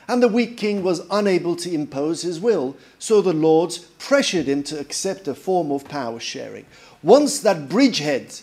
[0.08, 4.64] And the weak king was unable to impose his will, so the lords pressured him
[4.64, 6.66] to accept a form of power sharing.
[7.02, 8.40] Once that bridgehead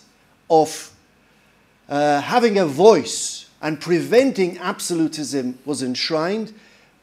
[0.48, 0.92] of
[1.88, 6.54] uh, having a voice and preventing absolutism was enshrined,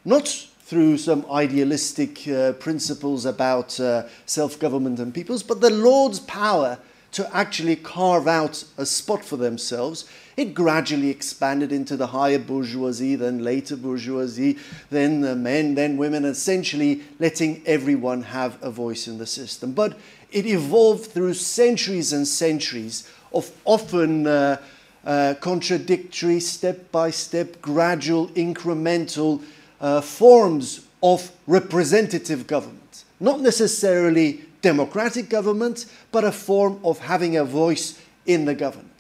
[0.06, 0.28] not
[0.62, 6.78] through some idealistic uh, principles about uh, self government and peoples, but the Lord's power
[7.12, 10.10] to actually carve out a spot for themselves.
[10.38, 14.60] It gradually expanded into the higher bourgeoisie, then later bourgeoisie,
[14.92, 19.72] then the men, then women, essentially letting everyone have a voice in the system.
[19.72, 19.98] But
[20.32, 24.58] it evolved through centuries and centuries of often uh,
[25.04, 29.44] uh, contradictory, step by step, gradual, incremental
[29.82, 33.06] uh, forms of representative government.
[33.20, 38.97] Not necessarily democratic government, but a form of having a voice in the governance.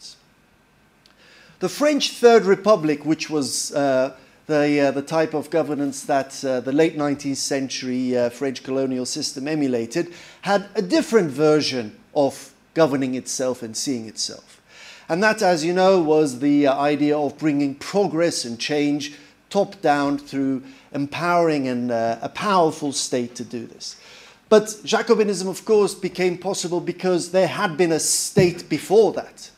[1.60, 6.60] The French Third Republic, which was uh, the, uh, the type of governance that uh,
[6.60, 13.16] the late 19th century uh, French colonial system emulated, had a different version of governing
[13.16, 14.62] itself and seeing itself.
[15.10, 19.16] And that, as you know, was the uh, idea of bringing progress and change
[19.50, 23.96] top down through empowering and, uh, a powerful state to do this.
[24.48, 29.50] But Jacobinism, of course, became possible because there had been a state before that.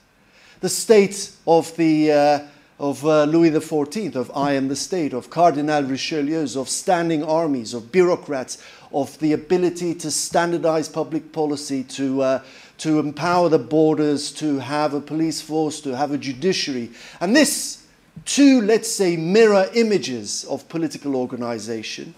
[0.62, 2.39] The state of, the, uh,
[2.80, 7.74] of uh, Louis XIV, of I am the state, of Cardinal Richelieu's, of standing armies,
[7.74, 12.43] of bureaucrats, of the ability to standardize public policy, to, uh,
[12.80, 16.91] to empower the borders, to have a police force, to have a judiciary.
[17.22, 17.86] And this,
[18.26, 22.14] two, let's say, mirror images of political organization.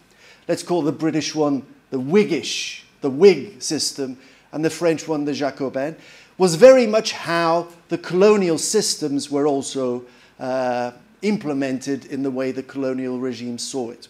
[0.47, 4.17] Let's call the British one the Whiggish, the Whig system,
[4.51, 5.95] and the French one, the Jacobin,
[6.41, 10.03] was very much how the colonial systems were also
[10.39, 10.89] uh,
[11.21, 14.07] implemented in the way the colonial regime saw it.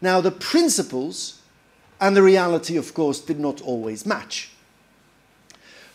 [0.00, 1.40] Now, the principles
[2.00, 4.50] and the reality, of course, did not always match.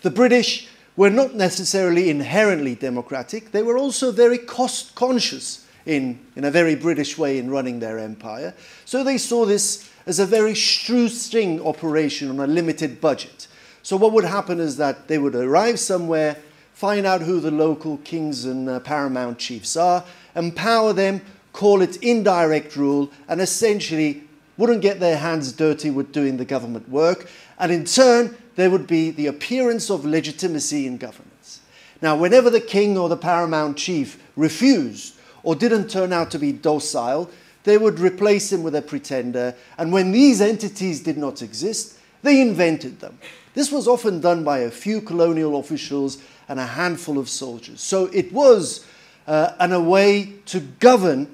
[0.04, 6.46] The British were not necessarily inherently democratic, they were also very cost conscious in, in
[6.46, 8.54] a very British way in running their empire.
[8.86, 13.50] So they saw this as a very shoestring operation on a limited budget.
[13.84, 16.38] So what would happen is that they would arrive somewhere,
[16.74, 20.06] find out who the local kings and uh, paramount chiefs are,
[20.36, 21.22] empower them,
[21.52, 24.24] call it indirect rule, and essentially
[24.58, 27.28] wouldn't get their hands dirty with doing the government work.
[27.60, 31.60] And in turn, there would be the appearance of legitimacy in governance.
[32.02, 36.54] Now, whenever the king or the paramount chief refused or didn't turn out to be
[36.54, 37.30] docile,
[37.64, 39.56] they would replace him with a pretender.
[39.78, 43.18] And when these entities did not exist, they invented them.
[43.54, 46.18] This was often done by a few colonial officials
[46.50, 47.82] and a handful of soldiers.
[47.82, 48.86] So it was
[49.28, 51.28] uh, a way to govern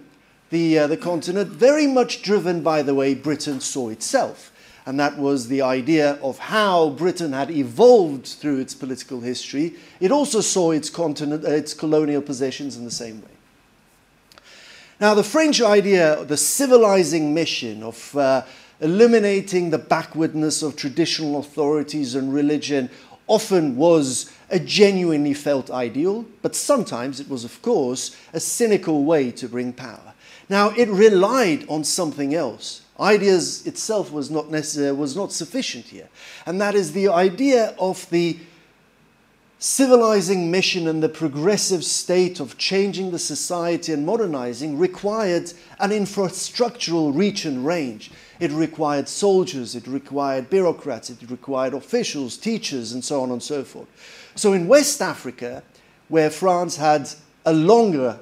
[0.49, 4.51] the, uh, the continent, very much driven by the way Britain saw itself.
[4.85, 9.75] And that was the idea of how Britain had evolved through its political history.
[9.99, 13.27] It also saw its, continent, uh, its colonial possessions in the same way.
[14.99, 18.43] Now, the French idea, the civilizing mission of uh,
[18.81, 22.89] eliminating the backwardness of traditional authorities and religion,
[23.27, 29.31] often was a genuinely felt ideal, but sometimes it was, of course, a cynical way
[29.31, 30.13] to bring power.
[30.49, 32.81] Now, it relied on something else.
[32.99, 36.09] Ideas itself was not, necessary, was not sufficient here,
[36.45, 38.39] and that is the idea of the
[39.59, 45.51] civilizing mission and the progressive state of changing the society and modernizing required
[45.81, 48.09] an infrastructural reach and range.
[48.39, 53.65] It required soldiers, it required bureaucrats, it required officials, teachers, and so on and so
[53.65, 53.87] forth.
[54.35, 55.61] So in West Africa,
[56.07, 57.09] where France had
[57.45, 58.17] a longer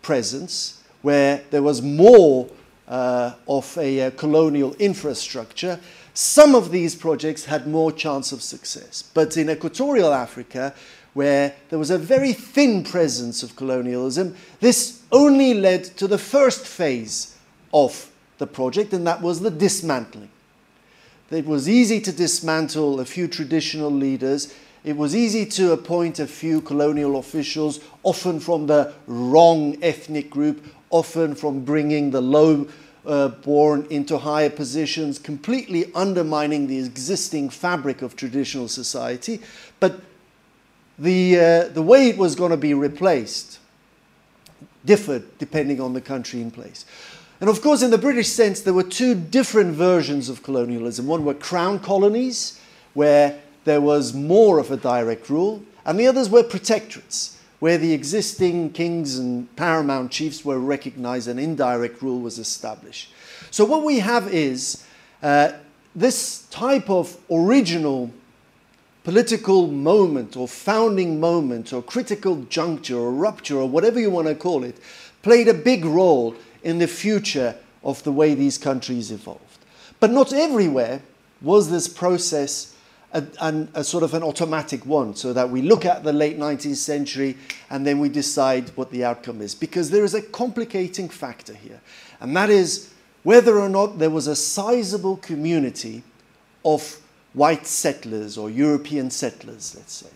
[0.00, 2.48] presence, where there was more
[2.86, 5.80] uh, of a, uh, colonial infrastructure,
[6.18, 9.04] some of these projects had more chance of success.
[9.14, 10.74] But in equatorial Africa,
[11.14, 16.66] where there was a very thin presence of colonialism, this only led to the first
[16.66, 17.36] phase
[17.72, 20.28] of the project, and that was the dismantling.
[21.30, 24.52] It was easy to dismantle a few traditional leaders.
[24.82, 30.64] It was easy to appoint a few colonial officials, often from the wrong ethnic group,
[30.90, 32.66] often from bringing the low
[33.08, 39.40] uh, born into higher positions, completely undermining the existing fabric of traditional society.
[39.80, 40.00] But
[40.98, 43.58] the, uh, the way it was going to be replaced
[44.84, 46.84] differed depending on the country in place.
[47.40, 51.06] And of course, in the British sense, there were two different versions of colonialism.
[51.06, 52.60] One were crown colonies,
[52.94, 57.92] where there was more of a direct rule, and the others were protectorates, where the
[57.92, 63.12] existing kings and paramount chiefs were recognized and indirect rule was established.
[63.50, 64.84] So, what we have is
[65.22, 65.52] uh,
[65.94, 68.12] this type of original
[69.04, 74.34] political moment or founding moment or critical juncture or rupture or whatever you want to
[74.34, 74.78] call it
[75.22, 79.64] played a big role in the future of the way these countries evolved.
[79.98, 81.00] But not everywhere
[81.40, 82.74] was this process
[83.12, 86.76] a, a, sort of an automatic one, so that we look at the late 19th
[86.76, 87.36] century
[87.70, 89.54] and then we decide what the outcome is.
[89.54, 91.80] Because there is a complicating factor here,
[92.20, 92.92] and that is
[93.22, 96.02] whether or not there was a sizable community
[96.64, 97.00] of
[97.32, 100.10] white settlers or European settlers, let's say.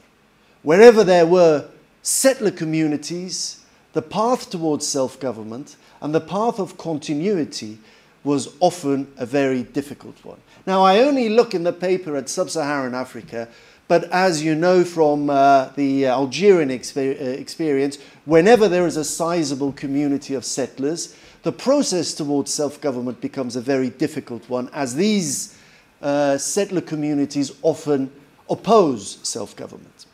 [0.63, 1.69] Wherever there were
[2.03, 7.79] settler communities, the path towards self government and the path of continuity
[8.25, 10.39] was often a very difficult one.
[10.67, 13.49] Now, I only look in the paper at sub Saharan Africa,
[13.89, 19.05] but as you know from uh, the Algerian exper- uh, experience, whenever there is a
[19.05, 24.95] sizable community of settlers, the process towards self government becomes a very difficult one, as
[24.95, 25.59] these
[26.01, 28.11] uh, settler communities often
[28.49, 30.07] oppose self government.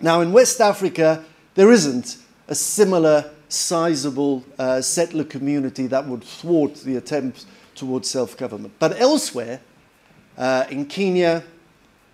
[0.00, 6.74] Now, in West Africa, there isn't a similar sizable uh, settler community that would thwart
[6.76, 8.74] the attempts towards self government.
[8.78, 9.60] But elsewhere,
[10.36, 11.44] uh, in Kenya,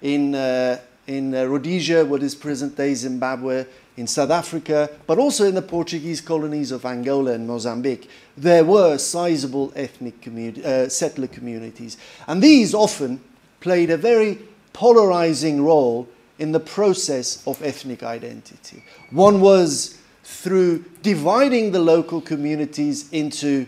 [0.03, 3.67] in, uh, in uh, Rhodesia, what is present day Zimbabwe,
[3.97, 8.99] in South Africa, but also in the Portuguese colonies of Angola and Mozambique, there were
[8.99, 10.27] sizable ethnic
[10.65, 11.97] uh, settler communities.
[12.27, 13.21] And these often
[13.61, 14.39] played a very
[14.73, 16.09] polarizing role
[16.39, 18.83] in the process of ethnic identity.
[19.11, 19.97] One was
[20.45, 23.65] through dividing the local communities into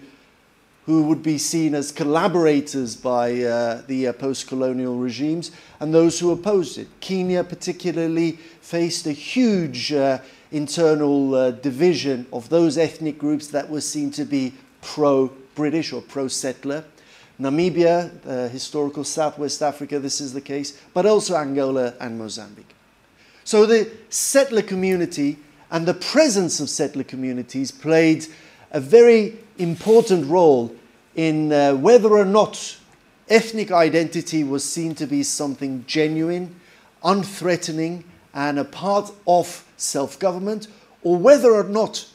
[0.84, 6.20] who would be seen as collaborators by uh, the uh, post colonial regimes and those
[6.20, 6.86] who opposed it.
[7.00, 10.18] Kenya, particularly, faced a huge uh,
[10.52, 14.52] internal uh, division of those ethnic groups that were seen to be
[14.82, 16.84] pro British or pro settler.
[17.40, 22.74] Namibia, uh, historical Southwest Africa, this is the case, but also Angola and Mozambique.
[23.44, 25.38] So the settler community
[25.70, 28.26] and the presence of settler communities played
[28.70, 30.74] a very important role
[31.14, 32.76] in uh, whether or not
[33.28, 36.54] ethnic identity was seen to be something genuine,
[37.02, 38.04] unthreatening,
[38.34, 40.68] and a part of self government,
[41.02, 42.06] or whether or not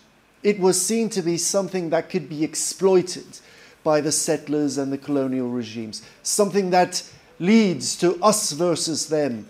[0.43, 3.39] it was seen to be something that could be exploited
[3.83, 7.03] by the settlers and the colonial regimes, something that
[7.39, 9.47] leads to us versus them,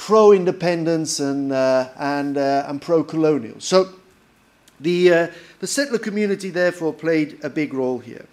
[0.00, 3.60] pro independence and, uh, and, uh, and pro colonial.
[3.60, 3.90] So
[4.80, 5.26] the, uh,
[5.58, 8.24] the settler community, therefore, played a big role here.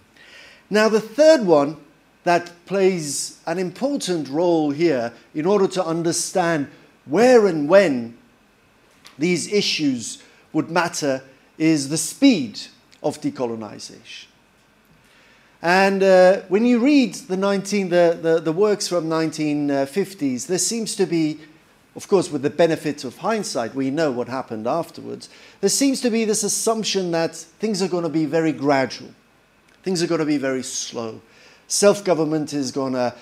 [0.70, 1.76] Now, the third one
[2.24, 6.68] that plays an important role here in order to understand
[7.04, 8.16] where and when
[9.18, 10.22] these issues
[10.54, 11.22] would matter
[11.58, 12.58] is the speed
[13.02, 14.24] of decolonization.
[15.60, 20.96] And uh, when you read the, 19, the, the, the works from 1950s, there seems
[20.96, 21.40] to be
[21.96, 25.28] of course, with the benefit of hindsight, we know what happened afterwards.
[25.60, 29.10] There seems to be this assumption that things are going to be very gradual,
[29.82, 31.20] things are going to be very slow.
[31.66, 33.14] Self government is going to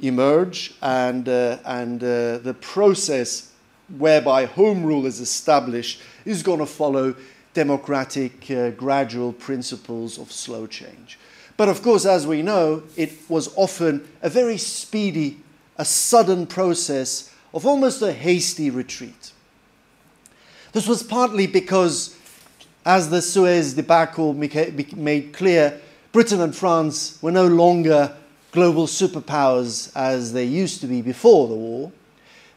[0.00, 3.50] emerge, and, uh, and uh, the process
[3.96, 7.14] whereby home rule is established is going to follow
[7.54, 11.18] democratic, uh, gradual principles of slow change.
[11.56, 15.40] But of course, as we know, it was often a very speedy,
[15.76, 19.32] a sudden process of almost a hasty retreat.
[20.72, 22.16] This was partly because,
[22.84, 25.80] as the Suez debacle made clear,
[26.12, 28.14] Britain and France were no longer
[28.52, 31.92] global superpowers as they used to be before the war.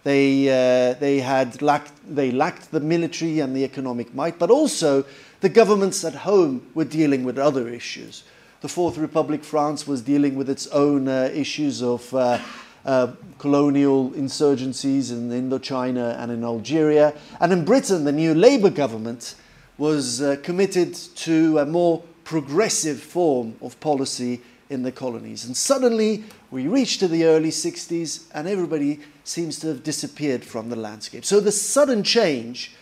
[0.04, 5.06] They, uh, they, had lacked, they lacked the military and the economic might, but also
[5.42, 8.24] the governments at home were dealing with other issues.
[8.62, 12.40] The Fourth Republic, France, was dealing with its own uh, issues of uh,
[12.86, 17.14] uh, colonial insurgencies in Indochina and in Algeria.
[17.40, 19.36] And in Britain, the new Labour government
[19.78, 25.46] was uh, committed to a more progressive form of policy in the colonies.
[25.46, 30.70] And suddenly we reach to the early 60s and everybody seems to have disappeared from
[30.70, 31.26] the landscape.
[31.26, 32.74] So the sudden change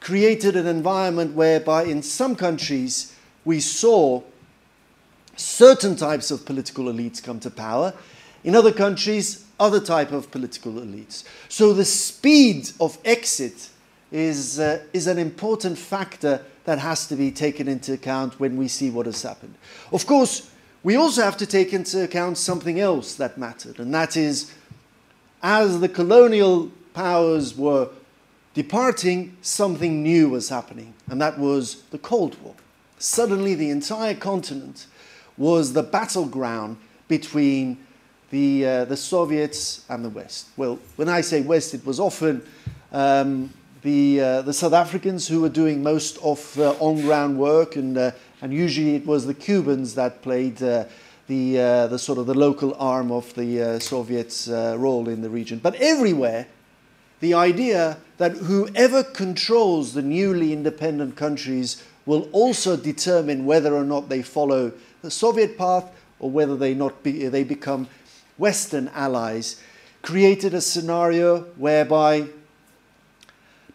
[0.00, 4.22] created an environment whereby in some countries we saw
[5.36, 7.94] certain types of political elites come to power.
[8.44, 11.24] In other countries, other type of political elites.
[11.48, 13.70] So the speed of exit
[14.12, 18.68] is, uh, is an important factor that has to be taken into account when we
[18.68, 19.54] see what has happened.
[19.92, 20.50] Of course,
[20.82, 24.52] we also have to take into account something else that mattered, and that is
[25.42, 27.88] as the colonial powers were
[28.54, 32.54] departing, something new was happening, and that was the Cold War.
[32.98, 34.86] Suddenly, the entire continent
[35.36, 37.78] was the battleground between
[38.30, 40.48] the, uh, the Soviets and the West.
[40.56, 42.42] Well, when I say West, it was often
[42.92, 43.52] um,
[43.82, 47.96] the, uh, the South Africans who were doing most of uh, on ground work, and,
[47.96, 48.10] uh,
[48.42, 50.84] and usually it was the Cubans that played uh,
[51.26, 55.58] the, uh, the sort of the local arm of the Soviets' role in the region.
[55.58, 56.46] But everywhere,
[57.20, 64.08] the idea that whoever controls the newly independent countries will also determine whether or not
[64.08, 64.72] they follow
[65.02, 65.84] the Soviet path
[66.20, 67.88] or whether they, not be, they become
[68.38, 69.60] Western allies,
[70.02, 72.26] created a scenario whereby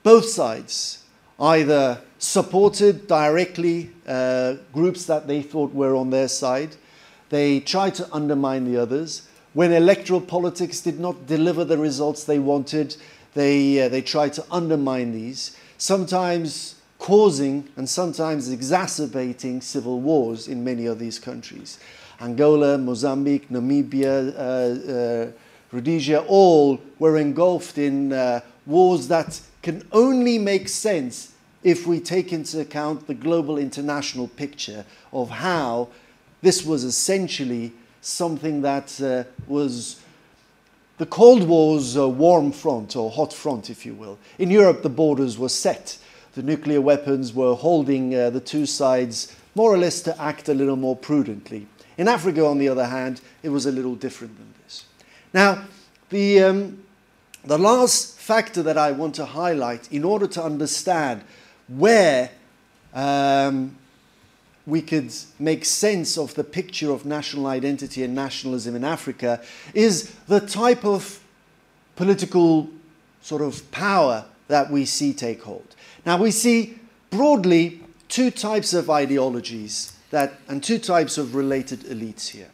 [0.01, 1.03] both sides
[1.39, 6.76] either supported directly uh, groups that they thought were on their side,
[7.30, 9.28] they tried to undermine the others.
[9.53, 12.95] When electoral politics did not deliver the results they wanted,
[13.34, 20.64] they, uh, they tried to undermine these, sometimes causing and sometimes exacerbating civil wars in
[20.64, 21.78] many of these countries.
[22.24, 25.32] Angola, Mozambique, Namibia, uh, uh,
[25.71, 32.32] Rhodesia, all were engulfed in uh, wars that can only make sense if we take
[32.32, 35.89] into account the global international picture of how
[36.41, 39.99] this was essentially something that uh, was
[40.97, 44.17] the Cold War's uh, warm front or hot front, if you will.
[44.38, 45.97] In Europe, the borders were set.
[46.36, 50.53] The nuclear weapons were holding uh, the two sides more or less to act a
[50.53, 51.67] little more prudently.
[51.97, 54.85] In Africa, on the other hand, it was a little different than this.
[55.33, 55.65] Now,
[56.09, 56.83] the, um,
[57.43, 61.23] the last factor that I want to highlight in order to understand
[61.67, 62.31] where
[62.93, 63.75] um,
[64.65, 69.41] we could make sense of the picture of national identity and nationalism in Africa
[69.73, 71.19] is the type of
[71.95, 72.69] political
[73.21, 75.75] sort of power that we see take hold.
[76.05, 76.77] Now, we see
[77.09, 82.51] broadly two types of ideologies that, and two types of related elites here.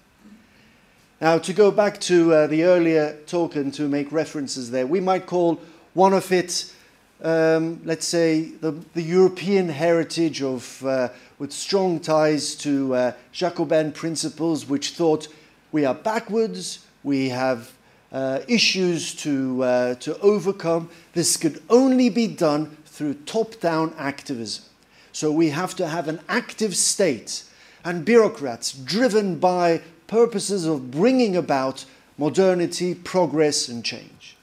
[1.20, 5.02] Now, to go back to uh, the earlier talk and to make references there, we
[5.02, 5.60] might call
[5.94, 6.74] one of it,
[7.22, 13.92] um, let's say, the, the, European heritage of, uh, with strong ties to uh, Jacobin
[13.92, 15.28] principles, which thought
[15.74, 17.74] we are backwards, we have
[18.14, 20.90] uh, issues to, uh, to overcome.
[21.12, 24.64] This could only be done through top down activism.
[25.12, 27.44] So we have to have an active state
[27.84, 31.86] and bureaucrats driven by purposes of bringing about
[32.18, 34.36] modernity, progress, and change.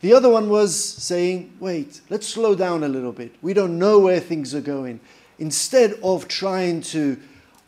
[0.00, 3.34] The other one was saying, wait, let's slow down a little bit.
[3.42, 5.00] We don't know where things are going.
[5.38, 7.18] Instead of trying to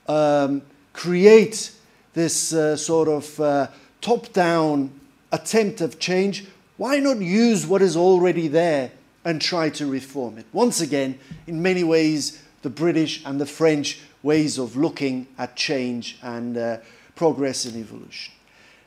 [0.09, 0.63] um,
[0.95, 1.73] create
[2.15, 3.67] this uh, sort of uh,
[4.01, 4.99] top down
[5.31, 6.47] attempt of change,
[6.79, 8.93] why not use what is already there
[9.25, 10.47] and try to reform it?
[10.53, 16.19] Once again, in many ways, the British and the French ways of looking at change
[16.23, 16.77] and uh,
[17.17, 18.35] progress and evolution.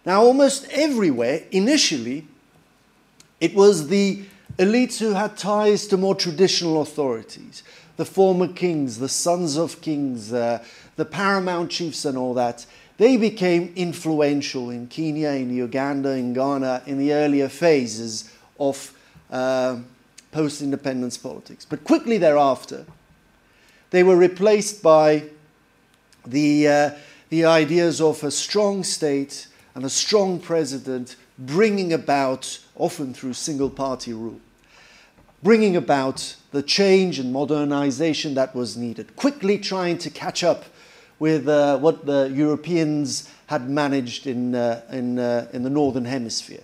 [0.05, 2.27] Now, almost everywhere, initially,
[3.41, 4.23] it was the
[4.57, 7.63] elites who had ties to more traditional authorities,
[7.97, 10.63] the former kings, the sons of kings, uh,
[10.95, 12.65] the paramount chiefs, and all that.
[12.97, 18.93] They became influential in Kenya, in Uganda, in Ghana, in the earlier phases of
[19.31, 19.77] uh,
[20.31, 21.65] post independence politics.
[21.65, 22.85] But quickly thereafter,
[23.91, 25.23] they were replaced by
[26.25, 26.91] the, uh,
[27.29, 33.69] the ideas of a strong state and a strong president bringing about, often through single
[33.69, 34.39] party rule,
[35.43, 40.65] bringing about the change and modernization that was needed, quickly trying to catch up
[41.19, 46.63] with uh, what the Europeans had managed in, uh, in, uh, in the Northern Hemisphere.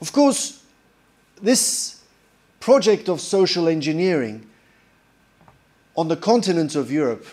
[0.00, 0.62] Of course,
[1.40, 2.02] this
[2.60, 4.47] project of social engineering
[5.98, 7.26] on the continent of Europe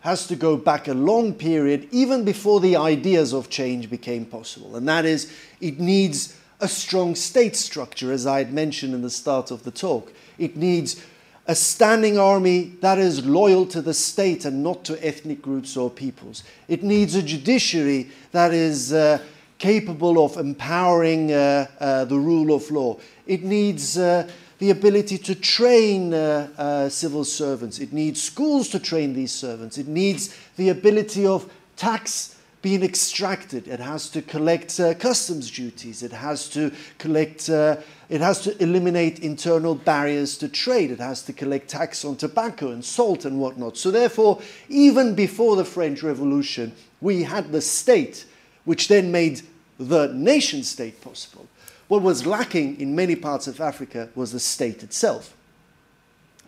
[0.00, 4.74] has to go back a long period, even before the ideas of change became possible.
[4.74, 5.30] And that is,
[5.60, 9.70] it needs a strong state structure, as I had mentioned in the start of the
[9.70, 10.14] talk.
[10.38, 11.04] It needs
[11.46, 15.90] a standing army that is loyal to the state and not to ethnic groups or
[15.90, 16.42] peoples.
[16.68, 19.18] It needs a judiciary that is uh,
[19.58, 22.98] capable of empowering uh, uh, the rule of law.
[23.26, 24.26] It needs uh,
[24.58, 27.78] the ability to train uh, uh, civil servants.
[27.78, 29.76] It needs schools to train these servants.
[29.78, 33.68] It needs the ability of tax being extracted.
[33.68, 36.02] It has to collect uh, customs duties.
[36.02, 37.76] It has to collect, uh,
[38.08, 40.90] it has to eliminate internal barriers to trade.
[40.90, 43.76] It has to collect tax on tobacco and salt and whatnot.
[43.76, 48.24] So, therefore, even before the French Revolution, we had the state,
[48.64, 49.42] which then made
[49.78, 51.46] the nation state possible.
[51.88, 55.36] What was lacking in many parts of Africa was the state itself.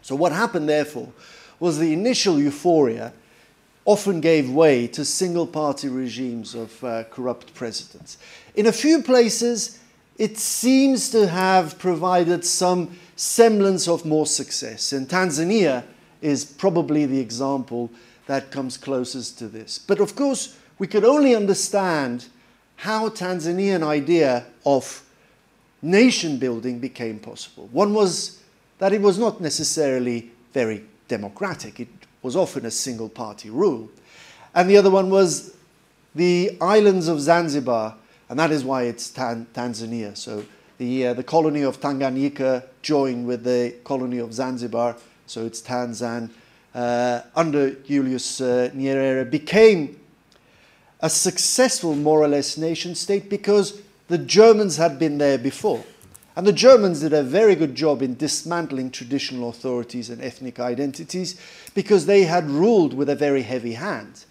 [0.03, 1.13] So, what happened, therefore,
[1.61, 3.13] was the initial euphoria
[3.85, 8.19] often gave way to single party regimes of uh, corrupt presidents.
[8.55, 9.79] In a few places,
[10.19, 14.93] it seems to have provided some semblance of more success.
[14.93, 15.85] And Tanzania
[16.21, 17.91] is probably the example
[18.27, 19.79] that comes closest to this.
[19.79, 22.27] But of course, we could only understand
[22.77, 25.03] how Tanzanian idea of
[25.83, 27.69] nation building became possible.
[27.73, 28.43] One was
[28.79, 31.81] that it was not necessarily very democratic.
[31.81, 31.89] It
[32.23, 33.91] was often a single party rule.
[34.55, 35.57] And the other one was
[36.15, 37.95] the islands of Zanzibar,
[38.29, 40.17] and that is why it's Tan- Tanzania.
[40.17, 40.45] So
[40.79, 44.97] the, uh, the colony of Tanganyika joined with the colony of Zanzibar,
[45.27, 46.31] so it's Tanzan,
[46.75, 49.99] uh, under Julius uh, Nyerere, became
[51.01, 55.85] a successful, more or less, nation state because the Germans had been there before.
[56.37, 61.41] And the Germans did a very good job in dismantling traditional authorities and ethnic identities
[61.75, 64.25] because they had ruled with a very heavy hand.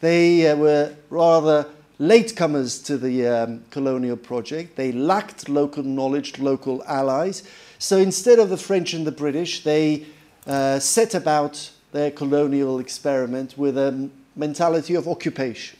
[0.00, 1.66] They uh, were rather
[1.98, 4.76] latecomers to the um, colonial project.
[4.76, 7.42] They lacked local knowledge, local allies.
[7.78, 10.06] So instead of the French and the British, they
[10.46, 15.78] uh, set about their colonial experiment with a mentality of occupation,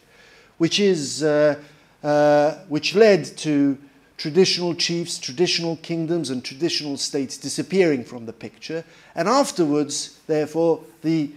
[0.58, 1.54] which, is, uh,
[2.02, 3.78] uh which led to
[4.18, 8.84] traditional chiefs, traditional kingdoms, and traditional states disappearing from the picture.
[9.14, 11.30] And afterwards, therefore, the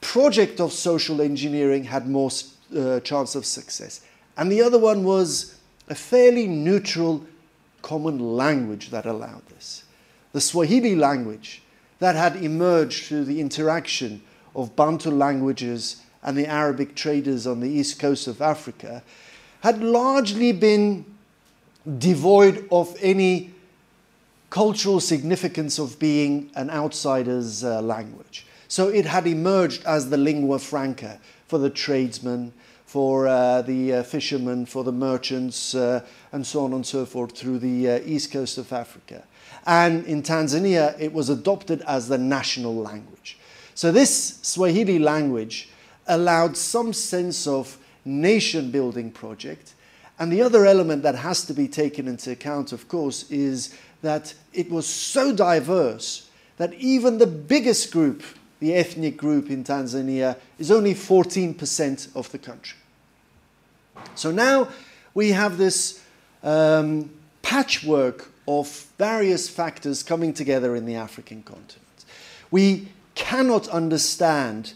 [0.00, 2.30] project of social engineering had more
[2.76, 4.00] uh, chance of success.
[4.36, 5.58] And the other one was
[5.88, 7.24] a fairly neutral
[7.82, 9.84] common language that allowed this.
[10.32, 11.62] The Swahili language
[11.98, 14.22] that had emerged through the interaction
[14.56, 19.02] of Bantu languages and the Arabic traders on the east coast of Africa
[19.64, 21.06] had largely been
[21.96, 23.50] devoid of any
[24.50, 28.46] cultural significance of being an outsider's uh, language.
[28.68, 31.18] So it had emerged as the lingua franca
[31.48, 32.52] for the tradesmen,
[32.84, 37.34] for uh, the uh, fishermen, for the merchants, uh, and so on and so forth
[37.34, 39.24] through the uh, east coast of Africa.
[39.66, 43.38] And in Tanzania, it was adopted as the national language.
[43.74, 45.70] So this Swahili language
[46.06, 49.74] allowed some sense of nation building project
[50.18, 54.34] and the other element that has to be taken into account, of course, is that
[54.52, 58.22] it was so diverse that even the biggest group,
[58.60, 62.78] the ethnic group in Tanzania, is only 14% of the country.
[64.14, 64.68] So now
[65.14, 66.04] we have this
[66.44, 67.10] um,
[67.42, 68.68] patchwork of
[68.98, 72.04] various factors coming together in the African continent.
[72.52, 74.74] We cannot understand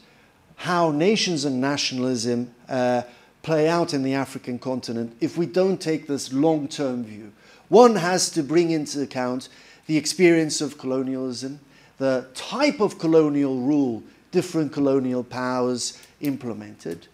[0.57, 3.03] how nations and nationalism uh,
[3.49, 7.33] play out in the African continent if we don't take this long term view.
[7.71, 9.49] One has to bring into account
[9.87, 11.59] the experience of colonialism,
[11.97, 14.03] the type of colonial rule
[14.33, 17.07] different colonial powers implemented.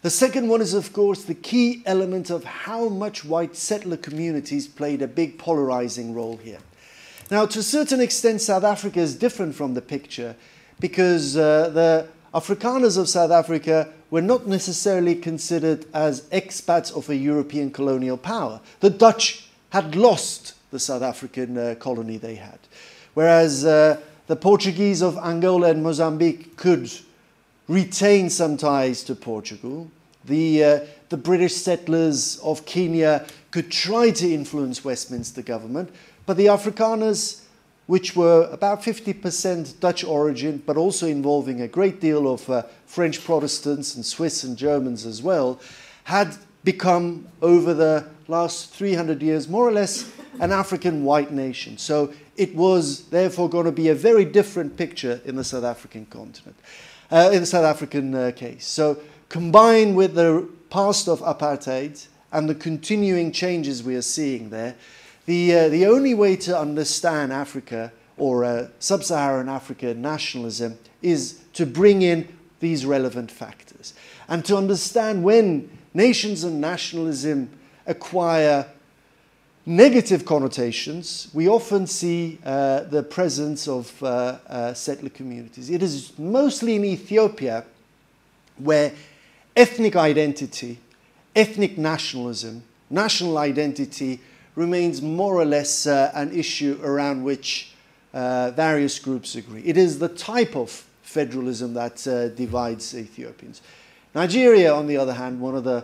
[0.00, 4.66] The second one is, of course, the key element of how much white settler communities
[4.66, 6.60] played a big polarizing role here.
[7.30, 10.36] Now, to a certain extent, South Africa is different from the picture
[10.80, 17.16] because uh, the Afrikaners of South Africa were not necessarily considered as expats of a
[17.16, 18.60] European colonial power.
[18.80, 22.58] The Dutch had lost the South African uh, colony they had,
[23.14, 26.90] whereas uh, the Portuguese of Angola and Mozambique could
[27.68, 29.90] retain some ties to Portugal.
[30.24, 35.90] The, uh, the British settlers of Kenya could try to influence Westminster government,
[36.26, 37.42] but the Afrikaners
[37.86, 42.62] which were about 50% Dutch origin, but also involving a great deal of uh,
[42.96, 45.60] French Protestants and Swiss and Germans as well,
[46.04, 50.10] had become, over the last 300 years, more or less
[50.40, 51.76] an African white nation.
[51.76, 56.06] So it was therefore going to be a very different picture in the South African
[56.06, 56.56] continent,
[57.10, 58.64] uh, in the South African uh, case.
[58.64, 58.98] So
[59.28, 64.74] combined with the past of apartheid and the continuing changes we are seeing there,
[65.26, 71.42] the, uh, the only way to understand Africa or uh, sub Saharan Africa nationalism is
[71.52, 73.94] to bring in these relevant factors
[74.28, 77.50] and to understand when nations and nationalism
[77.86, 78.66] acquire
[79.66, 85.70] negative connotations, we often see uh, the presence of uh, uh, settler communities.
[85.70, 87.64] It is mostly in Ethiopia
[88.58, 88.92] where
[89.56, 90.78] ethnic identity,
[91.34, 94.20] ethnic nationalism, national identity
[94.54, 97.72] remains more or less uh, an issue around which
[98.14, 99.62] uh, various groups agree.
[99.64, 100.84] It is the type of
[101.16, 103.62] federalism that uh, divides Ethiopians.
[104.14, 105.82] Nigeria, on the other hand, one of the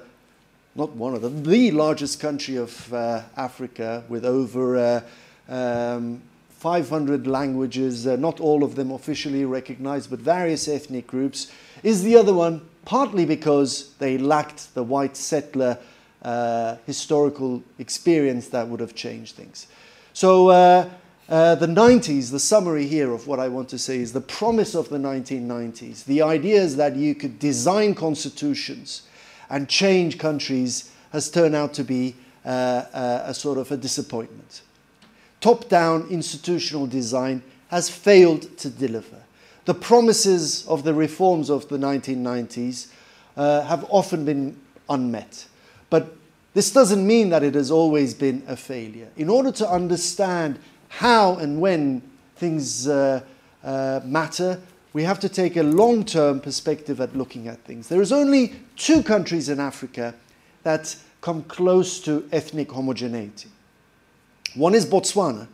[0.75, 5.01] not one of them, the largest country of uh, Africa with over uh,
[5.49, 11.51] um, 500 languages, uh, not all of them officially recognized, but various ethnic groups,
[11.83, 15.79] is the other one, partly because they lacked the white settler
[16.23, 19.67] uh, historical experience that would have changed things.
[20.13, 20.51] So
[21.29, 24.75] uh, the 90s, the summary here of what I want to say is the promise
[24.75, 29.03] of the 1990s, the ideas that you could design constitutions
[29.49, 34.63] and change countries has turned out to be uh, uh, a sort of a disappointment.
[35.41, 39.23] Top down institutional design has failed to deliver.
[39.65, 42.89] The promises of the reforms of the 1990s
[43.37, 44.57] uh, have often been
[44.89, 45.47] unmet.
[45.89, 46.17] But
[46.55, 49.09] this doesn't mean that it has always been a failure.
[49.17, 50.59] In order to understand
[50.93, 52.03] how and when
[52.37, 53.23] things uh,
[53.65, 54.61] uh, matter,
[54.93, 57.89] we have to take a long term perspective at looking at things.
[57.89, 60.15] There is only two countries in Africa
[60.65, 63.49] that come close to ethnic homogeneity.
[64.55, 65.49] One is Botswana.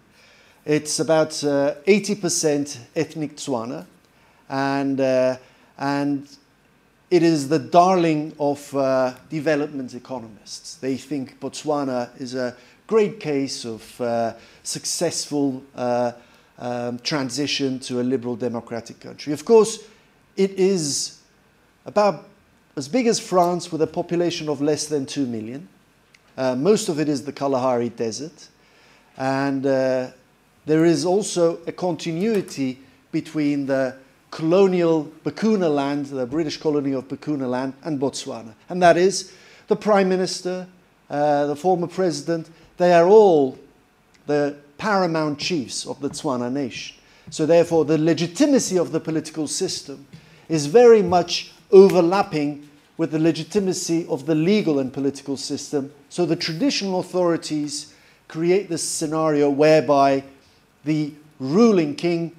[0.65, 3.87] It's about uh, 80% ethnic Tswana,
[4.49, 5.37] and, uh,
[5.79, 6.29] and
[7.11, 10.75] it is the darling of uh, development economists.
[10.75, 12.57] They think Botswana is a
[12.89, 14.33] great case of uh,
[14.65, 16.11] successful uh,
[16.59, 19.33] um, transition to a liberal democratic country.
[19.33, 19.85] Of course,
[20.37, 21.21] it is
[21.87, 22.25] about
[22.77, 25.69] as big as France with a population of less than 2 million.
[26.37, 28.49] Uh, most of it is the Kalahari Desert.
[29.19, 30.09] And uh,
[30.65, 32.79] there is also a continuity
[33.13, 33.97] between the
[34.31, 38.55] colonial Bechuanaland, the British colony of Bechuanaland, and Botswana.
[38.69, 39.33] And that is
[39.67, 40.67] the Prime Minister,
[41.11, 42.49] uh, the former President,
[42.79, 43.59] they are all
[44.27, 46.97] the paramount chiefs of the Tswana nation.
[47.31, 50.07] So, therefore, the legitimacy of the political system
[50.49, 55.93] is very much overlapping with the legitimacy of the legal and political system.
[56.09, 57.93] So, the traditional authorities
[58.29, 60.25] create this scenario whereby
[60.85, 62.35] the ruling king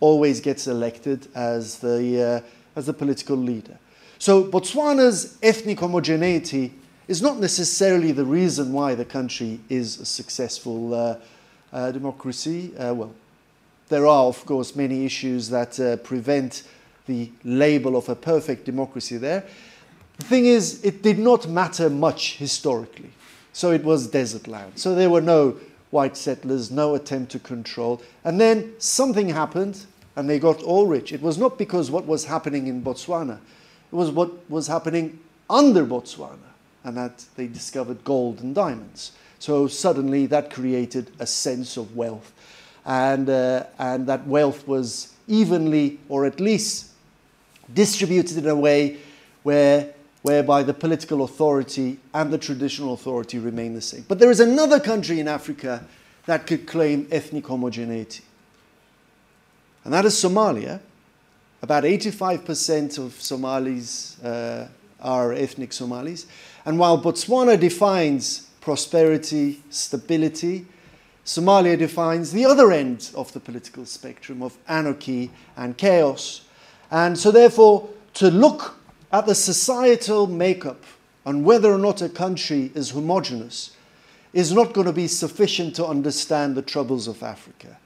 [0.00, 3.78] always gets elected as the, uh, as the political leader.
[4.18, 6.74] So, Botswana's ethnic homogeneity
[7.06, 11.16] is not necessarily the reason why the country is a successful uh,
[11.72, 12.74] uh, democracy.
[12.76, 13.12] Uh, well,
[13.88, 16.62] there are, of course, many issues that uh, prevent
[17.06, 19.44] the label of a perfect democracy there.
[20.16, 23.10] The thing is, it did not matter much historically.
[23.52, 24.72] So it was desert land.
[24.76, 25.56] So there were no
[25.90, 28.02] white settlers, no attempt to control.
[28.24, 29.84] And then something happened
[30.16, 31.12] and they got all rich.
[31.12, 33.38] It was not because what was happening in Botswana,
[33.92, 35.18] it was what was happening
[35.50, 36.53] under Botswana
[36.84, 39.12] and that they discovered gold and diamonds.
[39.38, 42.32] So suddenly that created a sense of wealth.
[42.86, 46.90] And, uh, and that wealth was evenly, or at least
[47.72, 48.98] distributed in a way
[49.42, 49.92] where,
[50.22, 54.04] whereby the political authority and the traditional authority remain the same.
[54.06, 55.84] But there is another country in Africa
[56.26, 58.22] that could claim ethnic homogeneity.
[59.84, 60.80] And that is Somalia.
[61.62, 64.68] About 85% of Somalis uh,
[65.00, 66.26] are ethnic Somalis.
[66.64, 70.66] And while Botswana defines prosperity, stability.
[71.24, 76.42] Somalia defines the other end of the political spectrum of anarchy and chaos.
[76.90, 78.76] And so, therefore, to look
[79.12, 80.82] at the societal makeup
[81.24, 83.76] and whether or not a country is homogenous
[84.32, 87.78] is not going to be sufficient to understand the troubles of Africa.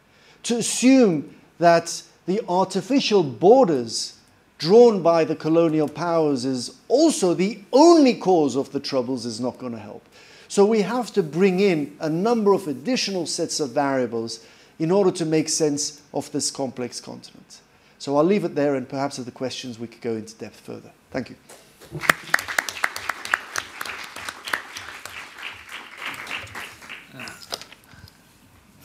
[0.44, 4.17] To assume that the artificial borders
[4.59, 9.59] drawn by the colonial powers is also the only cause of the troubles is not
[9.59, 10.06] going to help.
[10.48, 14.44] So we have to bring in a number of additional sets of variables
[14.78, 17.60] in order to make sense of this complex continent.
[17.98, 20.60] So I'll leave it there, and perhaps at the questions we could go into depth
[20.60, 20.90] further.
[21.10, 21.36] Thank you.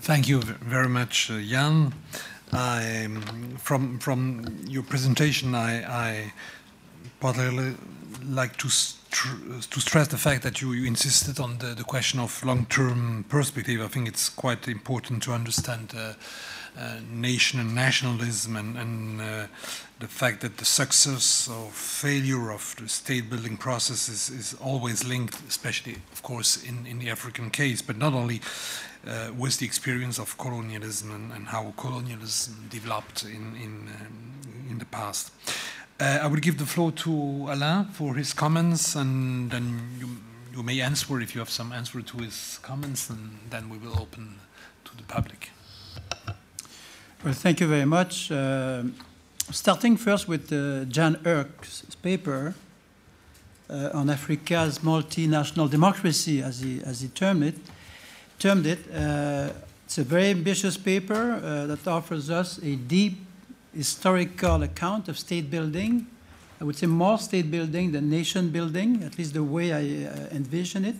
[0.01, 1.93] Thank you very much, uh, Jan.
[2.53, 3.07] I,
[3.57, 6.33] from from your presentation, I, I
[7.19, 7.75] particularly
[8.25, 12.43] like to to stress the fact that you, you insisted on the, the question of
[12.43, 13.81] long-term perspective.
[13.81, 16.13] I think it's quite important to understand uh,
[16.77, 19.47] uh, nation and nationalism and, and uh,
[19.99, 25.03] the fact that the success or failure of the state building process is, is always
[25.03, 28.41] linked, especially, of course, in, in the African case, but not only
[29.05, 34.77] uh, with the experience of colonialism and, and how colonialism developed in, in, um, in
[34.79, 35.31] the past.
[35.99, 37.11] Uh, I will give the floor to
[37.49, 40.07] Alain for his comments, and then you,
[40.55, 43.99] you may answer if you have some answer to his comments, and then we will
[43.99, 44.35] open
[44.85, 45.49] to the public.
[47.23, 48.31] Well, thank you very much.
[48.31, 48.83] Uh,
[49.51, 52.55] starting first with uh, Jan Erk's paper
[53.69, 57.55] on Africa's multinational democracy, as he, as he termed it.
[58.39, 58.79] Termed it.
[58.93, 59.49] Uh,
[59.85, 63.17] it's a very ambitious paper uh, that offers us a deep
[63.75, 66.07] historical account of state building.
[66.59, 70.27] I would say more state building than nation building, at least the way I uh,
[70.31, 70.95] envision it.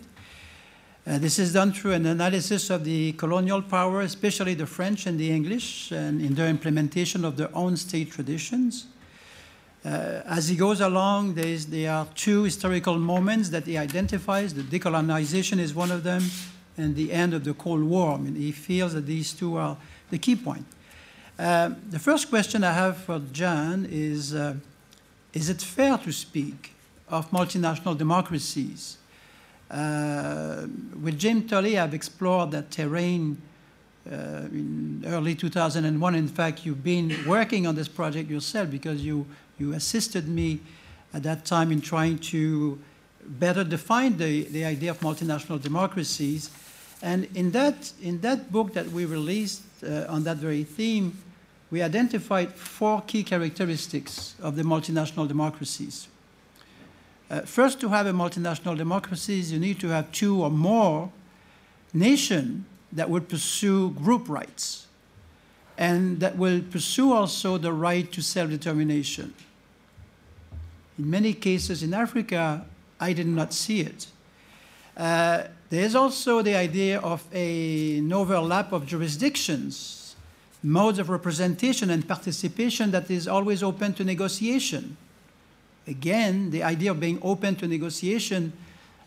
[1.06, 5.18] Uh, this is done through an analysis of the colonial power, especially the French and
[5.18, 8.86] the English, and in their implementation of their own state traditions.
[9.84, 14.54] Uh, as he goes along, there are two historical moments that he identifies.
[14.54, 16.22] The decolonization is one of them,
[16.76, 18.14] and the end of the Cold War.
[18.14, 19.76] I mean, he feels that these two are
[20.10, 20.66] the key point.
[21.38, 24.54] Um, the first question I have for Jan is uh,
[25.32, 26.72] Is it fair to speak
[27.08, 28.98] of multinational democracies?
[29.70, 30.66] Uh,
[31.02, 33.40] with Jim Tully, I've explored that terrain
[34.06, 36.14] uh, in early 2001.
[36.14, 39.26] In fact, you've been working on this project yourself because you,
[39.58, 40.60] you assisted me
[41.12, 42.78] at that time in trying to
[43.26, 46.50] better define the, the idea of multinational democracies.
[47.04, 51.18] And in that, in that book that we released uh, on that very theme,
[51.70, 56.08] we identified four key characteristics of the multinational democracies.
[57.30, 61.12] Uh, first, to have a multinational democracy, you need to have two or more
[61.92, 64.86] nations that would pursue group rights
[65.76, 69.34] and that will pursue also the right to self-determination.
[70.98, 72.64] In many cases in Africa,
[72.98, 74.06] I did not see it.
[74.96, 80.16] Uh, there is also the idea of a, an overlap of jurisdictions,
[80.62, 84.96] modes of representation and participation that is always open to negotiation.
[85.86, 88.52] Again, the idea of being open to negotiation,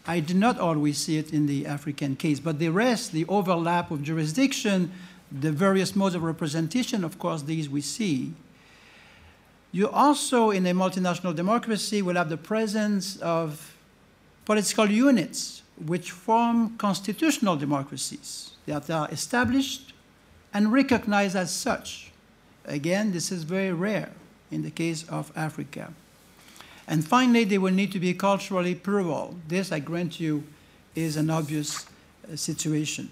[0.05, 2.39] I do not always see it in the African case.
[2.39, 4.91] But the rest, the overlap of jurisdiction,
[5.31, 8.33] the various modes of representation, of course, these we see.
[9.71, 13.75] You also, in a multinational democracy, will have the presence of
[14.45, 19.93] political units which form constitutional democracies that are established
[20.53, 22.11] and recognized as such.
[22.65, 24.11] Again, this is very rare
[24.51, 25.93] in the case of Africa.
[26.87, 29.35] And finally, they will need to be culturally plural.
[29.47, 30.43] This, I grant you,
[30.95, 31.85] is an obvious
[32.31, 33.09] uh, situation.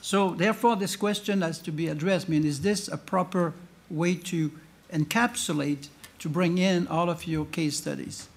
[0.00, 2.26] So therefore, this question has to be addressed.
[2.28, 3.52] I mean, is this a proper
[3.90, 4.50] way to
[4.92, 5.88] encapsulate,
[6.20, 8.28] to bring in all of your case studies?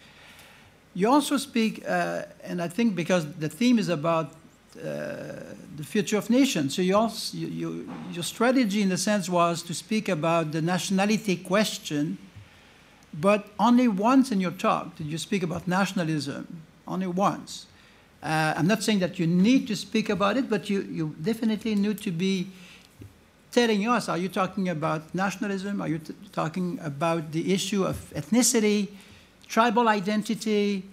[0.96, 4.34] You also speak, uh, and I think because the theme is about
[4.78, 5.44] uh,
[5.78, 9.62] the future of nations, so you also, you, you, your strategy in a sense was
[9.64, 12.18] to speak about the nationality question,
[13.14, 17.66] but only once in your talk did you speak about nationalism, only once.
[18.22, 21.76] Uh, I'm not saying that you need to speak about it, but you, you definitely
[21.76, 22.48] need to be
[23.52, 25.82] telling us, are you talking about nationalism?
[25.82, 26.00] Are you
[26.32, 28.90] talking about the issue of ethnicity?
[29.50, 30.84] Tribal identity,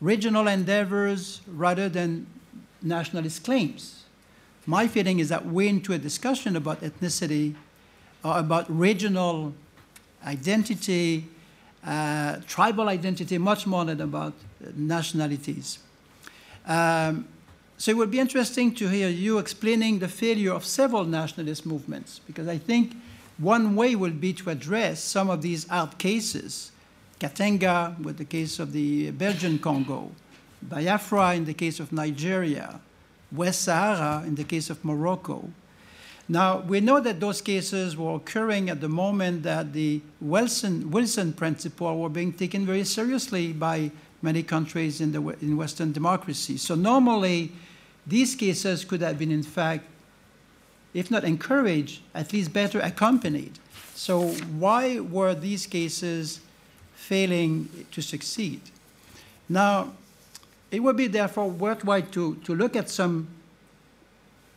[0.00, 2.26] regional endeavors, rather than
[2.82, 4.04] nationalist claims.
[4.66, 7.54] My feeling is that we're into a discussion about ethnicity
[8.24, 9.54] or about regional
[10.24, 11.26] identity,
[11.84, 14.32] uh, tribal identity, much more than about
[14.74, 15.78] nationalities.
[16.66, 17.28] Um,
[17.78, 22.20] so it would be interesting to hear you explaining the failure of several nationalist movements,
[22.26, 22.96] because I think
[23.38, 26.72] one way will be to address some of these hard cases
[27.18, 30.10] Katanga with the case of the Belgian Congo,
[30.62, 32.80] Biafra in the case of Nigeria,
[33.32, 35.50] West Sahara in the case of Morocco.
[36.28, 41.32] Now, we know that those cases were occurring at the moment that the Wilson, Wilson
[41.32, 46.56] principle were being taken very seriously by many countries in, the, in Western democracy.
[46.56, 47.52] So normally,
[48.06, 49.84] these cases could have been, in fact,
[50.94, 53.58] if not encouraged, at least better accompanied.
[53.94, 54.28] So
[54.58, 56.40] why were these cases
[57.06, 58.60] failing to succeed.
[59.48, 59.92] Now,
[60.70, 63.28] it would be therefore worthwhile to, to look at some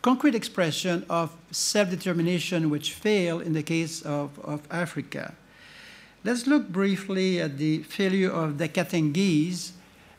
[0.02, 5.34] concrete expression of self-determination which fail in the case of, of Africa.
[6.24, 9.72] let's look briefly at the failure of the Katangese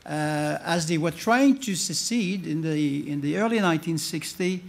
[0.05, 4.61] uh, as they were trying to secede in the, in the early 1960s.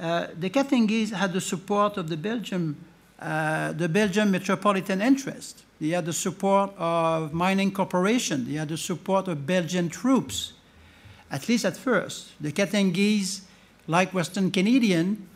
[0.00, 2.76] Uh, the Katangese had the support of the Belgium,
[3.18, 5.62] uh, the Belgium metropolitan interest.
[5.82, 8.44] They had the support of mining corporation.
[8.48, 10.52] They had the support of Belgian troops,
[11.28, 12.28] at least at first.
[12.40, 13.40] The Katangese,
[13.88, 15.26] like Western Canadian,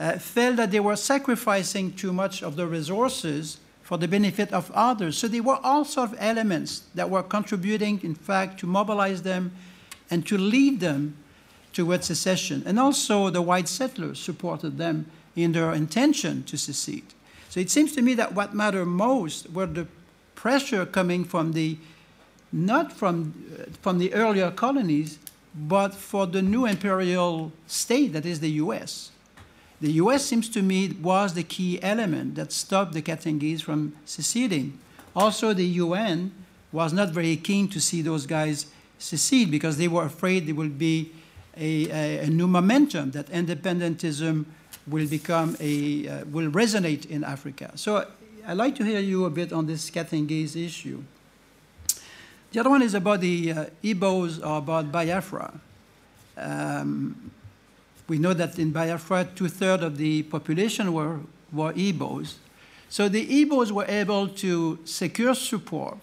[0.00, 4.70] uh, felt that they were sacrificing too much of the resources for the benefit of
[4.70, 5.18] others.
[5.18, 9.52] So there were all sorts of elements that were contributing, in fact, to mobilize them
[10.10, 11.14] and to lead them
[11.74, 12.62] towards secession.
[12.64, 17.12] And also the white settlers supported them in their intention to secede.
[17.50, 19.88] So it seems to me that what mattered most were the
[20.36, 21.76] pressure coming from the,
[22.52, 25.18] not from, uh, from the earlier colonies,
[25.54, 29.10] but for the new imperial state that is the US.
[29.80, 34.78] The US seems to me was the key element that stopped the Katangese from seceding.
[35.16, 36.30] Also, the UN
[36.70, 38.66] was not very keen to see those guys
[38.98, 41.10] secede because they were afraid there would be
[41.56, 44.44] a, a, a new momentum that independentism
[44.86, 47.72] will become a uh, will resonate in Africa.
[47.76, 48.06] So
[48.46, 51.02] I'd like to hear you a bit on this Katangese issue.
[52.52, 55.52] The other one is about the uh, Igbos or about Biafra.
[56.36, 57.30] Um,
[58.08, 61.20] we know that in Biafra, two-thirds of the population were,
[61.52, 62.34] were Igbos.
[62.88, 65.98] So the Igbos were able to secure support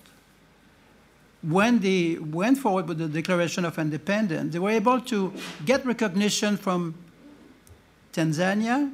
[1.41, 4.53] when they went forward with the Declaration of Independence.
[4.53, 5.33] They were able to
[5.65, 6.95] get recognition from
[8.17, 8.91] Tanzania,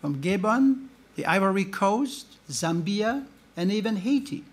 [0.00, 3.24] from Gabon, the Ivory Coast, Zambia,
[3.56, 4.44] and even Haiti.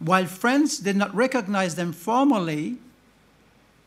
[0.00, 2.78] While France did not recognize them formally,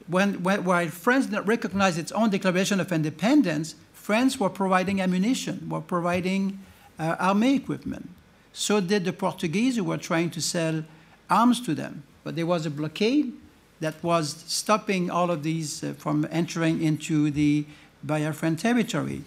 [0.08, 5.02] when, when, while France did not recognize its own declaration of independence, France were providing
[5.02, 6.60] ammunition, were providing
[6.98, 8.10] uh, army equipment.
[8.54, 10.86] So did the Portuguese who were trying to sell
[11.30, 12.04] arms to them.
[12.24, 13.34] But there was a blockade
[13.82, 17.66] that was stopping all of these uh, from entering into the
[18.06, 19.24] Biafran territory.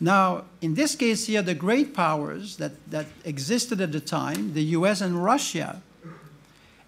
[0.00, 4.62] Now, in this case here, the great powers that, that existed at the time, the
[4.62, 5.82] US and Russia,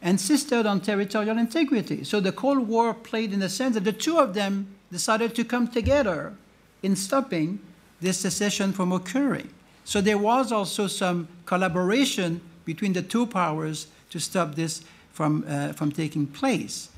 [0.03, 2.05] insisted on territorial integrity.
[2.05, 5.45] So the Cold War played in the sense that the two of them decided to
[5.45, 6.35] come together
[6.83, 7.61] in stopping
[8.01, 9.51] this secession from occurring.
[9.85, 14.83] So there was also some collaboration between the two powers to stop this
[15.13, 16.89] from, uh, from taking place.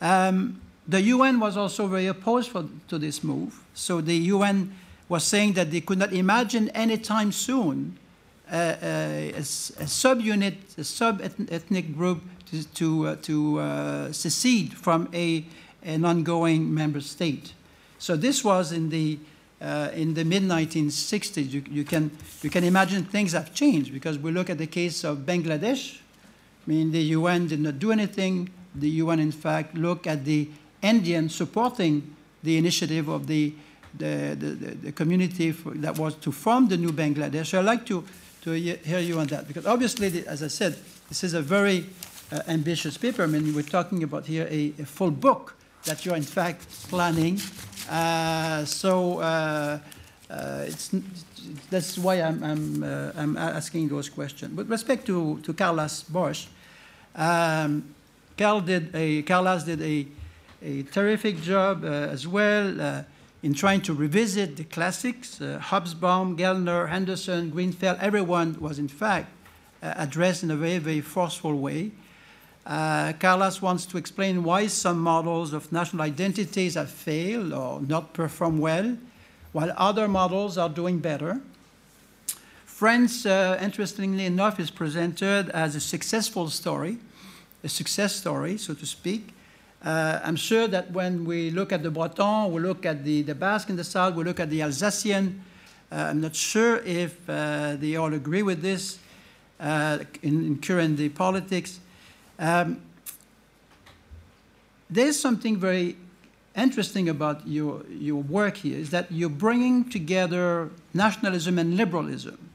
[0.00, 0.60] Um,
[0.90, 3.60] the UN was also very opposed for, to this move.
[3.74, 4.74] So the UN
[5.08, 7.96] was saying that they could not imagine any time soon
[8.52, 15.44] a, a, a subunit, a sub-ethnic group to, to, uh, to uh, secede from a,
[15.84, 17.54] an ongoing member state.
[17.98, 19.18] So this was in the,
[19.60, 21.50] uh, in the mid-1960s.
[21.50, 22.10] You, you, can,
[22.42, 25.98] you can imagine things have changed because we look at the case of Bangladesh.
[26.66, 28.50] I mean, the UN did not do anything.
[28.74, 30.48] The UN, in fact, looked at the
[30.82, 33.52] Indians supporting the initiative of the,
[33.96, 37.46] the, the, the community for, that was to form the new Bangladesh.
[37.46, 38.04] So I'd like to
[38.42, 39.46] to hear you on that.
[39.46, 40.76] Because obviously, as I said,
[41.08, 41.86] this is a very
[42.32, 43.22] uh, ambitious paper.
[43.22, 45.54] I mean, we're talking about here a, a full book
[45.84, 47.40] that you're in fact planning.
[47.88, 49.78] Uh, so uh,
[50.30, 50.94] uh it's,
[51.70, 54.56] that's why I'm, I'm, uh, I'm, asking those questions.
[54.56, 56.46] With respect to, to Carles Boix,
[57.16, 57.94] um,
[58.36, 60.06] Carl did a, Carles did a,
[60.62, 63.04] a terrific job uh, as well
[63.42, 65.40] in trying to revisit the classics.
[65.40, 69.28] Uh, Hobsbawm, Gellner, Anderson, Greenfeld, everyone was in fact
[69.82, 71.90] uh, addressed in a very, very forceful way.
[72.66, 78.12] Uh, Carles wants to explain why some models of national identities have failed or not
[78.12, 78.96] performed well,
[79.52, 81.40] while other models are doing better.
[82.66, 86.98] France, uh, interestingly enough, is presented as a successful story,
[87.64, 89.34] a success story, so to speak,
[89.84, 93.34] uh, I'm sure that when we look at the Breton, we look at the, the
[93.34, 95.42] Basque in the south, we look at the Alsatian,
[95.92, 98.98] uh, I'm not sure if uh, they all agree with this
[99.58, 101.80] uh, in, in, current day politics.
[102.38, 102.80] Um,
[104.88, 105.96] there's something very
[106.56, 112.50] interesting about your, your work here is that you're bringing together nationalism and liberalism.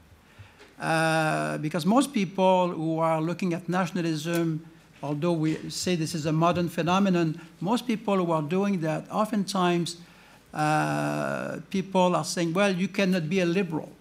[0.80, 4.64] Uh, because most people who are looking at nationalism
[5.06, 9.96] although we say this is a modern phenomenon, most people who are doing that, oftentimes
[10.52, 13.92] uh, people are saying, well, you cannot be a liberal.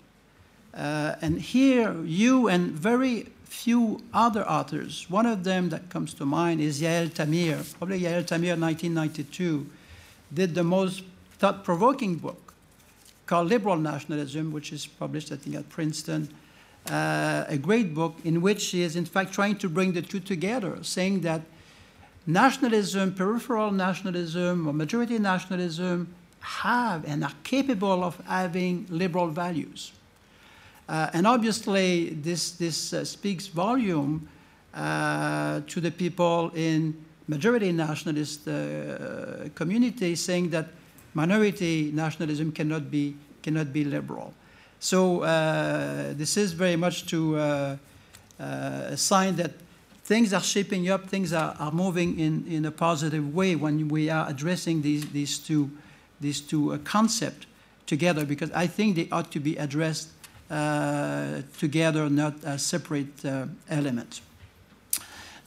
[0.73, 6.25] Uh, and here, you and very few other authors, one of them that comes to
[6.25, 9.69] mind is Yael Tamir, probably Yael Tamir, 1992,
[10.33, 11.03] did the most
[11.37, 12.53] thought-provoking book
[13.25, 16.29] called Liberal Nationalism, which is published, I think, at Princeton.
[16.89, 20.19] Uh, a great book in which she is, in fact, trying to bring the two
[20.19, 21.41] together, saying that
[22.27, 29.91] nationalism, peripheral nationalism, or majority nationalism have and are capable of having liberal values.
[30.87, 34.27] Uh, and obviously, this, this uh, speaks volume
[34.75, 36.93] uh, to the people in
[37.27, 40.67] majority nationalist uh, community saying that
[41.15, 44.33] minority nationalism cannot be, cannot be liberal.
[44.79, 47.77] So uh, this is very much to uh,
[48.39, 49.51] a sign that
[50.03, 54.09] things are shaping up, things are, are moving in, in a positive way when we
[54.09, 55.71] are addressing these, these two,
[56.21, 57.47] these two concepts
[57.87, 60.09] together because I think they ought to be addressed
[60.49, 64.21] uh, together, not as separate uh, elements.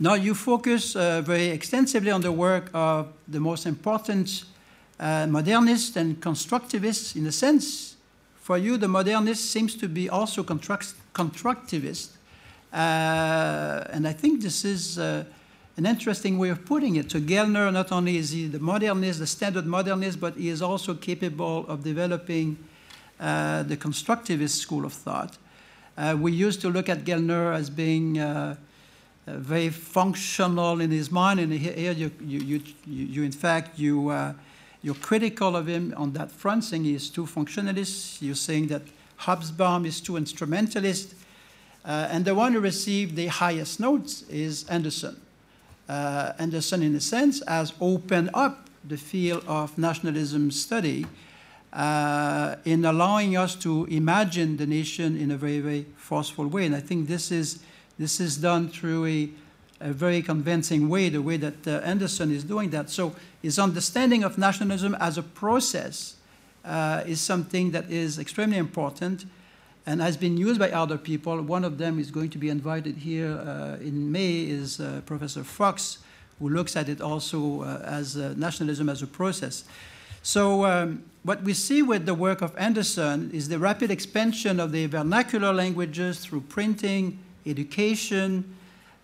[0.01, 4.45] Now, you focus uh, very extensively on the work of the most important
[4.99, 7.15] modernists and constructivists.
[7.15, 7.95] In a sense,
[8.49, 12.17] for you, the modernist seems to be also construct constructivist.
[12.73, 15.27] and I think this is an
[15.77, 17.11] interesting way of putting it.
[17.11, 20.95] So Gellner, not only is he the modernist, the standard modernist, but he is also
[20.95, 22.57] capable of developing
[23.21, 25.37] uh, the constructivist school of thought.
[25.99, 28.57] Uh, we used to look at Gellner as being uh,
[29.27, 34.11] very functional in his mind, and here you, you, you, you in fact, you,
[34.83, 38.23] you're critical of him on that front, saying he is too functionalist.
[38.23, 38.83] You're saying that
[39.21, 41.15] Hobsbawm is too instrumentalist.
[41.85, 45.21] Uh, and the one who received the highest notes is Anderson.
[45.89, 51.07] Uh, Anderson, in a sense, has opened up the field of nationalism study
[51.73, 56.67] uh, in allowing us to imagine the nation in a very, very forceful way.
[56.67, 57.61] And I think this is,
[57.99, 59.31] this is done through a,
[59.81, 62.91] a very convincing way, the way that uh, Anderson is doing that.
[62.91, 66.17] So his understanding of nationalism as a process
[66.65, 69.25] uh, is something that is extremely important
[69.87, 71.41] and has been used by other people.
[71.41, 75.45] One of them is going to be invited here uh, in May is uh, Professor
[75.45, 75.99] Fox,
[76.39, 79.65] who looks at it also uh, as nationalism as a process.
[80.23, 84.73] So um, what we see with the work of Anderson is the rapid expansion of
[84.73, 88.45] the vernacular languages through printing, education,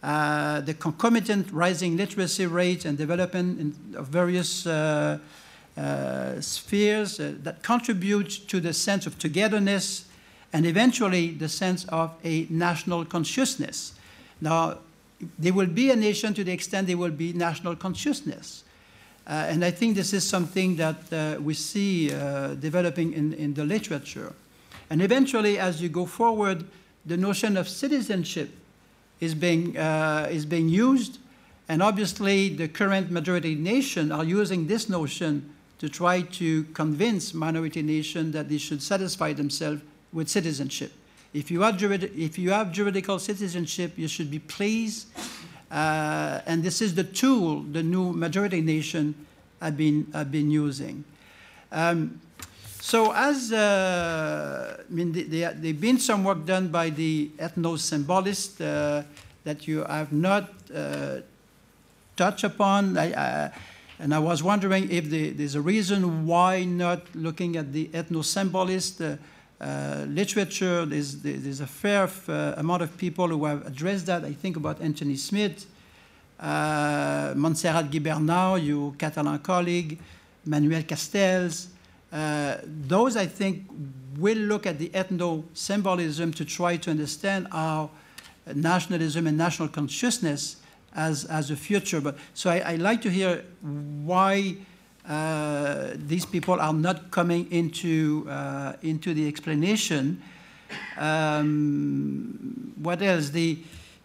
[0.04, 5.18] uh, the concomitant rising literacy rate and development in, of various uh,
[5.78, 10.04] uh, spheres uh, that contribute to the sense of togetherness
[10.52, 13.94] and eventually the sense of a national consciousness.
[14.42, 14.76] Now,
[15.38, 18.62] there will be a nation to the extent there will be national consciousness.
[19.26, 22.08] Uh, and I think this is something that uh, we see
[22.60, 24.34] developing in, in the literature.
[24.90, 26.66] And eventually, as you go forward,
[27.06, 28.50] the notion of citizenship
[29.24, 31.18] is being, uh, is being used.
[31.68, 37.82] And obviously, the current majority nation are using this notion to try to convince minority
[37.82, 39.82] nation that they should satisfy themselves
[40.12, 40.92] with citizenship.
[41.32, 45.08] If you, have if you have juridical citizenship, you should be pleased
[45.74, 49.14] uh, and this is the tool the new majority nation
[49.60, 51.04] have been, have been using.
[51.72, 52.20] Um,
[52.84, 59.04] so as, uh, I mean, there have been some work done by the ethno-symbolist uh,
[59.44, 61.20] that you have not uh,
[62.14, 62.98] touched upon.
[62.98, 63.50] I,
[63.98, 69.00] and I was wondering if the, there's a reason why not looking at the ethno-symbolist
[69.00, 69.16] uh,
[69.62, 70.84] uh, literature.
[70.84, 74.24] There's, there's a fair uh, amount of people who have addressed that.
[74.24, 75.64] I think about Anthony Smith,
[76.38, 79.98] Montserrat Guibernau, your Catalan colleague,
[80.44, 81.68] Manuel Castells.
[82.14, 83.66] Uh, those, I think,
[84.16, 87.90] will look at the ethno-symbolism to try to understand how
[88.54, 90.56] nationalism and national consciousness
[90.94, 92.00] as, as a future.
[92.00, 93.44] But, so I, I like to hear
[94.04, 94.56] why
[95.08, 100.22] uh, these people are not coming into, uh, into the explanation.
[100.96, 103.30] Um, what else?
[103.30, 103.58] The,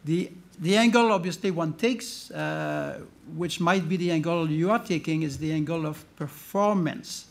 [0.03, 3.01] the, the angle, obviously, one takes, uh,
[3.35, 7.27] which might be the angle you are taking, is the angle of performance.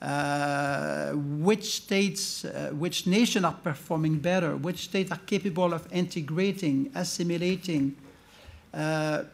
[0.00, 6.88] Uh, which states, uh, which nations are performing better, which states are capable of integrating,
[6.94, 7.96] assimilating,
[8.72, 9.24] uh,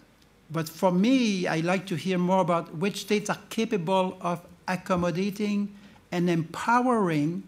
[0.50, 5.74] but for me, I like to hear more about which states are capable of accommodating
[6.12, 7.42] and empowering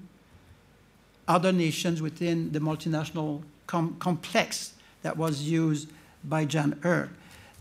[1.28, 5.88] other nations within the multinational com complex that was used
[6.24, 7.10] by Jan Erk.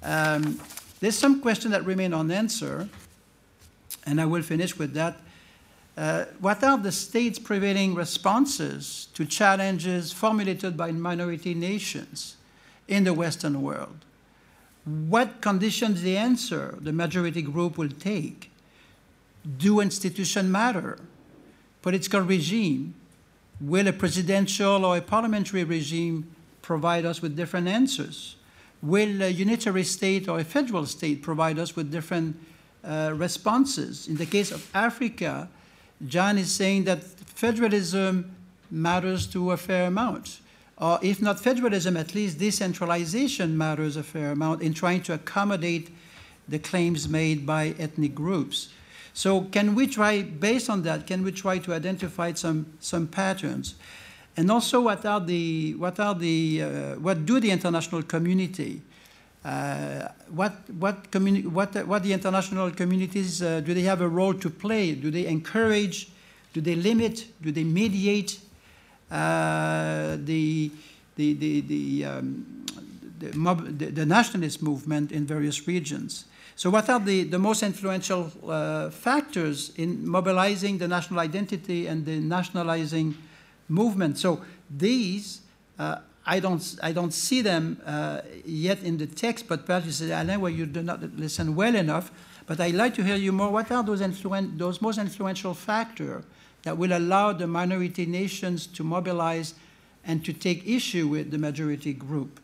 [0.04, 0.60] Um,
[1.00, 2.90] there's some questions that remain unanswered,
[4.06, 5.20] and I will finish with that.
[5.98, 12.36] Uh, what are the states' prevailing responses to challenges formulated by minority nations
[12.88, 14.06] in the Western world?
[14.86, 18.52] what conditions the answer the majority group will take.
[19.58, 21.00] Do institutions matter?
[21.82, 22.94] Political regime,
[23.62, 28.36] Will a presidential or a parliamentary regime provide us with different answers?
[28.82, 32.36] Will a unitary state or a federal state provide us with different
[32.84, 34.10] uh, responses?
[34.10, 35.48] In the case of Africa,
[36.08, 38.36] Jan is saying that federalism
[38.72, 40.40] matters to a fair amount.
[40.78, 45.90] Or if not federalism, at least decentralization matters a fair amount in trying to accommodate
[46.48, 48.70] the claims made by ethnic groups.
[49.14, 53.76] So can we try, based on that, can we try to identify some, some patterns?
[54.36, 58.82] And also, what are the, what are the, uh, what do the international community,
[59.46, 64.50] uh, what, what, what, what the international communities, uh, do they have a role to
[64.50, 64.96] play?
[64.96, 66.10] Do they encourage,
[66.54, 68.40] do they limit, do they mediate
[69.12, 70.72] uh, the,
[71.16, 72.66] the, the, the, um,
[73.20, 76.26] the, mob, the, the, nationalist movement in various regions.
[76.56, 82.04] So, what are the, the most influential uh, factors in mobilizing the national identity and
[82.04, 83.16] the nationalizing
[83.70, 84.18] movement?
[84.18, 84.42] So,
[84.76, 85.42] these,
[85.78, 89.92] uh, I, don't, I don't see them uh, yet in the text, but perhaps you
[89.92, 92.12] say, Alain, well, you do not listen well enough.
[92.48, 93.50] But I'd like to hear you more.
[93.50, 96.24] What are those, influen- those most influential factors
[96.64, 99.54] that will allow the minority nations to mobilize
[100.04, 102.40] and to take issue with the majority group.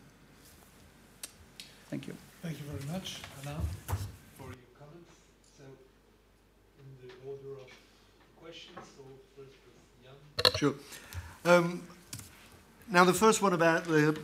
[1.90, 2.16] Thank you.
[2.42, 3.56] Thank you very much, Anna,
[4.36, 5.14] for your comments.
[5.56, 5.64] So,
[6.78, 7.68] in the order of
[8.40, 9.02] questions, so
[9.36, 10.56] first with Jan.
[10.56, 10.74] Sure.
[11.44, 11.82] Um,
[12.92, 14.20] now, the first one about the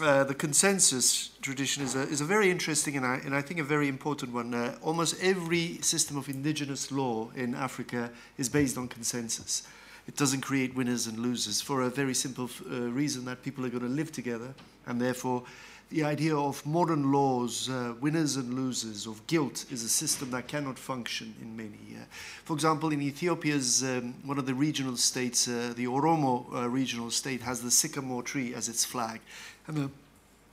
[0.00, 3.58] uh, the consensus tradition is a, is a very interesting and I, and I think
[3.58, 4.54] a very important one.
[4.54, 9.66] Uh, almost every system of indigenous law in Africa is based on consensus.
[10.06, 13.70] It doesn't create winners and losers for a very simple uh, reason that people are
[13.70, 14.54] going to live together,
[14.86, 15.42] and therefore,
[15.90, 20.48] the idea of modern laws, uh, winners and losers, of guilt, is a system that
[20.48, 21.78] cannot function in many.
[21.94, 22.04] Uh,
[22.44, 27.10] for example, in Ethiopia's um, one of the regional states, uh, the Oromo uh, regional
[27.10, 29.20] state, has the sycamore tree as its flag.
[29.68, 29.90] And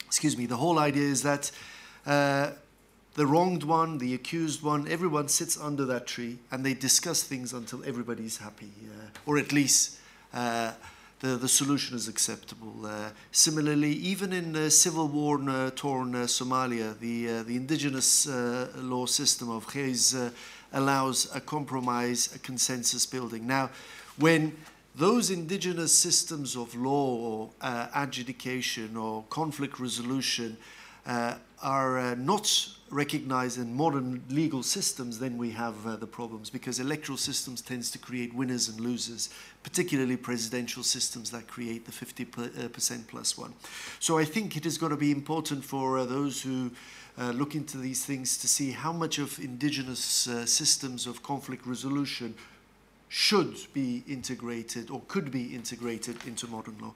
[0.05, 1.51] excuse me, the whole idea is that
[2.05, 2.51] uh,
[3.15, 7.53] the wronged one, the accused one, everyone sits under that tree and they discuss things
[7.53, 9.97] until everybody's happy, uh, or at least
[11.23, 12.85] the, the solution is acceptable.
[12.85, 15.37] Uh, similarly, even in civil war
[15.71, 18.27] torn Somalia, the, the indigenous
[18.75, 20.33] law system of Xeer
[20.73, 23.47] allows a compromise, a consensus building.
[23.47, 23.69] Now,
[24.17, 24.53] when
[24.95, 30.57] those indigenous systems of law or uh, adjudication or conflict resolution
[31.05, 36.49] uh, are uh, not recognized in modern legal systems, then we have uh, the problems
[36.49, 39.29] because electoral systems tends to create winners and losers,
[39.63, 43.53] particularly presidential systems that create the 50% uh, plus one.
[43.99, 46.71] So I think it is going to be important for uh, those who
[47.17, 52.33] look into these things to see how much of indigenous systems of conflict resolution
[53.15, 56.91] should be integrated or could be integrated into modern law.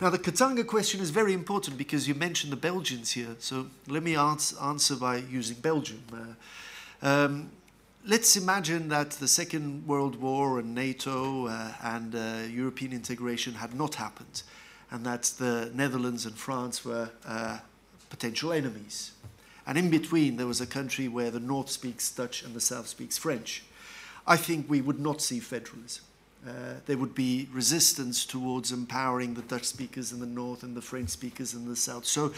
[0.00, 3.34] Now, the Katanga question is very important because you mentioned the Belgians here.
[3.40, 6.04] So let me answer by using Belgium.
[6.12, 7.50] Uh, um,
[8.06, 13.74] let's imagine that the Second World War and NATO uh, and uh, European integration had
[13.74, 14.44] not happened,
[14.92, 17.58] and that the Netherlands and France were uh,
[18.08, 19.10] potential enemies.
[19.66, 22.86] And in between, there was a country where the North speaks Dutch and the South
[22.86, 23.64] speaks French.
[24.26, 26.04] I think we would not see federalism.
[26.46, 30.82] Uh, there would be resistance towards empowering the Dutch speakers in the north and the
[30.82, 32.04] French speakers in the south.
[32.04, 32.32] So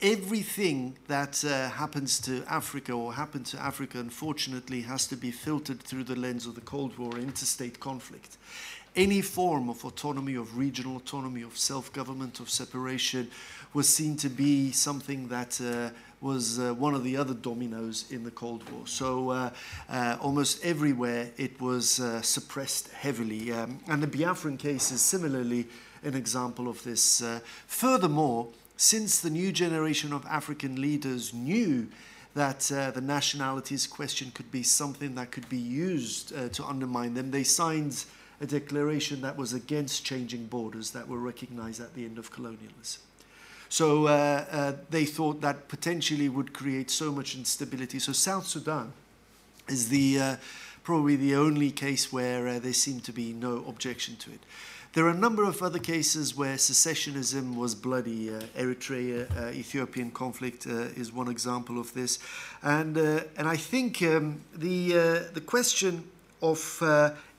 [0.00, 5.80] everything that uh, happens to Africa or happened to Africa, unfortunately, has to be filtered
[5.80, 8.36] through the lens of the Cold War interstate conflict.
[8.96, 13.30] Any form of autonomy, of regional autonomy, of self government, of separation
[13.74, 15.90] was seen to be something that uh,
[16.20, 18.86] was uh, one of the other dominoes in the Cold War.
[18.86, 19.50] So uh,
[19.88, 23.52] uh, almost everywhere it was uh, suppressed heavily.
[23.52, 25.66] Um, and the Biafran case is similarly
[26.02, 27.22] an example of this.
[27.22, 31.88] Uh, furthermore, since the new generation of African leaders knew
[32.34, 37.30] that uh, the nationalities question could be something that could be used to undermine them,
[37.30, 38.04] they signed
[38.40, 43.05] a declaration that was against changing borders that were recognized at the end of colonialism.
[43.68, 47.98] So uh, uh, they thought that potentially would create so much instability.
[47.98, 48.92] So South Sudan
[49.68, 50.36] is the uh,
[50.84, 54.40] probably the only case where uh, there seemed to be no objection to it.
[54.92, 58.30] There are a number of other cases where secessionism was bloody.
[58.30, 62.18] Uh, Eritrea, uh, Ethiopian conflict is one example of this,
[62.62, 64.92] and and I think um, the
[65.34, 66.04] the question
[66.40, 66.82] of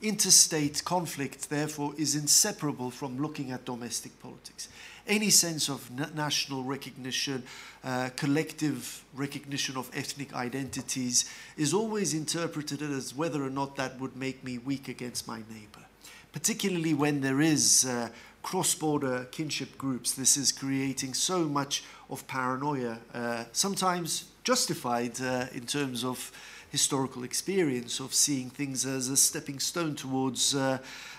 [0.02, 4.68] interstate conflict, therefore, is inseparable from looking at domestic politics
[5.08, 7.42] any sense of na national recognition,
[7.82, 11.24] uh, collective recognition of ethnic identities
[11.56, 15.88] is always interpreted as whether or not that would make me weak against my neighbor.
[16.32, 18.08] particularly when there is uh,
[18.42, 20.12] cross-border kinship groups.
[20.12, 26.30] This is creating so much of paranoia, uh, sometimes justified uh, in terms of
[26.70, 30.78] historical experience of seeing things as a stepping stone towards uh,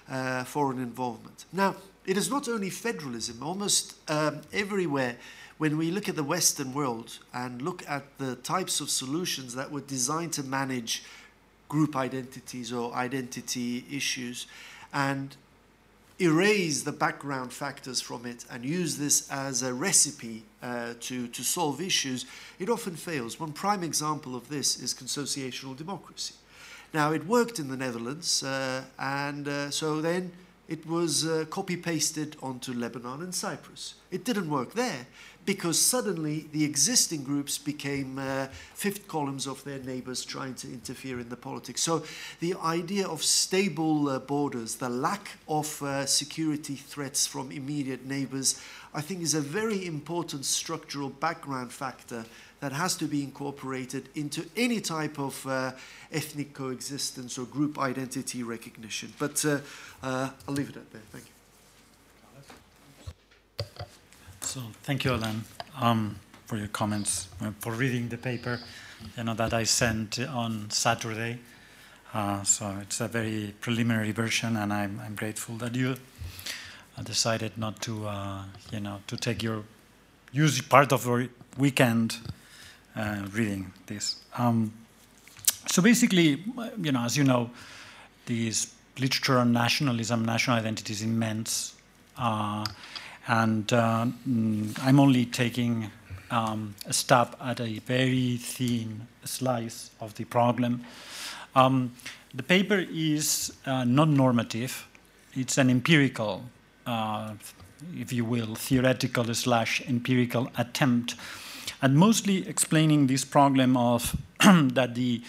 [0.10, 1.46] uh, foreign involvement.
[1.52, 1.76] Now,
[2.10, 5.16] it is not only federalism, almost um, everywhere
[5.60, 9.72] when we look at the Western world and look at the types of solutions that
[9.72, 11.04] were designed to manage
[11.68, 14.48] group identities or identity issues
[14.92, 15.36] and
[16.18, 21.44] erase the background factors from it and use this as a recipe uh, to, to
[21.44, 22.26] solve issues,
[22.58, 23.40] it often fails.
[23.40, 26.34] One prime example of this is consociational democracy.
[26.92, 30.32] Now, it worked in the Netherlands, uh, and uh, so then
[30.70, 33.96] it was uh, copy pasted onto Lebanon and Cyprus.
[34.12, 35.08] It didn't work there
[35.46, 41.20] because suddenly the existing groups became uh, fifth columns of their neighbors trying to interfere
[41.20, 41.82] in the politics.
[41.82, 42.04] So
[42.40, 48.62] the idea of stable uh, borders, the lack of uh, security threats from immediate neighbors,
[48.94, 52.26] I think is a very important structural background factor
[52.60, 55.72] that has to be incorporated into any type of uh,
[56.12, 59.14] ethnic coexistence or group identity recognition.
[59.18, 59.60] But uh,
[60.04, 61.02] uh, I'll leave it at that.
[61.12, 61.32] Thank you.
[64.42, 65.44] So thank you, Alain,
[65.80, 68.60] um, for your comments, uh, for reading the paper,
[69.16, 71.40] you know, that I sent on Saturday.
[72.14, 75.96] Uh, so it's a very preliminary version, and I'm, I'm grateful that you
[76.98, 78.10] uh, decided not to,
[78.72, 79.64] you know, to take your
[80.32, 81.28] use part of your
[81.58, 82.18] weekend
[82.96, 84.18] uh, reading this.
[84.38, 84.74] Um,
[85.68, 86.44] so basically,
[86.82, 87.50] you know, as you know,
[88.26, 91.76] this literature on nationalism, national identity is immense.
[92.18, 92.66] Uh,
[93.28, 95.92] and uh, mm, I'm only taking
[96.32, 100.84] um, a stab at a very thin slice of the problem.
[101.56, 101.94] Um,
[102.34, 104.88] the paper is uh, non normative,
[105.34, 106.44] it's an empirical,
[106.86, 107.34] uh,
[107.96, 111.16] if you will, theoretical slash empirical attempt
[111.82, 115.22] at mostly explaining this problem of that the,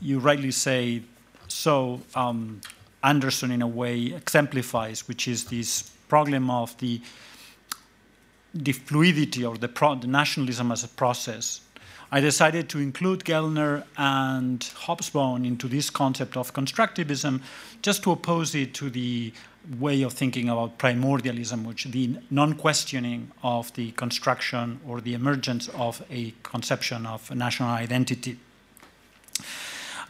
[0.00, 1.02] you rightly say,
[1.48, 2.60] so um,
[3.02, 7.00] Anderson in a way exemplifies, which is this problem of the
[8.52, 11.60] the fluidity or the, pro- the nationalism as a process.
[12.12, 17.40] I decided to include Gellner and Hobsbawm into this concept of constructivism
[17.82, 19.32] just to oppose it to the
[19.78, 26.02] way of thinking about primordialism, which the non-questioning of the construction or the emergence of
[26.10, 28.36] a conception of national identity.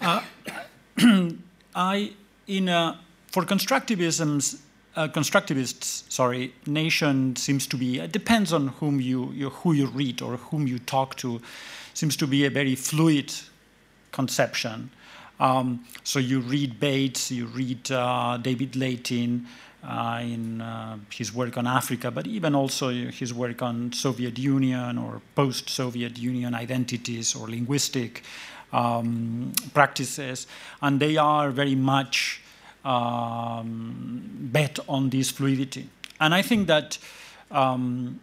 [0.00, 0.22] Uh,
[1.74, 2.12] I,
[2.46, 4.60] in a, for constructivisms,
[4.96, 9.86] uh, constructivists, sorry, nation seems to be, it depends on whom you, you, who you
[9.86, 11.40] read or whom you talk to,
[11.94, 13.32] seems to be a very fluid
[14.10, 14.90] conception.
[15.40, 19.46] Um, so you read Bates, you read uh, David Laitin
[19.82, 24.98] uh, in uh, his work on Africa, but even also his work on Soviet Union
[24.98, 28.22] or post-Soviet Union identities or linguistic
[28.72, 30.46] um, practices,
[30.82, 32.42] and they are very much
[32.84, 34.22] um,
[34.52, 35.88] bet on this fluidity.
[36.20, 36.98] And I think that
[37.50, 38.20] um,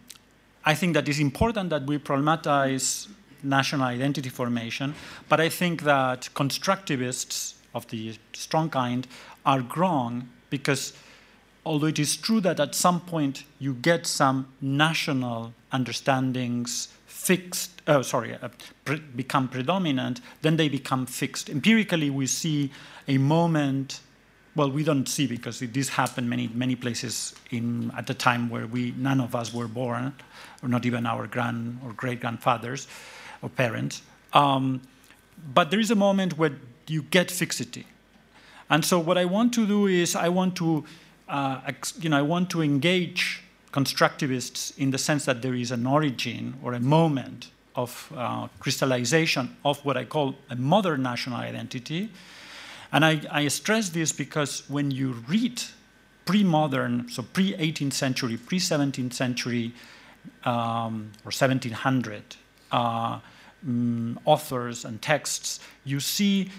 [0.64, 3.08] I think that it's important that we problematize
[3.42, 4.94] national identity formation,
[5.28, 9.06] but I think that constructivists of the strong kind
[9.44, 10.92] are wrong because
[11.64, 18.02] although it is true that at some point you get some national understandings fixed, oh,
[18.02, 18.48] sorry, uh,
[18.84, 21.50] pre- become predominant, then they become fixed.
[21.50, 22.70] Empirically, we see
[23.06, 24.00] a moment
[24.54, 28.66] well, we don't see because this happened many many places in at the time where
[28.66, 30.12] we none of us were born,
[30.64, 32.88] or not even our grand or great grandfathers
[33.42, 34.02] or parents.
[34.32, 34.80] Um,
[35.54, 36.52] but there is a moment where
[36.86, 37.86] you get fixity,
[38.70, 40.84] and so what I want to do is I want to,
[41.28, 41.60] uh,
[42.00, 43.42] you know, I want to engage
[43.72, 49.56] constructivists in the sense that there is an origin or a moment of uh, crystallization
[49.64, 52.10] of what I call a modern national identity
[52.92, 55.62] and I, I stress this because when you read
[56.24, 59.72] pre modern, so pre 18th century, pre 17th century,
[60.44, 62.22] um, or 1700 uh,
[62.72, 66.50] um, authors and texts, you see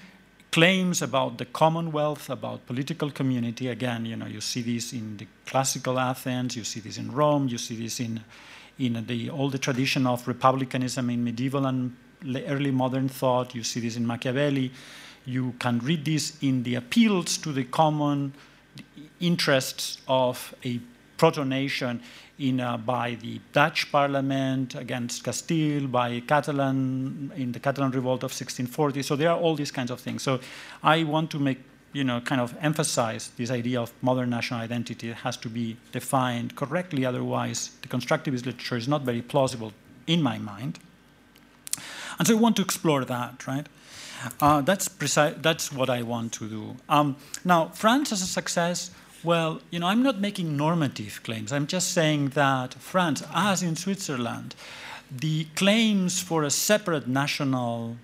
[0.52, 3.68] claims about the commonwealth, about political community.
[3.68, 7.48] Again, you know, you see this in the classical Athens, you see this in Rome,
[7.48, 8.24] you see this in,
[8.80, 11.96] in the, all the tradition of republicanism in medieval and
[12.48, 14.72] early modern thought, you see this in Machiavelli.
[15.26, 18.34] You can read this in the appeals to the common
[19.20, 20.80] interests of a
[21.18, 22.02] proto-nation
[22.40, 28.32] in, uh, by the Dutch parliament against Castile, by Catalan in the Catalan revolt of
[28.32, 29.04] 1640.
[29.04, 30.24] So there are all these kinds of things.
[30.24, 30.40] So
[30.82, 31.60] I want to make
[31.92, 35.10] you know, kind of emphasize this idea of modern national identity.
[35.10, 39.74] It has to be defined correctly, otherwise, the constructivist literature is not very plausible
[40.06, 40.80] in my mind.
[42.20, 43.68] And so I want to explore that, right?
[44.40, 46.76] Uh, that's, precise, that's what I want to do.
[46.90, 48.92] Um, now, France as a success,
[49.24, 51.52] well, you know, I'm not making normative claims.
[51.52, 54.56] I'm just saying that France, as in Switzerland,
[55.12, 57.98] the claims for a separate national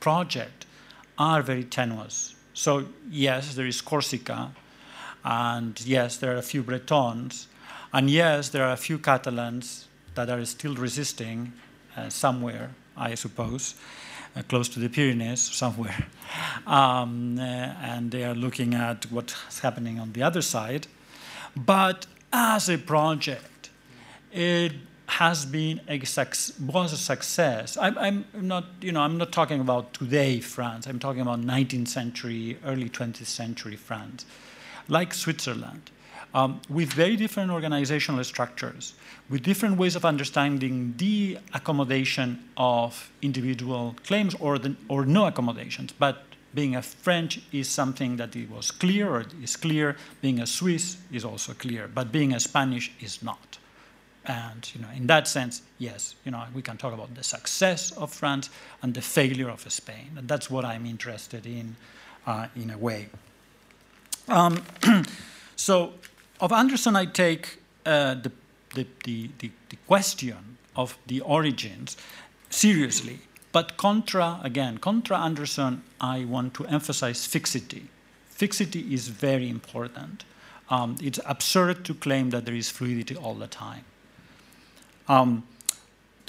[0.00, 0.66] project
[1.18, 2.34] are very tenuous.
[2.54, 4.50] So, yes, there is Corsica,
[5.24, 7.46] and yes, there are a few Bretons,
[7.92, 11.52] and yes, there are a few Catalans that are still resisting
[11.96, 13.74] uh, somewhere, I suppose,
[14.36, 16.06] uh, close to the Pyrenees, somewhere.
[16.66, 20.86] Um, uh, and they are looking at what's happening on the other side.
[21.56, 23.70] But as a project,
[24.30, 24.72] it
[25.06, 27.78] has been a was a success.
[27.78, 30.86] I'm, I'm, not, you know, I'm not talking about today France.
[30.86, 34.26] I'm talking about 19th century, early 20th century France,
[34.86, 35.90] like Switzerland,
[36.34, 38.94] um, with very different organizational structures,
[39.30, 45.92] with different ways of understanding the accommodation of individual claims or the, or no accommodations.
[45.92, 46.22] But
[46.54, 49.96] being a French is something that it was clear or is clear.
[50.20, 53.58] Being a Swiss is also clear, but being a Spanish is not.
[54.24, 57.92] And you know, in that sense, yes, you know, we can talk about the success
[57.92, 58.50] of France
[58.82, 61.76] and the failure of Spain, and that's what I'm interested in,
[62.26, 63.08] uh, in a way.
[64.28, 64.62] Um,
[65.56, 65.94] so,
[66.40, 68.32] of Anderson, I take uh, the,
[68.74, 71.96] the, the, the, question of the origins
[72.50, 73.20] seriously,
[73.52, 77.88] but contra again, contra Anderson, I want to emphasize fixity.
[78.28, 80.24] Fixity is very important.
[80.70, 83.84] Um, it's absurd to claim that there is fluidity all the time.
[85.08, 85.44] Um,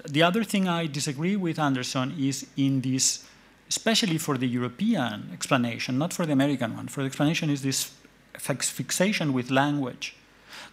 [0.08, 3.26] the other thing I disagree with Anderson is in this,
[3.68, 6.88] especially for the European explanation, not for the American one.
[6.88, 7.92] For the explanation is this
[8.38, 10.16] fixation with language.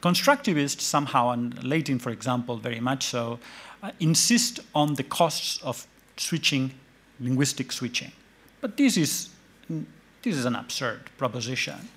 [0.02, 3.38] Constructivists somehow, and Laitin, for example, very much so,
[3.82, 6.72] uh, insist on the costs of switching,
[7.20, 8.12] linguistic switching.
[8.60, 9.30] But this is,
[9.68, 11.88] this is an absurd proposition.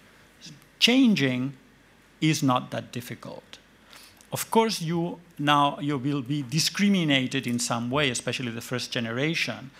[0.80, 1.54] Changing
[2.22, 3.58] is not that difficult.
[4.32, 9.72] Of course, you now you will be discriminated in some way, especially the first generation,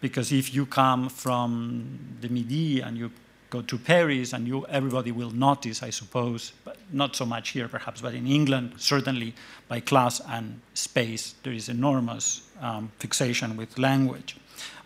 [0.00, 3.10] because if you come from the Midi and you
[3.50, 7.68] go to Paris, and you everybody will notice, I suppose, but not so much here
[7.68, 9.34] perhaps, but in England certainly
[9.68, 14.36] by class and space there is enormous um, fixation with language,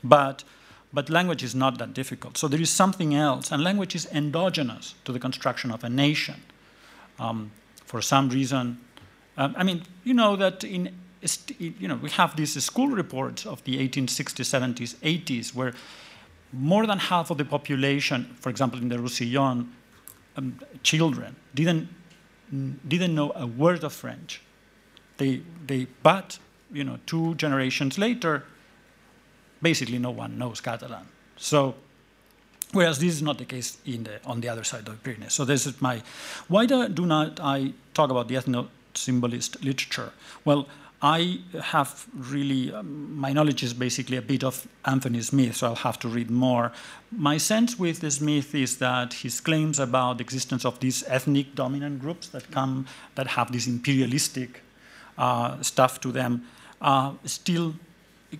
[0.02, 0.44] but.
[0.92, 2.36] But language is not that difficult.
[2.36, 6.42] So there is something else, and language is endogenous to the construction of a nation.
[7.20, 7.52] Um,
[7.84, 8.80] for some reason,
[9.36, 10.92] um, I mean, you know that in
[11.58, 15.74] you know we have these school reports of the 1860s, 70s, 80s, where
[16.52, 19.72] more than half of the population, for example, in the Roussillon,
[20.36, 21.88] um, children didn't
[22.88, 24.42] didn't know a word of French.
[25.16, 26.38] They they but
[26.72, 28.44] you know two generations later,
[29.62, 31.06] basically no one knows Catalan.
[31.36, 31.74] So.
[32.72, 35.32] Whereas this is not the case in the, on the other side of the Pyrenees.
[35.32, 36.04] So this is my.
[36.46, 40.12] Why do, do not I talk about the ethno symbolist literature?
[40.44, 40.68] Well,
[41.02, 45.74] I have really, um, my knowledge is basically a bit of Anthony Smith, so I'll
[45.76, 46.72] have to read more.
[47.10, 52.00] My sense with Smith is that his claims about the existence of these ethnic dominant
[52.00, 54.60] groups that come, that have this imperialistic
[55.16, 56.44] uh, stuff to them,
[56.82, 57.74] uh, still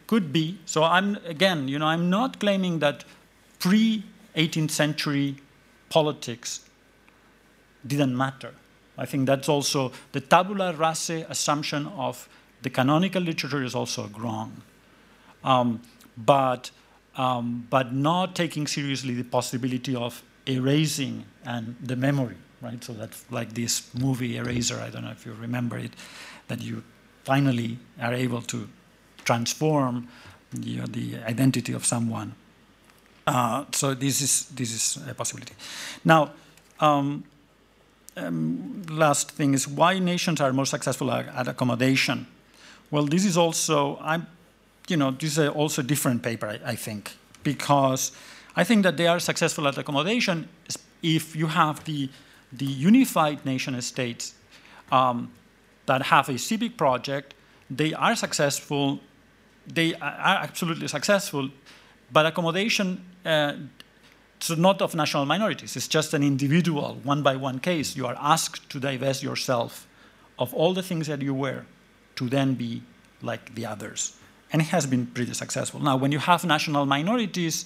[0.07, 0.59] could be.
[0.67, 3.05] So I'm, again, you know, I'm not claiming that
[3.59, 4.05] pre
[4.37, 5.37] 18th century
[5.89, 6.61] politics
[7.87, 8.55] didn't matter.
[8.99, 12.29] I think that's also the tabula rasa assumption of
[12.63, 14.63] the canonical literature is also wrong.
[15.45, 15.81] Um,
[16.17, 16.71] but,
[17.17, 22.83] um, but not taking seriously the possibility of erasing and the memory, right?
[22.83, 25.93] So that's like this movie Eraser, I don't know if you remember it,
[26.49, 26.83] that you
[27.25, 28.69] finally are able to
[29.25, 30.09] transform
[30.59, 32.35] you know, the identity of someone.
[33.27, 35.55] Uh, so this is, this is a possibility.
[36.05, 36.33] Now,
[36.81, 37.25] um,
[38.17, 42.27] um, last thing is why nations are more successful at, at, accommodation.
[42.91, 44.27] Well, this is also, I'm,
[44.89, 47.13] you know, this is also a different paper, I, I, think,
[47.45, 48.13] because
[48.57, 50.49] I think that they are successful at accommodation
[51.03, 52.11] if you have the,
[52.53, 54.35] the unified nation states
[54.91, 55.31] um,
[55.87, 57.35] that have a civic project,
[57.71, 59.01] they are successful,
[59.67, 61.49] they are absolutely successful,
[62.13, 63.55] but accommodation uh,
[64.41, 65.77] so not of national minorities.
[65.77, 67.95] It's just an individual, one by one case.
[67.95, 69.87] You are asked to divest yourself
[70.39, 71.67] of all the things that you were
[72.21, 72.83] to then be
[73.23, 74.15] like the others.
[74.53, 75.81] And it has been pretty successful.
[75.81, 77.65] Now, when you have national minorities,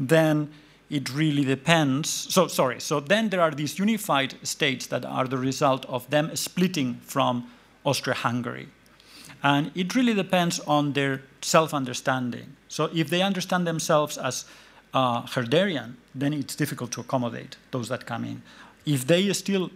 [0.00, 0.50] then
[0.90, 2.10] it really depends.
[2.10, 6.34] So, sorry, so then there are these unified states that are the result of them
[6.34, 7.48] splitting from
[7.84, 8.68] Austria Hungary.
[9.44, 12.56] And it really depends on their self understanding.
[12.66, 14.44] So, if they understand themselves as
[14.92, 18.42] uh, Herderian, then it's difficult to accommodate those that come in.
[18.84, 19.70] If they still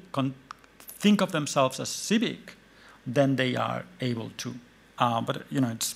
[0.98, 2.57] think of themselves as civic,
[3.14, 4.54] then they are able to.
[4.98, 5.94] Uh, but you know, it's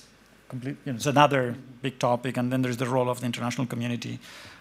[0.49, 3.67] complete, you know, it's another big topic, and then there's the role of the international
[3.67, 4.19] community.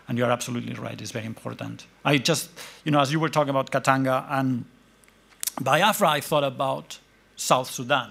[0.09, 1.87] And you're absolutely right; it's very important.
[2.05, 2.51] I just,
[2.85, 4.65] you know, as you were talking about Katanga and
[5.61, 6.99] Biafra, I thought about
[7.37, 8.11] South Sudan,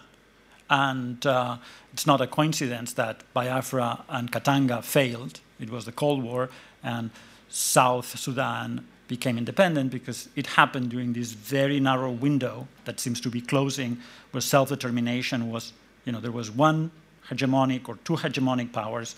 [0.69, 1.57] and uh,
[1.93, 5.41] it's not a coincidence that Biafra and Katanga failed.
[5.59, 6.49] It was the Cold War,
[6.81, 7.11] and
[7.51, 13.29] South Sudan became independent because it happened during this very narrow window that seems to
[13.29, 13.97] be closing,
[14.31, 15.73] where self-determination was,
[16.05, 16.89] you know, there was one
[17.27, 19.15] hegemonic or two hegemonic powers,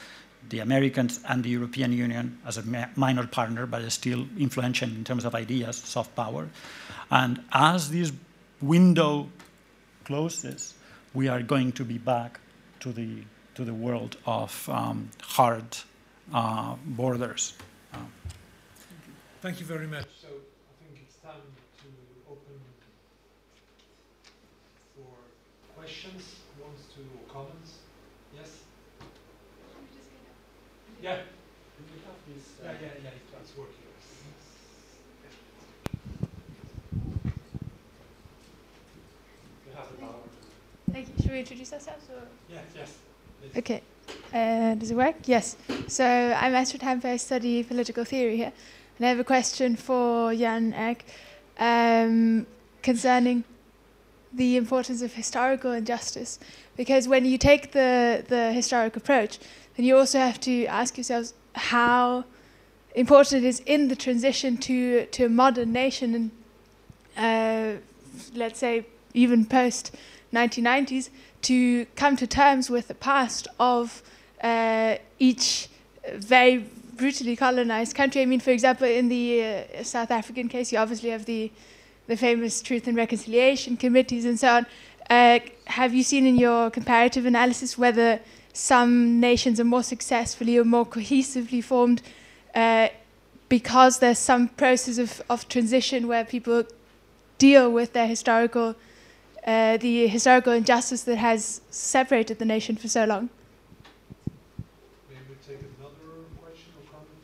[0.50, 2.64] the Americans and the European Union as a
[2.96, 6.50] minor partner, but still influential in terms of ideas, soft power.
[7.12, 8.12] And as this
[8.62, 9.30] window
[10.06, 10.74] closes,
[11.14, 12.40] we are going to be back
[12.80, 13.24] to the,
[13.56, 15.78] to the world of um, hard
[16.34, 17.54] uh, borders.
[19.42, 20.08] Thank you very much.
[20.22, 21.44] So I think it's time
[21.84, 21.90] to
[22.32, 22.60] open
[24.96, 25.12] for
[25.76, 27.80] questions, wants to or comments.
[28.34, 28.64] Yes?
[31.02, 31.18] Yeah.
[32.28, 33.84] This, uh, yeah, yeah, yeah, it's working.
[40.92, 41.24] Thank you.
[41.24, 42.06] Should we introduce ourselves?
[42.12, 42.22] Or?
[42.50, 42.94] Yes, yes.
[43.42, 43.58] Please.
[43.58, 43.82] Okay.
[44.34, 45.16] Uh, does it work?
[45.26, 45.56] Yes.
[45.88, 47.06] So I'm Astrid Hampe.
[47.06, 48.54] I study political theory here.
[48.98, 51.02] And I have a question for Jan Erk
[51.60, 52.48] um,
[52.82, 53.44] concerning
[54.34, 56.40] the importance of historical injustice.
[56.76, 59.40] Because when you take the, the historic approach,
[59.76, 62.26] then you also have to ask yourselves how
[62.96, 66.32] important it is in the transition to, to a modern nation
[67.16, 67.80] and, uh,
[68.36, 69.96] let's say, even post
[70.34, 71.10] 1990s,
[71.44, 74.02] to come to terms with the past of
[74.42, 75.70] uh, each
[76.16, 76.66] very
[76.96, 78.22] brutally colonized country.
[78.22, 81.52] I mean, for example, in the uh, South African case, you obviously have the
[82.08, 84.66] the famous Truth and Reconciliation committees and so on.
[85.10, 88.20] Uh, have you seen in your comparative analysis whether
[88.54, 92.02] some nations are more successfully or more cohesively formed
[92.56, 92.88] uh,
[93.50, 96.64] because there's some process of, of transition where people
[97.38, 98.76] deal with their historical,
[99.46, 103.30] uh, the historical injustice that has separated the nation for so long?
[105.10, 107.20] Maybe we take another question or comment.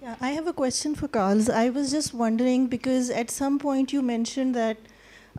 [0.00, 0.10] Yeah.
[0.10, 1.48] yeah, I have a question for Carles.
[1.48, 4.76] I was just wondering because at some point you mentioned that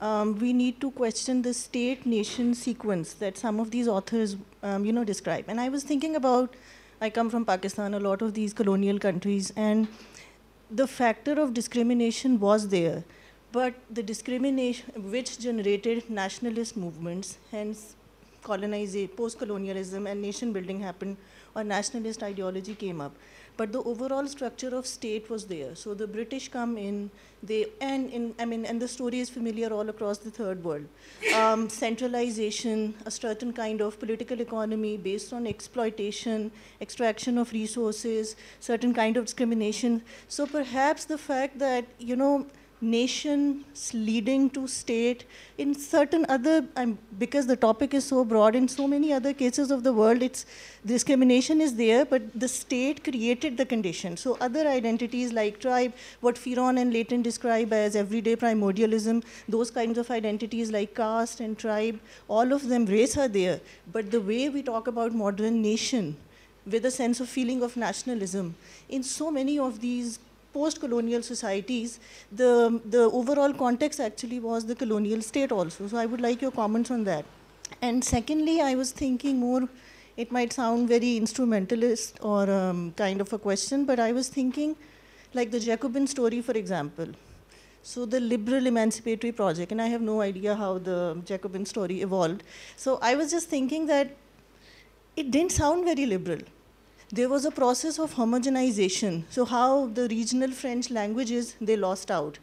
[0.02, 4.94] um, we need to question the state-nation sequence that some of these authors, um, you
[4.94, 5.46] know, describe.
[5.48, 6.56] And I was thinking about,
[7.02, 9.88] I come from Pakistan, a lot of these colonial countries, and
[10.72, 13.04] the factor of discrimination was there.
[13.52, 17.96] But the discrimination which generated nationalist movements, hence
[18.44, 21.18] colonization, post-colonialism and nation building happened,
[21.56, 23.14] or nationalist ideology came up
[23.60, 25.76] but the overall structure of state was there.
[25.76, 27.12] So the British come in,
[27.44, 30.86] they and in I mean, and the story is familiar all across the third world.
[31.40, 38.94] Um, centralization, a certain kind of political economy based on exploitation, extraction of resources, certain
[38.94, 40.02] kind of discrimination.
[40.30, 42.48] So perhaps the fact that you know
[42.82, 45.26] nations leading to state
[45.58, 49.70] in certain other um, because the topic is so broad in so many other cases
[49.70, 50.46] of the world it's
[50.86, 54.16] discrimination is there but the state created the condition.
[54.16, 59.98] So other identities like tribe what Fearon and Laitin describe as everyday primordialism those kinds
[59.98, 62.00] of identities like caste and tribe
[62.30, 63.60] all of them race are there.
[63.92, 66.16] But the way we talk about modern nation
[66.66, 68.56] with a sense of feeling of nationalism
[68.88, 70.20] in so many of these
[70.54, 72.00] post-colonial societies,
[72.32, 75.88] the, the overall context actually was the colonial state also.
[75.88, 77.26] So I would like your comments on that.
[77.82, 79.70] And secondly, I was thinking more,
[80.18, 84.76] it might sound very instrumentalist or um, kind of a question, but I was thinking
[85.34, 87.08] like the Jacobin story, for example.
[87.82, 92.44] So the liberal emancipatory project, and I have no idea how the Jacobin story evolved.
[92.76, 94.16] So I was just thinking that
[95.16, 96.40] it didn't sound very liberal
[97.12, 99.24] there was a process of homogenization.
[99.30, 102.38] So how the regional French languages, they lost out.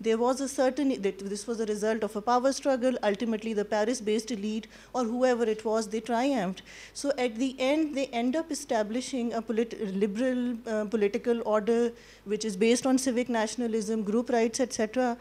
[0.00, 2.96] There was a certain, this was a result of a power struggle.
[3.02, 6.62] Ultimately, the Paris-based elite or whoever it was, they triumphed.
[6.92, 11.92] So at the end, they end up establishing a polit liberal uh, political order,
[12.24, 15.16] which is based on civic nationalism, group rights, etc.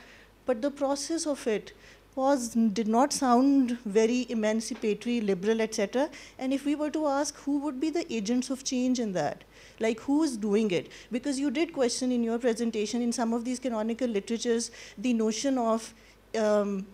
[0.45, 1.73] But the process of it
[2.16, 6.10] was did not sound very emancipatory, liberal, etc.
[6.38, 9.44] And if we were to ask who would be the agents of change in that,
[9.80, 10.92] like who is doing it?
[11.12, 15.58] Because you did question in your presentation in some of these canonical literatures the notion
[15.58, 15.94] of
[16.38, 16.86] um,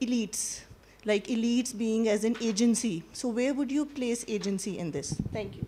[0.00, 0.60] elites,
[1.04, 3.04] like elites being as an agency.
[3.12, 5.14] So where would you place agency in this?
[5.32, 5.66] Thank you.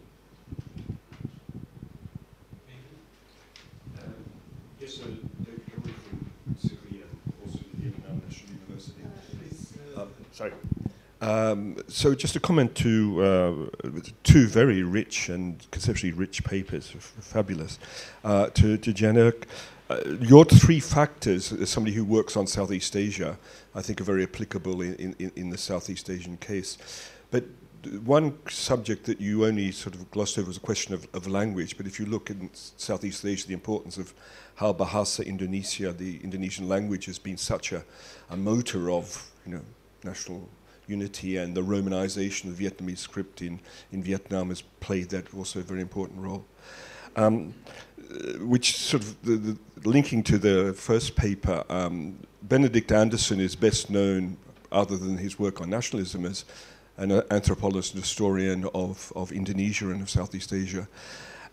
[4.80, 5.06] Yes, uh,
[5.44, 9.02] David Camroux from CERI and also Vietnam National University.
[9.94, 10.06] Uh,
[10.38, 10.52] sorry.
[11.20, 13.22] Um, so just a comment to
[13.84, 13.90] uh,
[14.22, 16.90] two very rich and conceptually rich papers,
[17.20, 17.80] fabulous.
[18.22, 19.42] Uh, to, to Erk,
[19.90, 23.36] uh, your three factors, as somebody who works on Southeast Asia,
[23.74, 26.78] I think are very applicable in, in, in the Southeast Asian case.
[27.32, 27.44] But
[28.04, 31.76] one subject that you only sort of glossed over was a question of, of language.
[31.76, 34.14] But if you look in Southeast Asia, the importance of
[34.54, 37.82] how Bahasa Indonesia, the Indonesian language, has been such a,
[38.30, 39.62] a motor of you know
[40.04, 40.48] national
[40.86, 43.60] unity and the romanization of Vietnamese script in,
[43.92, 46.44] in Vietnam has played that also a very important role.
[47.16, 47.54] Um,
[47.98, 53.54] uh, which sort of the, the linking to the first paper, um, Benedict Anderson is
[53.56, 54.36] best known,
[54.70, 56.44] other than his work on nationalism, as
[56.96, 60.88] an anthropologist and historian of, of Indonesia and of Southeast Asia.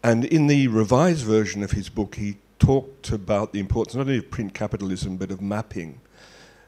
[0.04, 4.18] And in the revised version of his book, he talked about the importance not only
[4.18, 6.00] of print capitalism but of mapping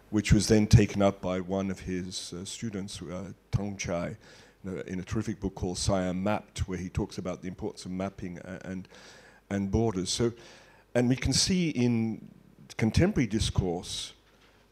[0.10, 4.16] which was then taken up by one of his uh, students, uh, Thongchai,
[4.64, 7.86] in a, in a, terrific book called Siam Mapped, where he talks about the importance
[7.86, 8.88] of mapping and,
[9.50, 10.10] and, borders.
[10.10, 10.32] So,
[10.96, 12.28] and we can see in
[12.78, 14.14] contemporary discourse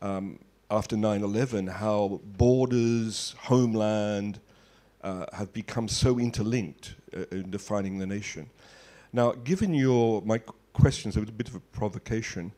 [0.02, 0.40] um,
[0.72, 4.40] after 9/11 how borders, homeland,
[5.04, 8.50] uh, have become so interlinked uh, in defining the nation.
[9.14, 10.42] Now, given your my
[10.74, 12.52] questions, a bit of a provocation,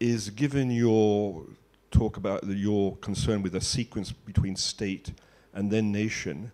[0.00, 1.44] is given your
[1.92, 5.12] talk about the, your concern with a sequence between state
[5.54, 6.50] and then nation,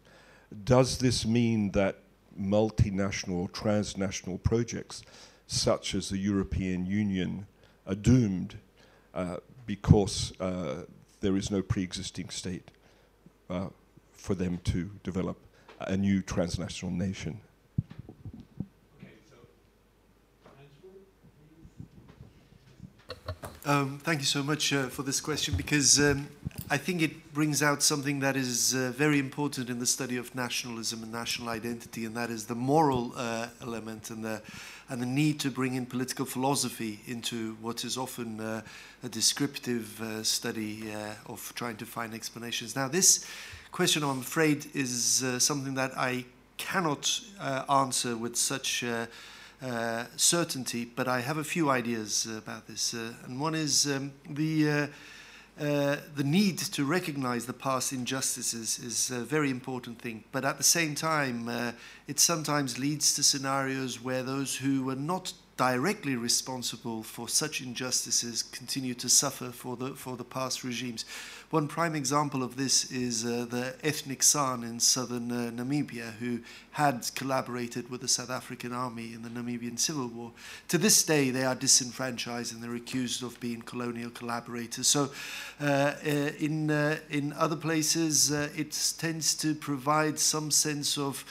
[0.65, 2.01] does this mean that
[2.39, 5.02] multinational, or transnational projects,
[5.47, 7.47] such as the European Union,
[7.86, 8.59] are doomed
[9.15, 9.36] uh,
[9.66, 10.85] because uh,
[11.20, 12.70] there is no pre existing state
[13.48, 13.69] uh,
[14.12, 15.39] for them to develop
[15.81, 17.40] a new transnational nation?
[23.69, 26.27] Um, thank you so much uh, for this question because um,
[26.70, 30.35] I think it brings out something that is uh, very important in the study of
[30.35, 34.40] nationalism and national identity, and that is the moral uh, element and the
[34.89, 38.62] and the need to bring in political philosophy into what is often uh,
[39.03, 42.74] a descriptive uh, study uh, of trying to find explanations.
[42.74, 43.27] Now, this
[43.70, 46.24] question, I'm afraid, is something that I
[46.57, 47.20] cannot
[47.69, 48.82] answer with such.
[49.60, 52.94] Uh, certainty, but I have a few ideas about this.
[52.94, 54.86] Uh, and one is um, the, uh,
[55.60, 60.22] uh, the need to recognize the past injustices is a very important thing.
[60.30, 61.72] But at the same time, uh,
[62.06, 68.44] it sometimes leads to scenarios where those who were not directly responsible for such injustices
[68.44, 71.05] continue to suffer for the, for the past regimes.
[71.51, 76.40] One prime example of this is uh, the ethnic San in southern uh, Namibia, who
[76.72, 80.30] had collaborated with the South African army in the Namibian Civil War.
[80.68, 84.86] To this day, they are disenfranchised and they're accused of being colonial collaborators.
[84.86, 85.10] So,
[85.60, 91.24] uh, uh in, uh, in other places, uh, it tends to provide some sense of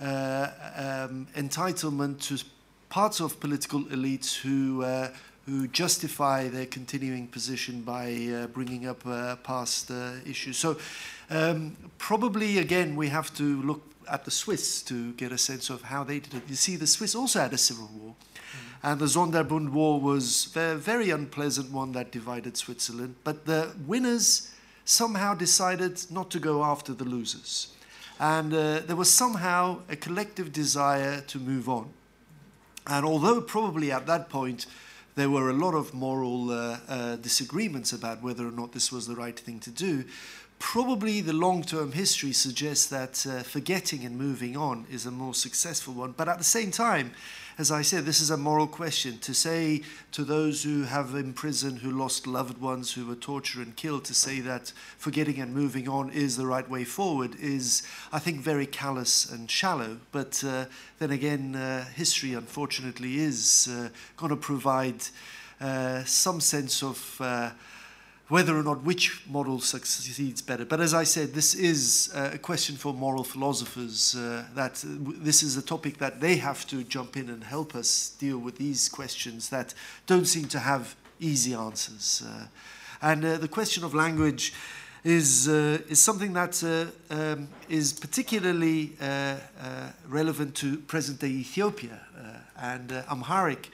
[0.00, 2.44] um, entitlement to
[2.90, 5.08] parts of political elites who uh,
[5.46, 10.58] who justify their continuing position by uh, bringing up uh, past uh, issues.
[10.58, 10.76] So
[11.30, 15.82] um, probably again we have to look at the Swiss to get a sense of
[15.82, 16.42] how they did it.
[16.48, 18.14] You see, the Swiss also had a civil war.
[18.14, 18.90] Mm.
[18.90, 23.14] And the Sonderbund War was a very unpleasant one that divided Switzerland.
[23.24, 24.52] But the winners
[24.84, 27.68] somehow decided not to go after the losers.
[28.18, 31.90] And uh, there was somehow a collective desire to move on.
[32.86, 34.66] And although probably at that point
[35.14, 39.06] there were a lot of moral uh, uh, disagreements about whether or not this was
[39.06, 40.04] the right thing to do,
[40.58, 45.34] probably the long term history suggests that uh, forgetting and moving on is a more
[45.34, 46.12] successful one.
[46.12, 47.12] But at the same time,
[47.60, 49.18] as I said, this is a moral question.
[49.18, 49.82] To say
[50.12, 54.14] to those who have imprisoned, who lost loved ones, who were tortured and killed, to
[54.14, 57.82] say that forgetting and moving on is the right way forward is,
[58.14, 59.98] I think, very callous and shallow.
[60.10, 60.64] But uh,
[61.00, 65.04] then again, uh, history, unfortunately, is uh, going to provide
[65.60, 67.50] uh, some sense of uh,
[68.30, 70.64] whether or not which model succeeds better.
[70.64, 74.14] But as I said, this is uh, a question for moral philosophers.
[74.14, 74.88] Uh, that uh,
[75.24, 78.56] this is a topic that they have to jump in and help us deal with
[78.56, 79.74] these questions that
[80.06, 82.22] don't seem to have easy answers.
[82.24, 82.46] Uh,
[83.02, 84.52] And uh, the question of language
[85.04, 86.62] is, uh, is something that
[87.08, 88.92] um, is particularly
[90.06, 91.98] relevant to present day Ethiopia.
[92.56, 93.70] And Amharic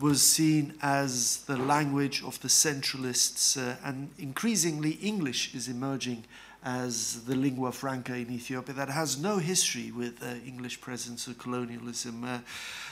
[0.00, 6.24] was seen as the language of the centralists, uh, and increasingly English is emerging
[6.64, 11.34] as the lingua franca in Ethiopia that has no history with uh, English presence or
[11.34, 12.24] colonialism.
[12.24, 12.38] Uh,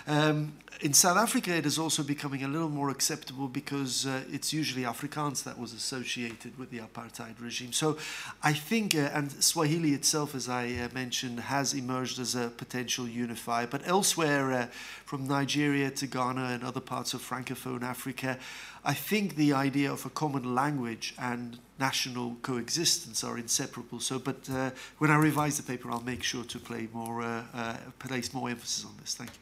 [0.07, 4.53] um, in South Africa, it is also becoming a little more acceptable because uh, it's
[4.53, 7.73] usually Afrikaans that was associated with the apartheid regime.
[7.73, 7.99] So
[8.43, 13.09] I think, uh, and Swahili itself, as I uh, mentioned, has emerged as a potential
[13.09, 13.67] unifier.
[13.67, 14.67] But elsewhere, uh,
[15.05, 18.39] from Nigeria to Ghana and other parts of Francophone Africa,
[18.85, 24.01] I think the idea of a common language and national coexistence are inseparable.
[24.01, 27.45] So, but uh, when I revise the paper, I'll make sure to play more, uh,
[27.55, 29.15] uh, place more emphasis on this.
[29.15, 29.41] Thank you.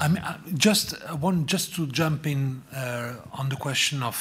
[0.00, 4.16] I mean, uh, just uh, one, just to jump in uh, on the question of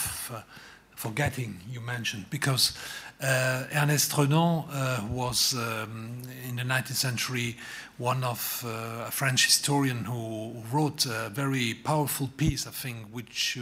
[0.96, 2.74] forgetting you mentioned, because
[3.22, 4.64] Ernest Renan
[5.10, 7.56] was um, in the 19th century
[7.98, 13.58] one of a French historian who wrote a very powerful piece, I think, which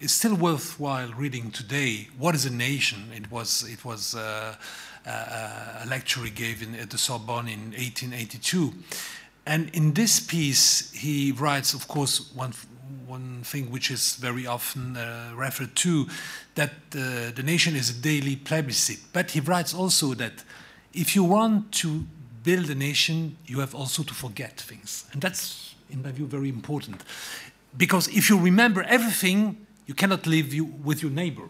[0.00, 2.08] uh, is still worthwhile reading today.
[2.18, 3.10] What is a nation?
[3.14, 4.54] It was it was uh,
[5.06, 8.72] a lecture he gave in, at the Sorbonne in 1882,
[9.46, 12.52] and in this piece he writes, of course, one
[13.06, 16.06] one thing which is very often uh, referred to,
[16.54, 19.00] that uh, the nation is a daily plebiscite.
[19.12, 20.44] But he writes also that
[20.92, 22.04] if you want to
[22.42, 25.04] build a nation, you have also to forget things.
[25.12, 27.02] And that's, in my view, very important.
[27.76, 31.48] Because if you remember everything, you cannot live you, with your neighbor.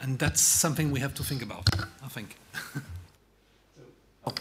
[0.00, 1.68] And that's something we have to think about,
[2.02, 2.36] I think.
[4.26, 4.34] oh,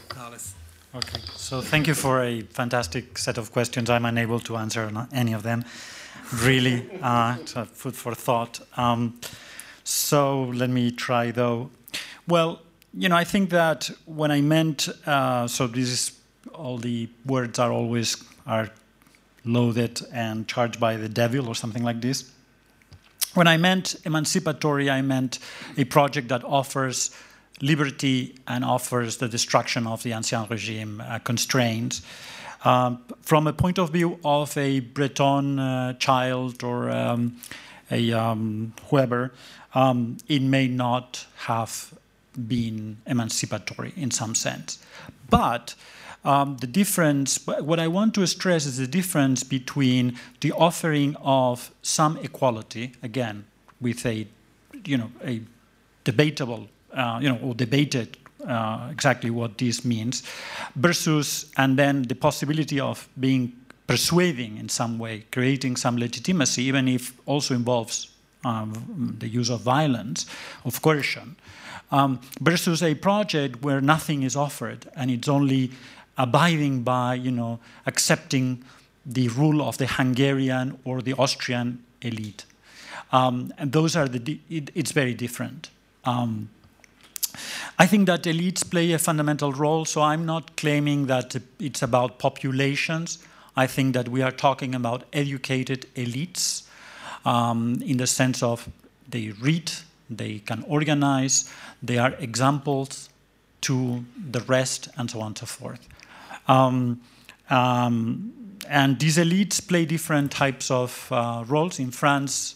[0.95, 3.89] Okay, so thank you for a fantastic set of questions.
[3.89, 5.65] I'm unable to answer any of them.
[6.43, 8.60] Really, uh, food for thought.
[8.77, 9.19] Um,
[9.84, 11.72] so let me try though.
[12.27, 12.61] Well,
[12.93, 16.11] you know, I think that when I meant, uh, so this is,
[16.53, 18.69] all the words are always are
[19.45, 22.32] loaded and charged by the devil or something like this.
[23.34, 25.40] When I meant emancipatory, I meant
[25.78, 27.11] a project that offers
[27.61, 32.02] liberty and offers the destruction of the ancien regime uh, constraints.
[32.64, 37.38] Um, from a point of view of a Breton uh, child or um,
[37.91, 39.34] a um, whoever,
[39.74, 41.94] um, it may not have
[42.48, 44.80] been emancipatory in some sense.
[45.30, 45.76] But
[46.24, 51.72] um, the difference, what I want to stress is the difference between the offering of
[51.82, 53.45] some equality, again,
[53.82, 54.28] with a,
[54.86, 55.41] you know, a
[56.04, 58.18] debatable, uh, you know, or debated
[58.48, 60.24] uh, exactly what this means,
[60.76, 63.54] versus, and then the possibility of being
[63.88, 68.10] persuading in some way, creating some legitimacy, even if also involves
[68.45, 70.26] um, the use of violence,
[70.66, 71.36] of coercion
[71.94, 75.72] um, versus a project where nothing is offered and it's only
[76.18, 78.64] abiding by, you know, accepting
[79.06, 82.45] the rule of the Hungarian or the Austrian elite.
[83.11, 85.69] Um, and those are the, it, it's very different.
[86.06, 86.49] Um,
[87.80, 92.19] I think that elites play a fundamental role, so I'm not claiming that it's about
[92.19, 93.19] populations.
[93.56, 96.64] I think that we are talking about educated elites
[97.26, 98.69] um, in the sense of
[99.10, 99.72] they read,
[100.10, 103.10] they can organize, they are examples
[103.61, 105.88] to the rest, and so on and so forth.
[106.48, 107.02] Um,
[107.49, 108.34] um,
[108.68, 111.80] and these elites play different types of uh, roles.
[111.80, 112.56] In France,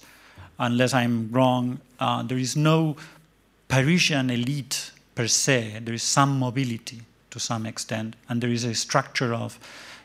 [0.60, 2.96] unless I'm wrong, uh, there is no
[3.68, 5.82] Parisian elite per se.
[5.84, 7.02] There is some mobility
[7.32, 9.60] to some extent, and there is a structure of,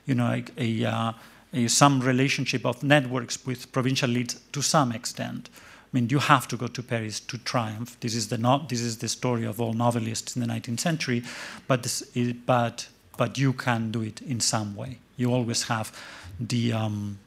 [0.06, 1.12] you know, a, a, uh,
[1.52, 5.48] a some relationship of networks with provincial elites to some extent.
[5.54, 8.00] I mean, you have to go to Paris to triumph.
[8.00, 11.22] This is the no, this is the story of all novelists in the 19th century,
[11.68, 14.98] but this is, but but you can do it in some way.
[15.16, 15.92] You always have
[16.40, 17.18] the um,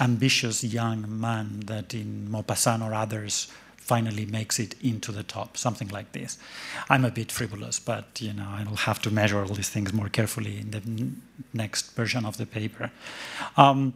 [0.00, 5.88] ambitious young man that in Maupassant or others finally makes it into the top, something
[5.88, 6.38] like this.
[6.88, 10.08] I'm a bit frivolous, but you know I'll have to measure all these things more
[10.08, 10.82] carefully in the
[11.52, 12.90] next version of the paper.
[13.56, 13.94] Um,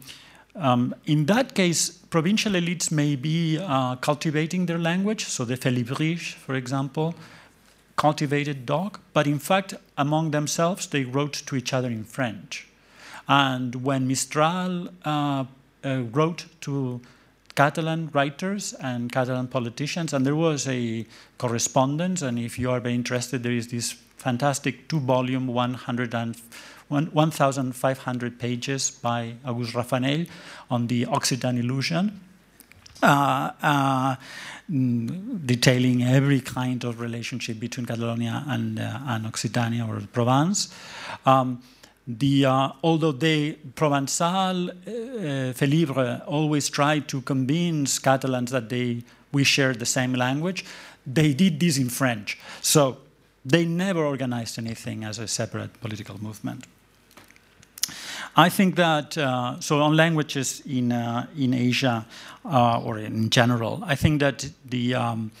[0.55, 6.33] um, in that case, provincial elites may be uh, cultivating their language, so the Félibrige,
[6.33, 7.15] for example,
[7.97, 12.67] cultivated dog, but in fact, among themselves, they wrote to each other in French.
[13.27, 15.45] And when Mistral uh,
[15.83, 17.01] uh, wrote to
[17.55, 21.05] Catalan writers and Catalan politicians, and there was a
[21.37, 26.35] correspondence, and if you are very interested, there is this fantastic two-volume, 100 and
[26.89, 30.29] 1,500 pages by August Rafanell
[30.69, 32.21] on the Occitan illusion.
[33.03, 34.15] Uh, uh,
[34.69, 40.73] mm, detailing every kind of relationship between Catalonia and, uh, and Occitania or Provence.
[41.25, 41.61] Um,
[42.07, 44.69] the, uh, although they, Provençal,
[45.97, 49.03] uh, always tried to convince Catalans that they,
[49.33, 50.63] we shared the same language,
[51.05, 52.39] they did this in French.
[52.61, 52.97] So
[53.45, 56.65] they never organized anything as a separate political movement.
[58.39, 62.05] I think that, uh, so on languages in, uh, in Asia
[62.45, 65.31] uh, or in general, I think that the, um,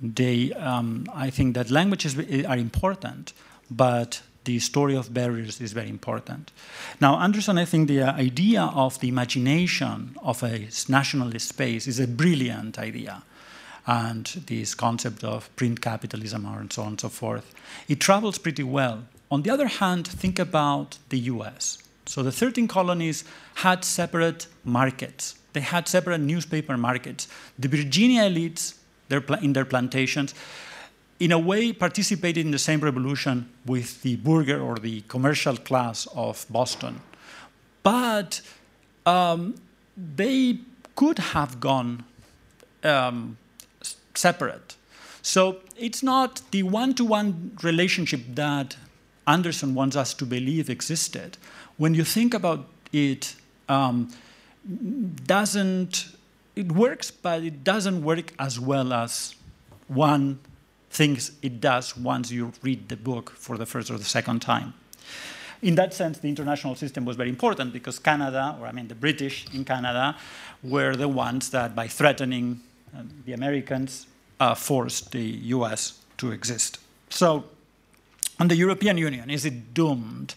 [0.00, 2.16] they, um, I think that languages
[2.46, 3.32] are important,
[3.68, 6.52] but the story of barriers is very important.
[7.00, 12.06] Now, Anderson, I think the idea of the imagination of a nationalist space is a
[12.06, 13.24] brilliant idea.
[13.84, 17.52] And this concept of print capitalism and so on and so forth,
[17.88, 19.04] it travels pretty well.
[19.28, 21.78] On the other hand, think about the US.
[22.08, 23.22] So the 13 colonies
[23.56, 25.34] had separate markets.
[25.52, 27.28] They had separate newspaper markets.
[27.58, 28.78] The Virginia elites,
[29.42, 30.34] in their plantations,
[31.20, 36.06] in a way participated in the same revolution with the burgher or the commercial class
[36.14, 37.02] of Boston.
[37.82, 38.40] But
[39.04, 39.56] um,
[39.96, 40.60] they
[40.96, 42.04] could have gone
[42.84, 43.36] um,
[44.14, 44.76] separate.
[45.20, 48.76] So it's not the one to one relationship that
[49.26, 51.36] Anderson wants us to believe existed.
[51.78, 53.34] When you think about it,
[53.68, 54.10] um,
[55.24, 56.12] doesn't
[56.56, 59.36] it works, but it doesn't work as well as
[59.86, 60.40] one
[60.90, 64.74] thinks it does once you read the book for the first or the second time.
[65.62, 68.96] In that sense, the international system was very important because Canada, or I mean the
[68.96, 70.16] British in Canada,
[70.64, 72.60] were the ones that, by threatening
[72.92, 74.06] uh, the Americans,
[74.40, 75.26] uh, forced the
[75.56, 76.78] US to exist.
[77.10, 77.44] So,
[78.40, 80.34] on the European Union, is it doomed?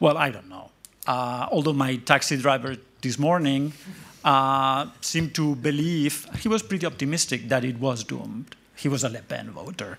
[0.00, 0.71] Well, I don't know.
[1.06, 3.72] Uh, although my taxi driver this morning
[4.24, 8.54] uh, seemed to believe, he was pretty optimistic that it was doomed.
[8.76, 9.98] He was a Le Pen voter.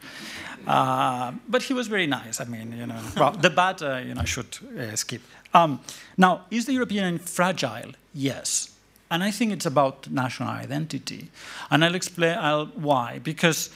[0.65, 2.39] Uh, but he was very nice.
[2.39, 5.21] I mean, you know, well, the bad, uh, you know, I should uh, skip.
[5.53, 5.81] Um,
[6.17, 7.91] now, is the European Union fragile?
[8.13, 8.73] Yes.
[9.11, 11.29] And I think it's about national identity.
[11.69, 13.19] And I'll explain I'll, why.
[13.19, 13.69] Because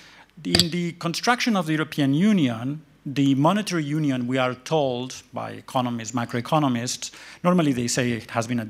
[0.44, 2.82] in the construction of the European Union,
[3.13, 7.11] the monetary union, we are told by economists, macroeconomists,
[7.41, 8.65] normally they say it has been a,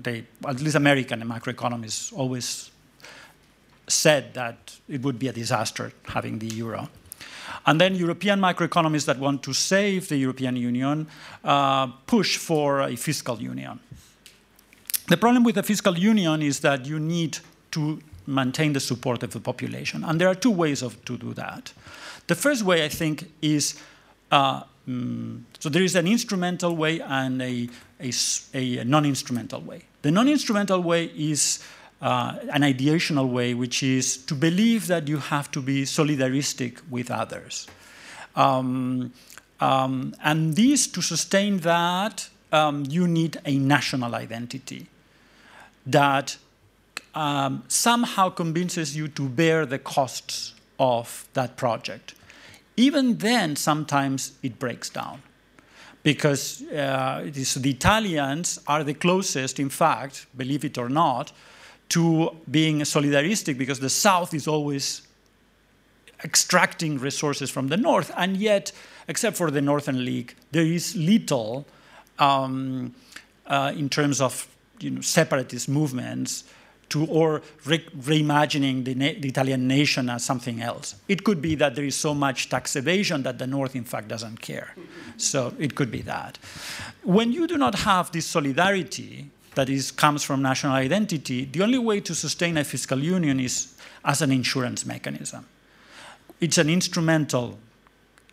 [0.00, 2.70] they, at least American macroeconomists always
[3.86, 6.88] said that it would be a disaster having the euro.
[7.66, 11.06] And then European macroeconomists that want to save the European Union
[11.44, 13.78] uh, push for a fiscal union.
[15.08, 17.38] The problem with the fiscal union is that you need
[17.72, 20.04] to maintain the support of the population.
[20.04, 21.72] And there are two ways of, to do that.
[22.26, 23.78] The first way, I think, is
[24.30, 27.68] uh, mm, so there is an instrumental way and a,
[28.00, 28.10] a,
[28.54, 29.82] a non instrumental way.
[30.02, 31.62] The non instrumental way is
[32.00, 37.10] uh, an ideational way, which is to believe that you have to be solidaristic with
[37.10, 37.66] others.
[38.34, 39.12] Um,
[39.60, 44.86] um, and this, to sustain that, um, you need a national identity
[45.86, 46.36] that
[47.14, 52.14] um, somehow convinces you to bear the costs of that project.
[52.76, 55.22] Even then, sometimes it breaks down
[56.02, 61.32] because uh, the Italians are the closest, in fact, believe it or not,
[61.90, 65.02] to being solidaristic because the South is always
[66.24, 68.72] extracting resources from the North, and yet,
[69.08, 71.66] except for the Northern League, there is little
[72.18, 72.94] um,
[73.46, 74.48] uh, in terms of
[74.78, 76.44] you know, separatist movements
[76.92, 80.94] to, or re reimagining the, the, Italian nation as something else.
[81.08, 84.08] It could be that there is so much tax evasion that the North, in fact,
[84.08, 84.74] doesn't care.
[85.16, 86.38] So it could be that.
[87.02, 91.78] When you do not have this solidarity, that is, comes from national identity, the only
[91.78, 93.74] way to sustain a fiscal union is
[94.04, 95.46] as an insurance mechanism.
[96.40, 97.58] It's an instrumental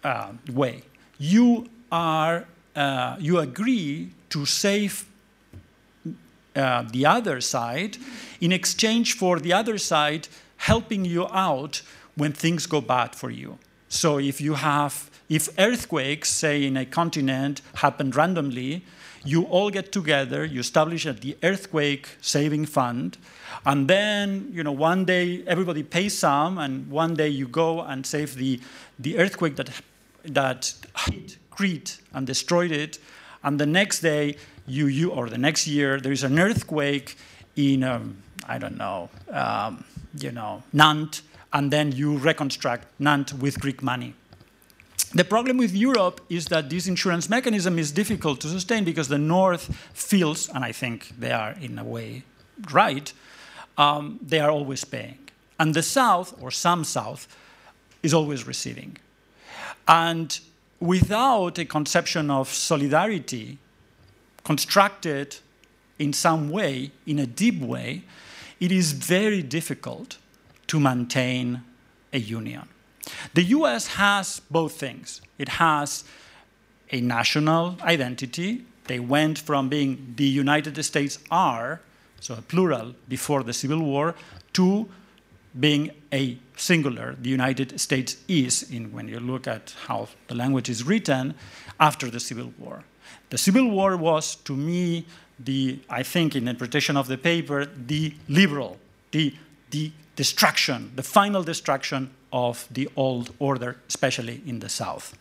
[0.03, 0.83] uh, way.
[1.17, 2.45] You are
[2.75, 5.05] uh, you agree to save
[6.55, 7.97] uh, the other side
[8.41, 10.27] in exchange for the other side
[10.57, 11.81] helping you out
[12.15, 13.57] when things go bad for you.
[13.87, 18.83] So if you have if earthquakes, say in a continent, happen randomly,
[19.23, 23.17] you all get together, you establish the earthquake saving fund,
[23.65, 28.05] and then you know one day everybody pays some, and one day you go and
[28.05, 28.59] save the,
[28.97, 29.69] the earthquake that,
[30.23, 30.73] that
[31.05, 32.97] hit Crete and destroyed it,
[33.43, 34.35] and the next day
[34.69, 37.15] you, you or the next year there is an earthquake
[37.55, 39.83] in um, I don't know um,
[40.17, 41.21] you know Nantes,
[41.51, 44.13] and then you reconstruct Nantes with Greek money.
[45.13, 49.17] The problem with Europe is that this insurance mechanism is difficult to sustain because the
[49.17, 52.23] North feels, and I think they are in a way
[52.71, 53.11] right,
[53.77, 55.17] um, they are always paying.
[55.59, 57.27] And the South, or some South,
[58.03, 58.97] is always receiving.
[59.87, 60.39] And
[60.79, 63.57] without a conception of solidarity
[64.49, 65.37] constructed
[65.99, 68.01] in some way, in a deep way,
[68.59, 70.17] it is very difficult
[70.65, 71.61] to maintain
[72.11, 72.67] a union.
[73.35, 75.21] The US has both things.
[75.37, 76.03] It has
[76.91, 78.65] a national identity.
[78.85, 81.79] They went from being the United States are,
[82.19, 84.15] so a plural before the Civil War,
[84.53, 84.89] to
[85.59, 90.69] being a singular, the United States is, in, when you look at how the language
[90.69, 91.35] is written,
[91.79, 92.83] after the Civil War.
[93.29, 95.05] The Civil War was, to me,
[95.39, 98.77] the, I think, in the interpretation of the paper, the liberal,
[99.11, 99.33] the,
[99.71, 105.17] the destruction, the final destruction of the old order, especially in the South,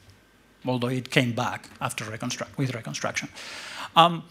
[0.67, 3.29] although it came back after reconstruct, with Reconstruction.
[3.95, 4.25] Um,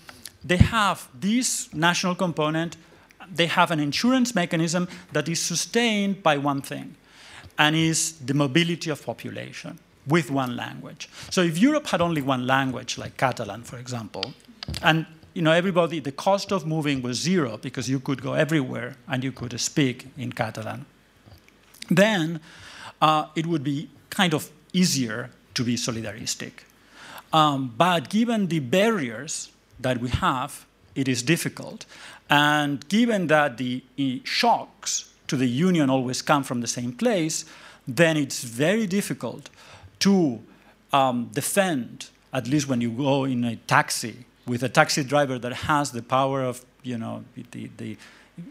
[0.43, 2.77] they have this national component,
[3.33, 6.95] they have an insurance mechanism that is sustained by one thing,
[7.57, 11.09] and is the mobility of population with one language.
[11.29, 14.33] So if Europe had only one language, like Catalan, for example,
[14.81, 18.95] and you know, everybody, the cost of moving was zero because you could go everywhere
[19.07, 20.87] and you could speak in Catalan.
[21.91, 22.39] Then
[22.99, 26.51] uh, it would be kind of easier to be solidaristic.
[27.31, 30.65] Um, but given the barriers that we have,
[30.95, 31.85] it is difficult.
[32.31, 33.83] And given that the
[34.23, 37.45] shocks to the union always come from the same place,
[37.87, 39.49] then it's very difficult
[39.99, 40.41] to
[40.93, 45.53] um, defend, at least when you go in a taxi with a taxi driver that
[45.53, 47.97] has the power of, you know, the, the,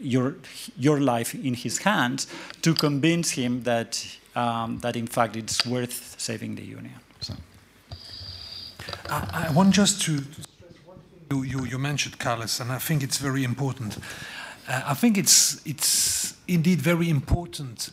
[0.01, 0.37] your,
[0.79, 2.27] your life in his hands,
[2.63, 6.95] to convince him that, um, that in fact it's worth saving the union.
[7.21, 7.35] So.
[9.09, 10.23] I, I want just to
[11.31, 13.99] you, you, you, mentioned, Carlos, and I think it's very important.
[14.69, 17.91] Uh, I think it's, it's indeed very important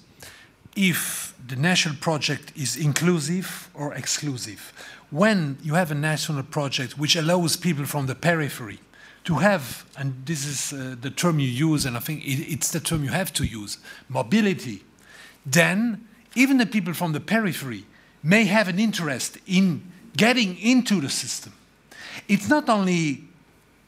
[0.76, 4.74] if the national project is inclusive or exclusive.
[5.12, 8.80] When you have a national project which allows people from the periphery
[9.26, 12.72] to have, and this is uh, the term you use, and I think it, it's
[12.72, 13.78] the term you have to use,
[14.10, 14.84] mobility,
[15.46, 17.86] then even the people from the periphery
[18.24, 19.84] may have an interest in
[20.18, 21.54] getting into the system.
[22.28, 23.24] It's not only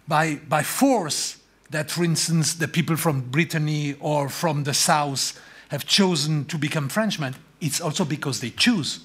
[0.08, 1.38] by, by force
[1.72, 5.40] that, for instance, the people from Brittany or from the South
[5.70, 9.00] have chosen to become Frenchmen, it's also because they choose.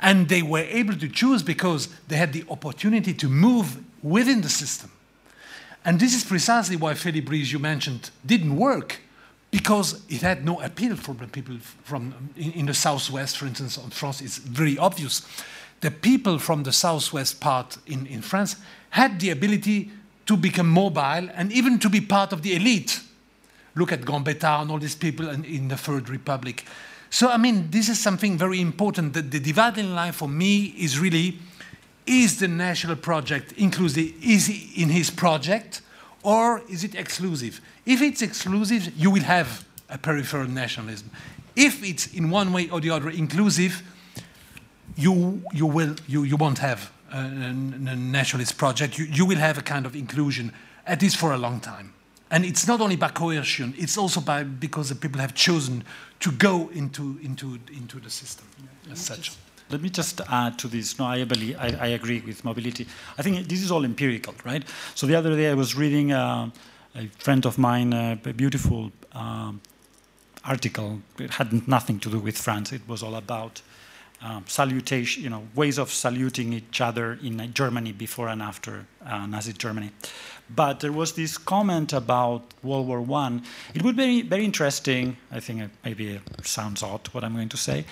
[0.00, 4.48] And they were able to choose because they had the opportunity to move within the
[4.48, 4.90] system.
[5.84, 9.00] And this is precisely why Félibrige, you mentioned, didn't work,
[9.50, 13.78] because it had no appeal for the people from in, in the southwest, for instance,
[13.78, 15.22] on France, it's very obvious.
[15.80, 18.56] The people from the southwest part in, in France
[18.90, 19.92] had the ability
[20.26, 23.00] to become mobile and even to be part of the elite
[23.74, 26.64] look at Gambetta and all these people in, in, the Third Republic.
[27.10, 29.14] So, I mean, this is something very important.
[29.14, 31.38] The, the dividing line for me is really
[32.06, 34.12] is the national project inclusive?
[34.22, 35.80] Is it in his project
[36.22, 37.60] or is it exclusive?
[37.86, 41.10] If it's exclusive, you will have a peripheral nationalism.
[41.56, 43.82] If it's in one way or the other inclusive,
[44.96, 48.98] you, you, will, you, you won't have a, a nationalist project.
[48.98, 50.52] You, you will have a kind of inclusion,
[50.86, 51.93] at least for a long time.
[52.34, 55.84] And it's not only by coercion, it's also by, because the people have chosen
[56.18, 58.44] to go into, into, into the system
[58.90, 59.30] as such.
[59.70, 60.98] Let me just add to this.
[60.98, 62.88] No, I, believe, I, I, agree with mobility.
[63.16, 64.64] I think this is all empirical, right?
[64.96, 66.50] So the other day I was reading uh,
[66.96, 69.60] a friend of mine, uh, a beautiful um,
[70.44, 71.02] article.
[71.20, 72.72] It had nothing to do with France.
[72.72, 73.62] It was all about
[74.24, 79.26] um, salutation, you know, ways of saluting each other in Germany before and after uh,
[79.26, 79.90] Nazi Germany.
[80.50, 83.40] But there was this comment about World War I.
[83.74, 87.48] It would be very interesting, I think it maybe it sounds odd what I'm going
[87.48, 87.84] to say,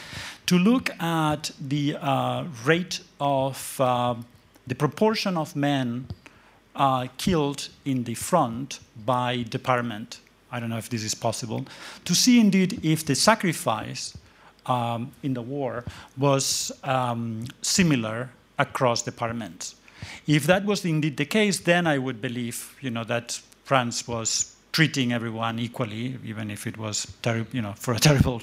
[0.46, 4.14] to look at the uh, rate of uh,
[4.66, 6.06] the proportion of men
[6.76, 10.20] uh, killed in the front by department.
[10.50, 11.64] I don't know if this is possible.
[12.04, 14.16] To see indeed if the sacrifice
[14.66, 15.84] um, in the war
[16.16, 19.74] was um, similar across departments.
[20.26, 24.56] If that was indeed the case, then I would believe, you know, that France was
[24.72, 27.06] treating everyone equally, even if it was,
[27.52, 28.42] you know, for a terrible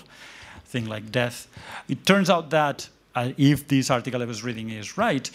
[0.66, 1.48] thing like death.
[1.88, 5.30] It turns out that uh, if this article I was reading is right,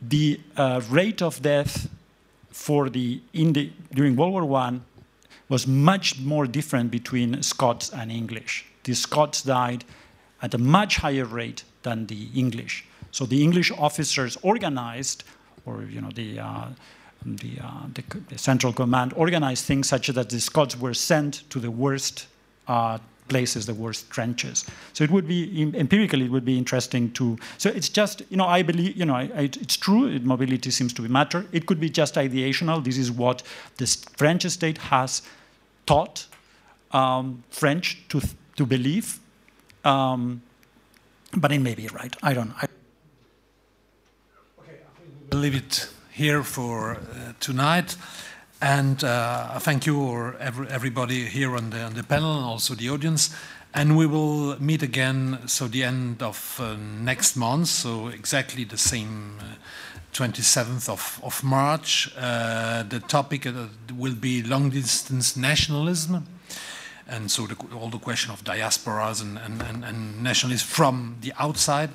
[0.00, 1.88] the uh, rate of death
[2.50, 4.80] for the, the during World War I
[5.48, 8.66] was much more different between Scots and English.
[8.84, 9.84] The Scots died
[10.42, 12.84] at a much higher rate than the English.
[13.10, 15.24] So the English officers organized
[15.66, 16.68] or you know the uh,
[17.26, 21.58] the, uh, the, the, central command organized things such that the Scots were sent to
[21.58, 22.26] the worst
[22.68, 24.66] uh, places, the worst trenches.
[24.92, 27.38] So it would be empirically, it would be interesting to.
[27.58, 30.06] So it's just, you know, I believe, you know, it's true.
[30.06, 31.46] It, mobility seems to be matter.
[31.52, 32.84] It could be just ideational.
[32.84, 33.42] This is what
[33.78, 33.86] the
[34.16, 35.22] French state has
[35.86, 36.26] taught
[36.92, 38.20] um, French to
[38.56, 39.18] to believe.
[39.84, 40.42] Um,
[41.36, 42.14] but it may be right.
[42.22, 42.52] I don't.
[42.60, 42.68] We'll
[45.34, 47.96] leave it here for uh, tonight.
[48.60, 52.74] And uh, thank you or every, everybody here on the, on the panel and also
[52.74, 53.34] the audience.
[53.74, 58.78] And we will meet again, so the end of uh, next month, so exactly the
[58.78, 59.40] same
[60.12, 62.12] 27th uh, of, of March.
[62.16, 63.48] Uh, the topic
[63.96, 66.24] will be long distance nationalism.
[67.08, 71.32] And so the, all the question of diasporas and, and, and, and nationalism from the
[71.38, 71.90] outside.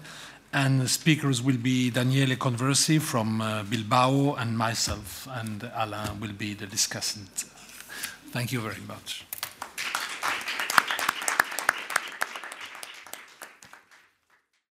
[0.52, 6.34] And the speakers will be Daniele Conversi from uh, Bilbao and myself, and Alain will
[6.34, 7.46] be the discussant.
[8.32, 9.29] Thank you very much.